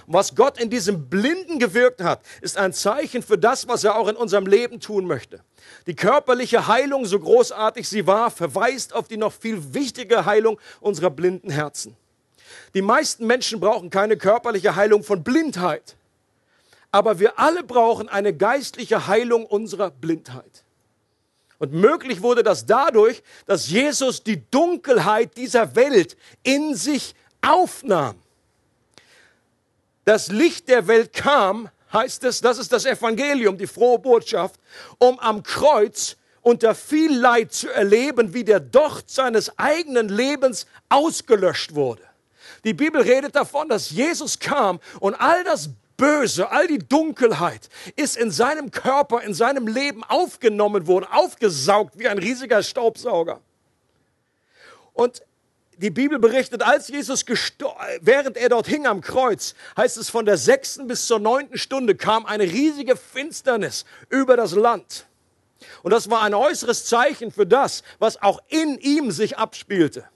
Und 0.07 0.13
was 0.13 0.35
Gott 0.35 0.59
in 0.59 0.69
diesem 0.69 1.09
Blinden 1.09 1.59
gewirkt 1.59 2.01
hat, 2.01 2.21
ist 2.41 2.57
ein 2.57 2.73
Zeichen 2.73 3.21
für 3.21 3.37
das, 3.37 3.67
was 3.67 3.83
er 3.83 3.95
auch 3.95 4.07
in 4.07 4.15
unserem 4.15 4.47
Leben 4.47 4.79
tun 4.79 5.05
möchte. 5.05 5.41
Die 5.85 5.95
körperliche 5.95 6.67
Heilung, 6.67 7.05
so 7.05 7.19
großartig 7.19 7.87
sie 7.87 8.07
war, 8.07 8.31
verweist 8.31 8.93
auf 8.93 9.07
die 9.07 9.17
noch 9.17 9.33
viel 9.33 9.73
wichtige 9.73 10.25
Heilung 10.25 10.59
unserer 10.79 11.11
blinden 11.11 11.51
Herzen. 11.51 11.95
Die 12.73 12.81
meisten 12.81 13.27
Menschen 13.27 13.59
brauchen 13.59 13.89
keine 13.89 14.17
körperliche 14.17 14.75
Heilung 14.75 15.03
von 15.03 15.23
Blindheit. 15.23 15.95
Aber 16.91 17.19
wir 17.19 17.37
alle 17.37 17.63
brauchen 17.63 18.09
eine 18.09 18.33
geistliche 18.33 19.07
Heilung 19.07 19.45
unserer 19.45 19.91
Blindheit. 19.91 20.63
Und 21.59 21.73
möglich 21.73 22.21
wurde 22.21 22.43
das 22.43 22.65
dadurch, 22.65 23.23
dass 23.45 23.67
Jesus 23.67 24.23
die 24.23 24.49
Dunkelheit 24.49 25.35
dieser 25.37 25.75
Welt 25.75 26.15
in 26.43 26.75
sich 26.75 27.15
aufnahm. 27.41 28.15
Das 30.05 30.29
Licht 30.29 30.69
der 30.69 30.87
Welt 30.87 31.13
kam, 31.13 31.69
heißt 31.91 32.23
es, 32.25 32.41
das 32.41 32.59
ist 32.59 32.71
das 32.71 32.85
Evangelium, 32.85 33.57
die 33.57 33.67
frohe 33.67 33.99
Botschaft, 33.99 34.59
um 34.99 35.19
am 35.19 35.43
Kreuz 35.43 36.15
unter 36.41 36.75
viel 36.75 37.13
Leid 37.17 37.53
zu 37.53 37.69
erleben, 37.69 38.33
wie 38.33 38.43
der 38.43 38.59
Docht 38.59 39.09
seines 39.09 39.57
eigenen 39.59 40.07
Lebens 40.07 40.65
ausgelöscht 40.87 41.75
wurde. 41.75 42.03
Die 42.63 42.73
Bibel 42.73 43.01
redet 43.01 43.35
davon, 43.35 43.67
dass 43.67 43.89
Jesus 43.89 44.39
kam 44.39 44.79
und 44.99 45.15
all 45.15 45.43
das 45.43 45.69
Böse, 45.97 46.49
all 46.51 46.67
die 46.67 46.77
Dunkelheit 46.77 47.69
ist 47.95 48.15
in 48.17 48.31
seinem 48.31 48.71
Körper, 48.71 49.21
in 49.23 49.33
seinem 49.33 49.67
Leben 49.67 50.03
aufgenommen 50.03 50.87
worden, 50.87 51.07
aufgesaugt 51.09 51.97
wie 51.97 52.07
ein 52.07 52.19
riesiger 52.19 52.61
Staubsauger. 52.61 53.41
Und 54.93 55.23
die 55.77 55.89
Bibel 55.91 56.17
berichtet, 56.17 56.63
als 56.63 56.87
Jesus 56.87 57.25
während 58.01 58.37
er 58.37 58.49
dort 58.49 58.67
hing 58.67 58.87
am 58.87 59.01
Kreuz, 59.01 59.53
heißt 59.75 59.97
es 59.97 60.09
von 60.09 60.25
der 60.25 60.37
sechsten 60.37 60.87
bis 60.87 61.05
zur 61.05 61.19
neunten 61.19 61.57
Stunde 61.57 61.95
kam 61.95 62.25
eine 62.25 62.43
riesige 62.43 62.95
Finsternis 62.95 63.85
über 64.09 64.37
das 64.37 64.53
Land. 64.53 65.05
Und 65.83 65.91
das 65.91 66.09
war 66.09 66.21
ein 66.23 66.33
äußeres 66.33 66.85
Zeichen 66.85 67.31
für 67.31 67.45
das, 67.45 67.83
was 67.99 68.21
auch 68.21 68.39
in 68.47 68.77
ihm 68.79 69.11
sich 69.11 69.37
abspielte. 69.37 70.07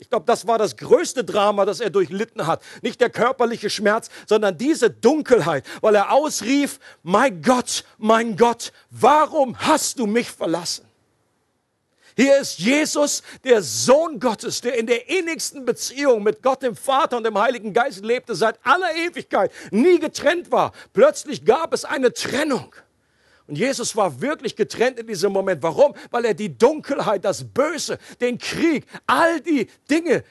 Ich 0.00 0.08
glaube, 0.08 0.24
das 0.24 0.46
war 0.46 0.56
das 0.56 0.78
größte 0.78 1.24
Drama, 1.24 1.66
das 1.66 1.78
er 1.78 1.90
durchlitten 1.90 2.46
hat. 2.46 2.62
Nicht 2.80 3.02
der 3.02 3.10
körperliche 3.10 3.68
Schmerz, 3.68 4.08
sondern 4.26 4.56
diese 4.56 4.88
Dunkelheit, 4.88 5.64
weil 5.82 5.94
er 5.94 6.10
ausrief, 6.10 6.80
mein 7.02 7.42
Gott, 7.42 7.84
mein 7.98 8.34
Gott, 8.34 8.72
warum 8.90 9.58
hast 9.58 9.98
du 9.98 10.06
mich 10.06 10.30
verlassen? 10.30 10.86
Hier 12.16 12.38
ist 12.38 12.58
Jesus, 12.58 13.22
der 13.44 13.62
Sohn 13.62 14.18
Gottes, 14.18 14.62
der 14.62 14.78
in 14.78 14.86
der 14.86 15.08
innigsten 15.10 15.66
Beziehung 15.66 16.22
mit 16.22 16.42
Gott 16.42 16.62
dem 16.62 16.74
Vater 16.74 17.18
und 17.18 17.24
dem 17.24 17.38
Heiligen 17.38 17.74
Geist 17.74 18.02
lebte, 18.02 18.34
seit 18.34 18.58
aller 18.64 18.94
Ewigkeit, 18.96 19.52
nie 19.70 19.98
getrennt 19.98 20.50
war. 20.50 20.72
Plötzlich 20.94 21.44
gab 21.44 21.74
es 21.74 21.84
eine 21.84 22.12
Trennung. 22.12 22.74
Und 23.50 23.56
Jesus 23.56 23.96
war 23.96 24.20
wirklich 24.20 24.54
getrennt 24.54 25.00
in 25.00 25.08
diesem 25.08 25.32
Moment. 25.32 25.60
Warum? 25.64 25.92
Weil 26.12 26.24
er 26.24 26.34
die 26.34 26.56
Dunkelheit, 26.56 27.24
das 27.24 27.42
Böse, 27.42 27.98
den 28.20 28.38
Krieg, 28.38 28.86
all 29.08 29.40
die 29.40 29.66
Dinge, 29.90 30.18
äh, 30.18 30.22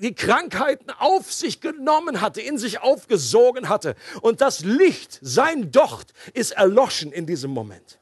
die 0.00 0.12
Krankheiten 0.12 0.90
auf 0.98 1.32
sich 1.32 1.60
genommen 1.60 2.20
hatte, 2.20 2.40
in 2.40 2.58
sich 2.58 2.80
aufgesogen 2.80 3.68
hatte. 3.68 3.94
Und 4.22 4.40
das 4.40 4.64
Licht, 4.64 5.20
sein 5.22 5.70
Docht, 5.70 6.12
ist 6.34 6.50
erloschen 6.50 7.12
in 7.12 7.26
diesem 7.26 7.52
Moment. 7.52 8.00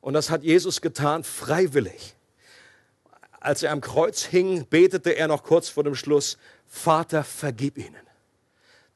Und 0.00 0.14
das 0.14 0.30
hat 0.30 0.42
Jesus 0.42 0.80
getan, 0.80 1.22
freiwillig. 1.22 2.16
Als 3.38 3.62
er 3.62 3.70
am 3.70 3.80
Kreuz 3.80 4.24
hing, 4.24 4.66
betete 4.66 5.12
er 5.12 5.28
noch 5.28 5.44
kurz 5.44 5.68
vor 5.68 5.84
dem 5.84 5.94
Schluss, 5.94 6.38
Vater, 6.66 7.22
vergib 7.22 7.78
ihnen, 7.78 8.04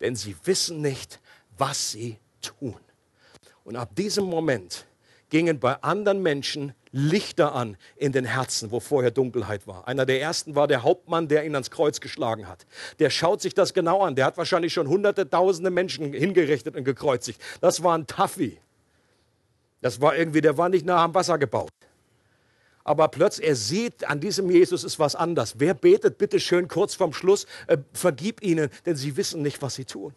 denn 0.01 0.17
sie 0.17 0.35
wissen 0.43 0.81
nicht, 0.81 1.21
was 1.57 1.93
sie 1.93 2.19
tun. 2.43 2.81
Und 3.71 3.77
ab 3.77 3.95
diesem 3.95 4.25
Moment 4.25 4.85
gingen 5.29 5.61
bei 5.61 5.81
anderen 5.81 6.25
Menschen 6.25 6.75
Lichter 6.91 7.55
an 7.55 7.77
in 7.95 8.11
den 8.11 8.25
Herzen, 8.25 8.73
wo 8.73 8.81
vorher 8.81 9.13
Dunkelheit 9.13 9.69
war. 9.69 9.87
Einer 9.87 10.05
der 10.07 10.21
ersten 10.21 10.57
war 10.57 10.67
der 10.67 10.83
Hauptmann, 10.83 11.29
der 11.29 11.45
ihn 11.45 11.55
ans 11.55 11.71
Kreuz 11.71 12.01
geschlagen 12.01 12.49
hat. 12.49 12.67
Der 12.99 13.11
schaut 13.11 13.41
sich 13.41 13.55
das 13.55 13.73
genau 13.73 14.03
an. 14.03 14.17
Der 14.17 14.25
hat 14.25 14.37
wahrscheinlich 14.37 14.73
schon 14.73 14.89
hunderte, 14.89 15.31
tausende 15.31 15.71
Menschen 15.71 16.13
hingerichtet 16.13 16.75
und 16.75 16.83
gekreuzigt. 16.83 17.41
Das 17.61 17.85
war 17.85 17.97
ein 17.97 18.09
Taffi. 18.09 18.59
Das 19.83 20.01
war 20.01 20.17
irgendwie, 20.17 20.41
der 20.41 20.59
war 20.59 20.69
nicht 20.69 20.85
nah 20.85 21.05
am 21.05 21.15
Wasser 21.15 21.39
gebaut. 21.39 21.71
Aber 22.83 23.07
plötzlich, 23.07 23.47
er 23.47 23.55
sieht, 23.55 24.05
an 24.09 24.19
diesem 24.19 24.51
Jesus 24.51 24.83
ist 24.83 24.99
was 24.99 25.15
anders. 25.15 25.61
Wer 25.61 25.75
betet 25.75 26.19
bitte 26.19 26.41
schön 26.41 26.67
kurz 26.67 26.97
vorm 26.97 27.13
Schluss, 27.13 27.47
äh, 27.69 27.79
vergib 27.93 28.43
ihnen, 28.43 28.69
denn 28.85 28.97
sie 28.97 29.17
wissen 29.17 29.43
nicht, 29.43 29.63
was 29.63 29.77
sie 29.77 29.85
tun. 29.85 30.13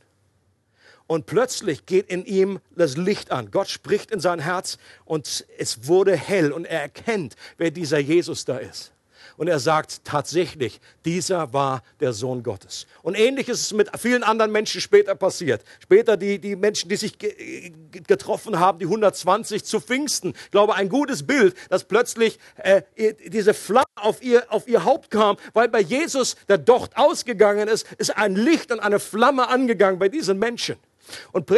Und 1.08 1.26
plötzlich 1.26 1.86
geht 1.86 2.10
in 2.10 2.26
ihm 2.26 2.60
das 2.76 2.97
Licht 2.97 3.32
an. 3.32 3.51
Gott 3.51 3.68
spricht 3.68 4.12
in 4.12 4.20
sein 4.20 4.39
Herz 4.39 4.78
und 5.06 5.45
es 5.58 5.88
wurde 5.88 6.16
hell 6.16 6.51
und 6.51 6.66
er 6.66 6.82
erkennt, 6.82 7.36
wer 7.58 7.72
dieser 7.72 7.99
Jesus 7.99 8.45
da 8.45 8.58
ist. 8.58 8.93
Und 9.36 9.47
er 9.47 9.60
sagt 9.60 10.06
tatsächlich, 10.06 10.80
dieser 11.06 11.54
war 11.54 11.82
der 11.99 12.14
Sohn 12.14 12.43
Gottes. 12.43 12.86
Und 13.01 13.16
ähnlich 13.16 13.49
ist 13.49 13.62
es 13.62 13.74
mit 13.74 13.89
vielen 13.97 14.24
anderen 14.24 14.51
Menschen 14.51 14.80
später 14.80 15.16
passiert. 15.16 15.64
Später 15.80 16.18
die, 16.18 16.39
die 16.39 16.56
Menschen, 16.56 16.89
die 16.89 16.95
sich 16.95 17.18
getroffen 17.91 18.60
haben, 18.60 18.80
die 18.80 18.86
120 18.86 19.64
zu 19.64 19.80
Pfingsten. 19.80 20.34
Ich 20.45 20.51
glaube, 20.51 20.76
ein 20.76 20.89
gutes 20.89 21.24
Bild, 21.26 21.56
dass 21.70 21.84
plötzlich 21.84 22.38
äh, 22.58 22.84
diese 23.28 23.54
Flamme 23.54 23.86
auf 23.95 24.22
ihr, 24.22 24.45
auf 24.49 24.68
ihr 24.68 24.84
Haupt 24.86 25.10
kam, 25.10 25.38
weil 25.54 25.68
bei 25.68 25.82
Jesus 25.82 26.36
der 26.47 26.60
Docht 26.60 26.95
ausgegangen 26.95 27.68
ist, 27.68 27.88
ist 27.97 28.16
ein 28.16 28.36
Licht 28.36 28.72
und 28.72 28.80
eine 28.80 28.99
Flamme 28.99 29.47
angegangen 29.47 29.99
bei 29.99 30.10
diesen 30.10 30.38
Menschen. 30.38 30.78
Und 31.32 31.49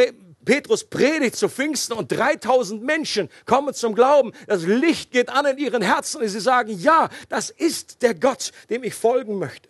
Petrus 0.44 0.84
predigt 0.84 1.36
zu 1.36 1.48
Pfingsten 1.48 1.92
und 1.92 2.10
3000 2.12 2.82
Menschen 2.82 3.28
kommen 3.44 3.74
zum 3.74 3.94
Glauben. 3.94 4.32
Das 4.46 4.64
Licht 4.64 5.10
geht 5.10 5.28
an 5.28 5.44
in 5.44 5.58
ihren 5.58 5.82
Herzen 5.82 6.22
und 6.22 6.28
sie 6.28 6.40
sagen, 6.40 6.70
ja, 6.78 7.10
das 7.28 7.50
ist 7.50 8.02
der 8.02 8.14
Gott, 8.14 8.52
dem 8.70 8.84
ich 8.84 8.94
folgen 8.94 9.38
möchte. 9.38 9.68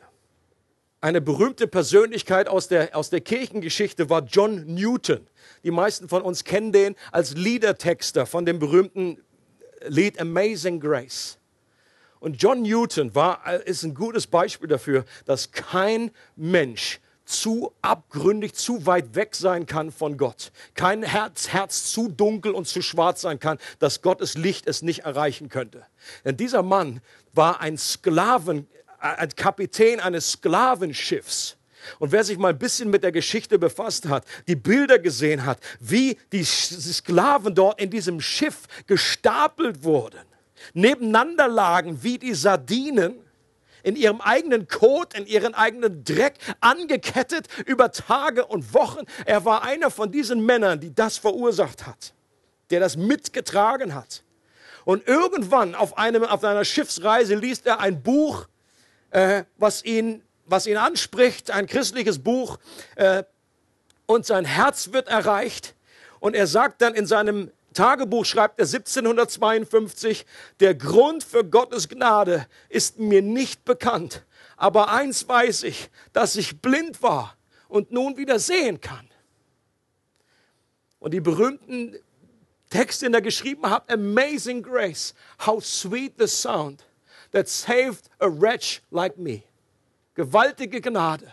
Eine 1.01 1.21
berühmte 1.21 1.67
Persönlichkeit 1.67 2.49
aus 2.49 2.69
der, 2.69 2.97
aus 2.97 3.11
der 3.11 3.21
Kirchengeschichte 3.21 4.11
war 4.11 4.23
John 4.23 4.65
Newton. 4.67 5.27
Die 5.65 5.71
meisten 5.71 6.09
von 6.09 6.23
uns 6.23 6.45
kennen 6.45 6.73
den 6.73 6.95
als 7.11 7.35
Liedertexter 7.35 8.27
von 8.27 8.45
dem 8.45 8.59
berühmten 8.59 9.19
Lied 9.87 10.21
Amazing 10.21 10.81
Grace. 10.81 11.39
Und 12.19 12.43
John 12.43 12.63
Newton 12.63 13.15
war, 13.15 13.63
ist 13.67 13.83
ein 13.83 13.95
gutes 13.95 14.27
Beispiel 14.27 14.69
dafür, 14.69 15.05
dass 15.27 15.53
kein 15.53 16.11
Mensch 16.35 17.01
zu 17.27 17.73
abgründig, 17.83 18.55
zu 18.55 18.87
weit 18.87 19.15
weg 19.15 19.35
sein 19.35 19.67
kann 19.67 19.93
von 19.93 20.17
Gott. 20.17 20.53
Kein 20.75 21.03
Herz, 21.03 21.49
Herz 21.49 21.91
zu 21.91 22.09
dunkel 22.09 22.53
und 22.53 22.67
zu 22.67 22.81
schwarz 22.81 23.21
sein 23.21 23.39
kann, 23.39 23.59
dass 23.79 24.01
Gottes 24.01 24.35
Licht 24.37 24.67
es 24.67 24.83
nicht 24.83 25.01
erreichen 25.01 25.49
könnte. 25.49 25.85
Denn 26.25 26.37
dieser 26.37 26.63
Mann 26.63 27.01
war 27.35 27.61
ein 27.61 27.77
Sklaven, 27.77 28.67
ein 28.99 29.29
Kapitän 29.37 30.01
eines 30.01 30.33
Sklavenschiffs. 30.33 31.57
Und 31.99 32.13
wer 32.13 32.25
sich 32.25 32.39
mal 32.39 32.49
ein 32.49 32.59
bisschen 32.59 32.91
mit 32.91 33.03
der 33.03 33.13
Geschichte 33.13 33.59
befasst 33.59 34.09
hat, 34.09 34.25
die 34.49 34.57
Bilder 34.57 34.99
gesehen 34.99 35.45
hat, 35.45 35.61
wie 35.81 36.17
die 36.33 36.45
Sklaven 36.45 37.55
dort 37.55 37.81
in 37.81 37.91
diesem 37.91 38.21
Schiff 38.21 38.63
gestapelt 38.87 39.85
wurden, 39.85 40.21
nebeneinander 40.75 41.49
lagen 41.49 42.03
wie 42.03 42.19
die 42.19 42.35
Sardinen, 42.35 43.21
in 43.87 43.95
ihrem 43.95 44.21
eigenen 44.21 44.67
Kot, 44.67 45.15
in 45.15 45.27
ihren 45.27 45.55
eigenen 45.55 46.03
Dreck 46.03 46.35
angekettet 46.59 47.47
über 47.67 47.93
Tage 47.93 48.45
und 48.45 48.75
Wochen. 48.75 49.07
Er 49.27 49.45
war 49.45 49.63
einer 49.63 49.93
von 49.93 50.11
diesen 50.11 50.45
Männern, 50.45 50.81
die 50.81 50.93
das 50.93 51.19
verursacht 51.19 51.87
hat, 51.87 52.13
der 52.71 52.81
das 52.81 52.97
mitgetragen 52.97 53.95
hat. 53.95 54.25
Und 54.85 55.07
irgendwann 55.07 55.77
auf, 55.77 55.99
einem, 55.99 56.25
auf 56.25 56.43
einer 56.43 56.65
Schiffsreise 56.65 57.37
liest 57.37 57.65
er 57.65 57.79
ein 57.79 58.03
Buch, 58.03 58.49
äh, 59.11 59.45
was, 59.57 59.85
ihn, 59.85 60.21
was 60.47 60.67
ihn 60.67 60.79
anspricht, 60.79 61.53
ein 61.53 61.69
christliches 61.69 62.19
Buch, 62.19 62.59
äh, 62.97 63.23
und 64.07 64.27
sein 64.27 64.45
Herz 64.45 64.93
wird 64.93 65.07
erreicht. 65.07 65.77
Und 66.19 66.35
er 66.35 66.49
sagt 66.49 66.83
dann 66.83 66.95
in 66.95 67.07
seinem 67.07 67.53
Tagebuch 67.77 68.25
schreibt 68.25 68.59
er 68.59 68.65
1752, 68.65 70.25
der 70.61 70.75
Grund 70.75 71.23
für 71.23 71.45
Gottes 71.45 71.89
Gnade 71.89 72.47
ist 72.71 72.99
mir 72.99 73.21
nicht 73.21 73.65
bekannt, 73.65 74.25
aber 74.57 74.91
eins 74.91 75.29
weiß 75.29 75.63
ich, 75.65 75.91
dass 76.15 76.37
ich 76.37 76.61
blind 76.61 77.03
war 77.03 77.37
und 77.69 77.93
nun 77.93 78.17
wieder 78.17 78.39
sehen 78.39 78.81
kann. 78.81 79.07
Und 80.99 81.13
die 81.13 81.21
berühmten 81.21 81.97
Texte, 82.71 83.09
die 83.09 83.15
er 83.15 83.21
geschrieben 83.21 83.69
hat, 83.69 83.93
Amazing 83.93 84.63
Grace, 84.63 85.15
how 85.45 85.63
sweet 85.63 86.15
the 86.19 86.27
sound 86.27 86.83
that 87.33 87.47
saved 87.47 88.09
a 88.19 88.27
wretch 88.27 88.81
like 88.91 89.19
me. 89.19 89.43
Gewaltige 90.15 90.81
Gnade, 90.81 91.31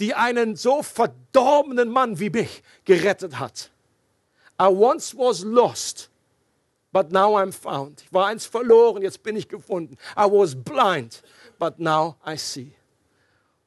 die 0.00 0.14
einen 0.14 0.54
so 0.54 0.82
verdorbenen 0.82 1.88
Mann 1.88 2.20
wie 2.20 2.28
mich 2.28 2.62
gerettet 2.84 3.38
hat. 3.38 3.70
I 4.60 4.68
once 4.68 5.14
was 5.14 5.44
lost, 5.44 6.10
but 6.92 7.12
now 7.12 7.36
I'm 7.36 7.52
found. 7.52 8.02
Ich 8.02 8.12
war 8.12 8.26
eins 8.26 8.44
verloren, 8.44 9.02
jetzt 9.02 9.22
bin 9.22 9.36
ich 9.36 9.48
gefunden. 9.48 9.96
I 10.16 10.24
was 10.24 10.54
blind, 10.54 11.22
but 11.58 11.78
now 11.78 12.16
I 12.26 12.36
see. 12.36 12.72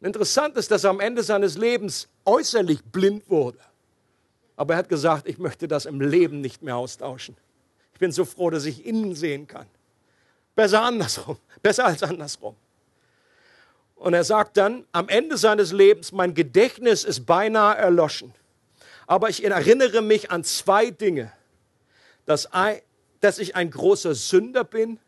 interessant 0.02 0.58
ist, 0.58 0.70
dass 0.72 0.84
er 0.84 0.90
am 0.90 1.00
Ende 1.00 1.24
seines 1.24 1.58
Lebens 1.58 2.10
äußerlich 2.26 2.84
blind 2.84 3.30
wurde. 3.30 3.60
Aber 4.58 4.74
er 4.74 4.80
hat 4.80 4.90
gesagt, 4.90 5.28
ich 5.28 5.38
möchte 5.38 5.68
das 5.68 5.86
im 5.86 6.02
Leben 6.02 6.42
nicht 6.42 6.62
mehr 6.62 6.76
austauschen. 6.76 7.38
Ich 7.94 8.00
bin 8.00 8.12
so 8.12 8.26
froh, 8.26 8.50
dass 8.50 8.66
ich 8.66 8.86
innen 8.86 9.16
sehen 9.16 9.48
kann. 9.48 9.68
Besser 10.56 10.82
andersrum, 10.82 11.38
besser 11.62 11.86
als 11.86 12.04
andersrum. 12.04 12.56
Und 13.96 14.14
er 14.14 14.24
sagt 14.24 14.58
dann, 14.58 14.86
am 14.92 15.08
Ende 15.08 15.38
seines 15.38 15.72
Lebens, 15.72 16.12
mein 16.12 16.34
Gedächtnis 16.34 17.04
ist 17.04 17.26
beinahe 17.26 17.78
erloschen 17.78 18.34
aber 19.12 19.28
ich 19.28 19.44
erinnere 19.44 20.02
mich 20.02 20.32
an 20.32 20.46
zwei 20.46 20.90
Dinge. 20.90 21.34
Dass, 22.26 22.48
dass 23.20 23.40
ich 23.40 23.58
ein 23.58 23.70
großer 23.70 24.16
Sünder 24.16 24.64
bin 24.64 25.00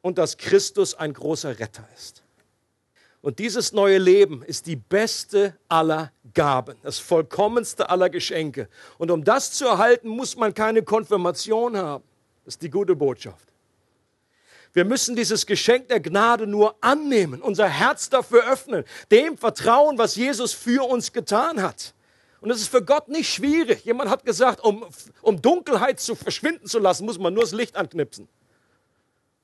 und 0.00 0.16
dass 0.16 0.38
Christus 0.38 0.94
ein 0.94 1.12
großer 1.12 1.58
Retter 1.58 1.86
ist. 1.94 2.22
Und 3.20 3.38
dieses 3.38 3.74
neue 3.74 3.98
Leben 3.98 4.42
ist 4.42 4.66
die 4.66 4.76
beste 4.76 5.54
aller 5.68 6.10
Gaben, 6.32 6.78
das 6.82 7.00
vollkommenste 7.00 7.90
aller 7.90 8.08
Geschenke. 8.08 8.66
Und 8.96 9.10
um 9.10 9.22
das 9.24 9.52
zu 9.52 9.66
erhalten, 9.66 10.08
muss 10.08 10.34
man 10.34 10.54
keine 10.54 10.82
Konfirmation 10.82 11.76
haben. 11.76 12.04
Das 12.46 12.54
ist 12.54 12.62
die 12.62 12.70
gute 12.70 12.96
Botschaft. 12.96 13.46
Wir 14.72 14.86
müssen 14.86 15.14
dieses 15.14 15.44
Geschenk 15.44 15.88
der 15.88 16.00
Gnade 16.00 16.46
nur 16.46 16.76
annehmen, 16.80 17.42
unser 17.42 17.68
Herz 17.68 18.08
dafür 18.08 18.50
öffnen, 18.50 18.84
dem 19.10 19.36
vertrauen, 19.36 19.98
was 19.98 20.16
Jesus 20.16 20.54
für 20.54 20.88
uns 20.88 21.12
getan 21.12 21.60
hat. 21.60 21.92
Und 22.40 22.50
es 22.50 22.60
ist 22.60 22.68
für 22.68 22.84
Gott 22.84 23.08
nicht 23.08 23.32
schwierig. 23.32 23.84
Jemand 23.84 24.10
hat 24.10 24.24
gesagt, 24.24 24.60
um, 24.60 24.84
um 25.22 25.42
Dunkelheit 25.42 25.98
zu 25.98 26.14
verschwinden 26.14 26.66
zu 26.66 26.78
lassen, 26.78 27.04
muss 27.04 27.18
man 27.18 27.34
nur 27.34 27.42
das 27.42 27.52
Licht 27.52 27.76
anknipsen. 27.76 28.28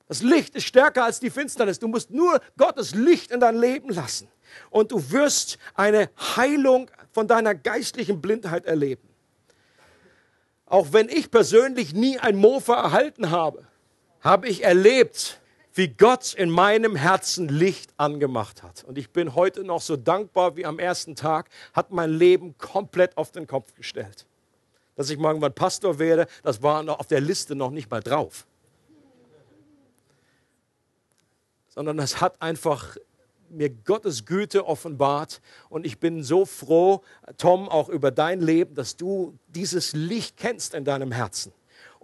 Das 0.07 0.21
Licht 0.21 0.55
ist 0.55 0.65
stärker 0.65 1.03
als 1.03 1.19
die 1.19 1.29
Finsternis. 1.29 1.79
Du 1.79 1.87
musst 1.87 2.11
nur 2.11 2.39
Gottes 2.57 2.93
Licht 2.93 3.31
in 3.31 3.39
dein 3.39 3.57
Leben 3.57 3.89
lassen. 3.89 4.27
Und 4.69 4.91
du 4.91 5.11
wirst 5.11 5.57
eine 5.73 6.09
Heilung 6.35 6.89
von 7.11 7.27
deiner 7.27 7.55
geistlichen 7.55 8.21
Blindheit 8.21 8.65
erleben. 8.65 9.09
Auch 10.67 10.93
wenn 10.93 11.09
ich 11.09 11.31
persönlich 11.31 11.93
nie 11.93 12.17
ein 12.19 12.35
Mofa 12.35 12.75
erhalten 12.75 13.29
habe, 13.31 13.67
habe 14.21 14.47
ich 14.47 14.63
erlebt, 14.63 15.39
wie 15.75 15.89
Gott 15.89 16.33
in 16.33 16.49
meinem 16.49 16.95
Herzen 16.95 17.49
Licht 17.49 17.93
angemacht 17.97 18.63
hat. 18.63 18.85
Und 18.85 18.97
ich 18.97 19.11
bin 19.11 19.35
heute 19.35 19.65
noch 19.65 19.81
so 19.81 19.97
dankbar 19.97 20.55
wie 20.55 20.65
am 20.65 20.79
ersten 20.79 21.15
Tag, 21.15 21.49
hat 21.73 21.91
mein 21.91 22.11
Leben 22.11 22.57
komplett 22.57 23.17
auf 23.17 23.31
den 23.31 23.45
Kopf 23.45 23.75
gestellt. 23.75 24.25
Dass 24.95 25.09
ich 25.09 25.19
mal 25.19 25.29
irgendwann 25.29 25.53
Pastor 25.53 25.99
werde, 25.99 26.27
das 26.43 26.63
war 26.63 26.81
noch 26.81 26.99
auf 26.99 27.07
der 27.07 27.19
Liste 27.19 27.55
noch 27.55 27.71
nicht 27.71 27.91
mal 27.91 28.01
drauf. 28.01 28.47
Sondern 31.67 31.99
es 31.99 32.21
hat 32.21 32.41
einfach 32.41 32.95
mir 33.49 33.69
Gottes 33.69 34.25
Güte 34.25 34.65
offenbart. 34.65 35.41
Und 35.67 35.85
ich 35.85 35.99
bin 35.99 36.23
so 36.23 36.45
froh, 36.45 37.01
Tom, 37.37 37.67
auch 37.67 37.89
über 37.89 38.11
dein 38.11 38.39
Leben, 38.39 38.75
dass 38.75 38.95
du 38.95 39.37
dieses 39.49 39.91
Licht 39.91 40.37
kennst 40.37 40.73
in 40.73 40.85
deinem 40.85 41.11
Herzen. 41.11 41.51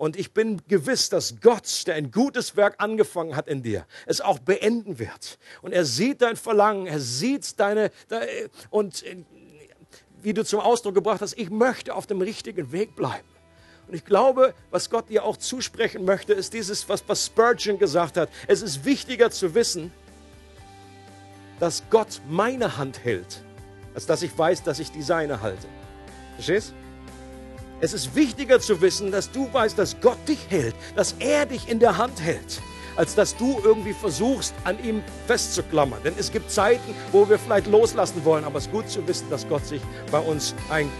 Und 0.01 0.17
ich 0.17 0.33
bin 0.33 0.63
gewiss, 0.67 1.09
dass 1.09 1.41
Gott, 1.41 1.85
der 1.85 1.93
ein 1.93 2.09
gutes 2.09 2.55
Werk 2.55 2.73
angefangen 2.79 3.35
hat 3.35 3.47
in 3.47 3.61
dir, 3.61 3.85
es 4.07 4.19
auch 4.19 4.39
beenden 4.39 4.97
wird. 4.97 5.37
Und 5.61 5.73
er 5.73 5.85
sieht 5.85 6.23
dein 6.23 6.37
Verlangen, 6.37 6.87
er 6.87 6.99
sieht 6.99 7.59
deine, 7.59 7.91
und 8.71 9.03
äh, 9.03 9.17
wie 10.23 10.33
du 10.33 10.43
zum 10.43 10.59
Ausdruck 10.59 10.95
gebracht 10.95 11.21
hast, 11.21 11.37
ich 11.37 11.51
möchte 11.51 11.93
auf 11.93 12.07
dem 12.07 12.19
richtigen 12.19 12.71
Weg 12.71 12.95
bleiben. 12.95 13.27
Und 13.87 13.93
ich 13.93 14.03
glaube, 14.03 14.55
was 14.71 14.89
Gott 14.89 15.07
dir 15.07 15.23
auch 15.23 15.37
zusprechen 15.37 16.03
möchte, 16.03 16.33
ist 16.33 16.55
dieses, 16.55 16.89
was, 16.89 17.03
Spurgeon 17.23 17.77
gesagt 17.77 18.17
hat. 18.17 18.29
Es 18.47 18.63
ist 18.63 18.83
wichtiger 18.83 19.29
zu 19.29 19.53
wissen, 19.53 19.93
dass 21.59 21.83
Gott 21.91 22.21
meine 22.27 22.75
Hand 22.75 23.05
hält, 23.05 23.43
als 23.93 24.07
dass 24.07 24.23
ich 24.23 24.35
weiß, 24.35 24.63
dass 24.63 24.79
ich 24.79 24.91
die 24.91 25.03
seine 25.03 25.43
halte. 25.43 25.67
Verstehst? 26.37 26.73
Es 27.83 27.93
ist 27.93 28.15
wichtiger 28.15 28.59
zu 28.59 28.79
wissen, 28.79 29.11
dass 29.11 29.31
du 29.31 29.51
weißt, 29.51 29.75
dass 29.75 29.99
Gott 29.99 30.19
dich 30.27 30.37
hält, 30.49 30.75
dass 30.95 31.15
er 31.17 31.47
dich 31.47 31.67
in 31.67 31.79
der 31.79 31.97
Hand 31.97 32.21
hält, 32.21 32.61
als 32.95 33.15
dass 33.15 33.35
du 33.35 33.59
irgendwie 33.63 33.93
versuchst, 33.93 34.53
an 34.65 34.77
ihm 34.83 35.01
festzuklammern. 35.25 35.99
Denn 36.03 36.13
es 36.15 36.31
gibt 36.31 36.51
Zeiten, 36.51 36.93
wo 37.11 37.27
wir 37.27 37.39
vielleicht 37.39 37.65
loslassen 37.65 38.23
wollen, 38.23 38.43
aber 38.43 38.59
es 38.59 38.67
ist 38.67 38.71
gut 38.71 38.87
zu 38.87 39.07
wissen, 39.07 39.27
dass 39.31 39.49
Gott 39.49 39.65
sich 39.65 39.81
bei 40.11 40.19
uns 40.19 40.53
eigentlich 40.69 40.93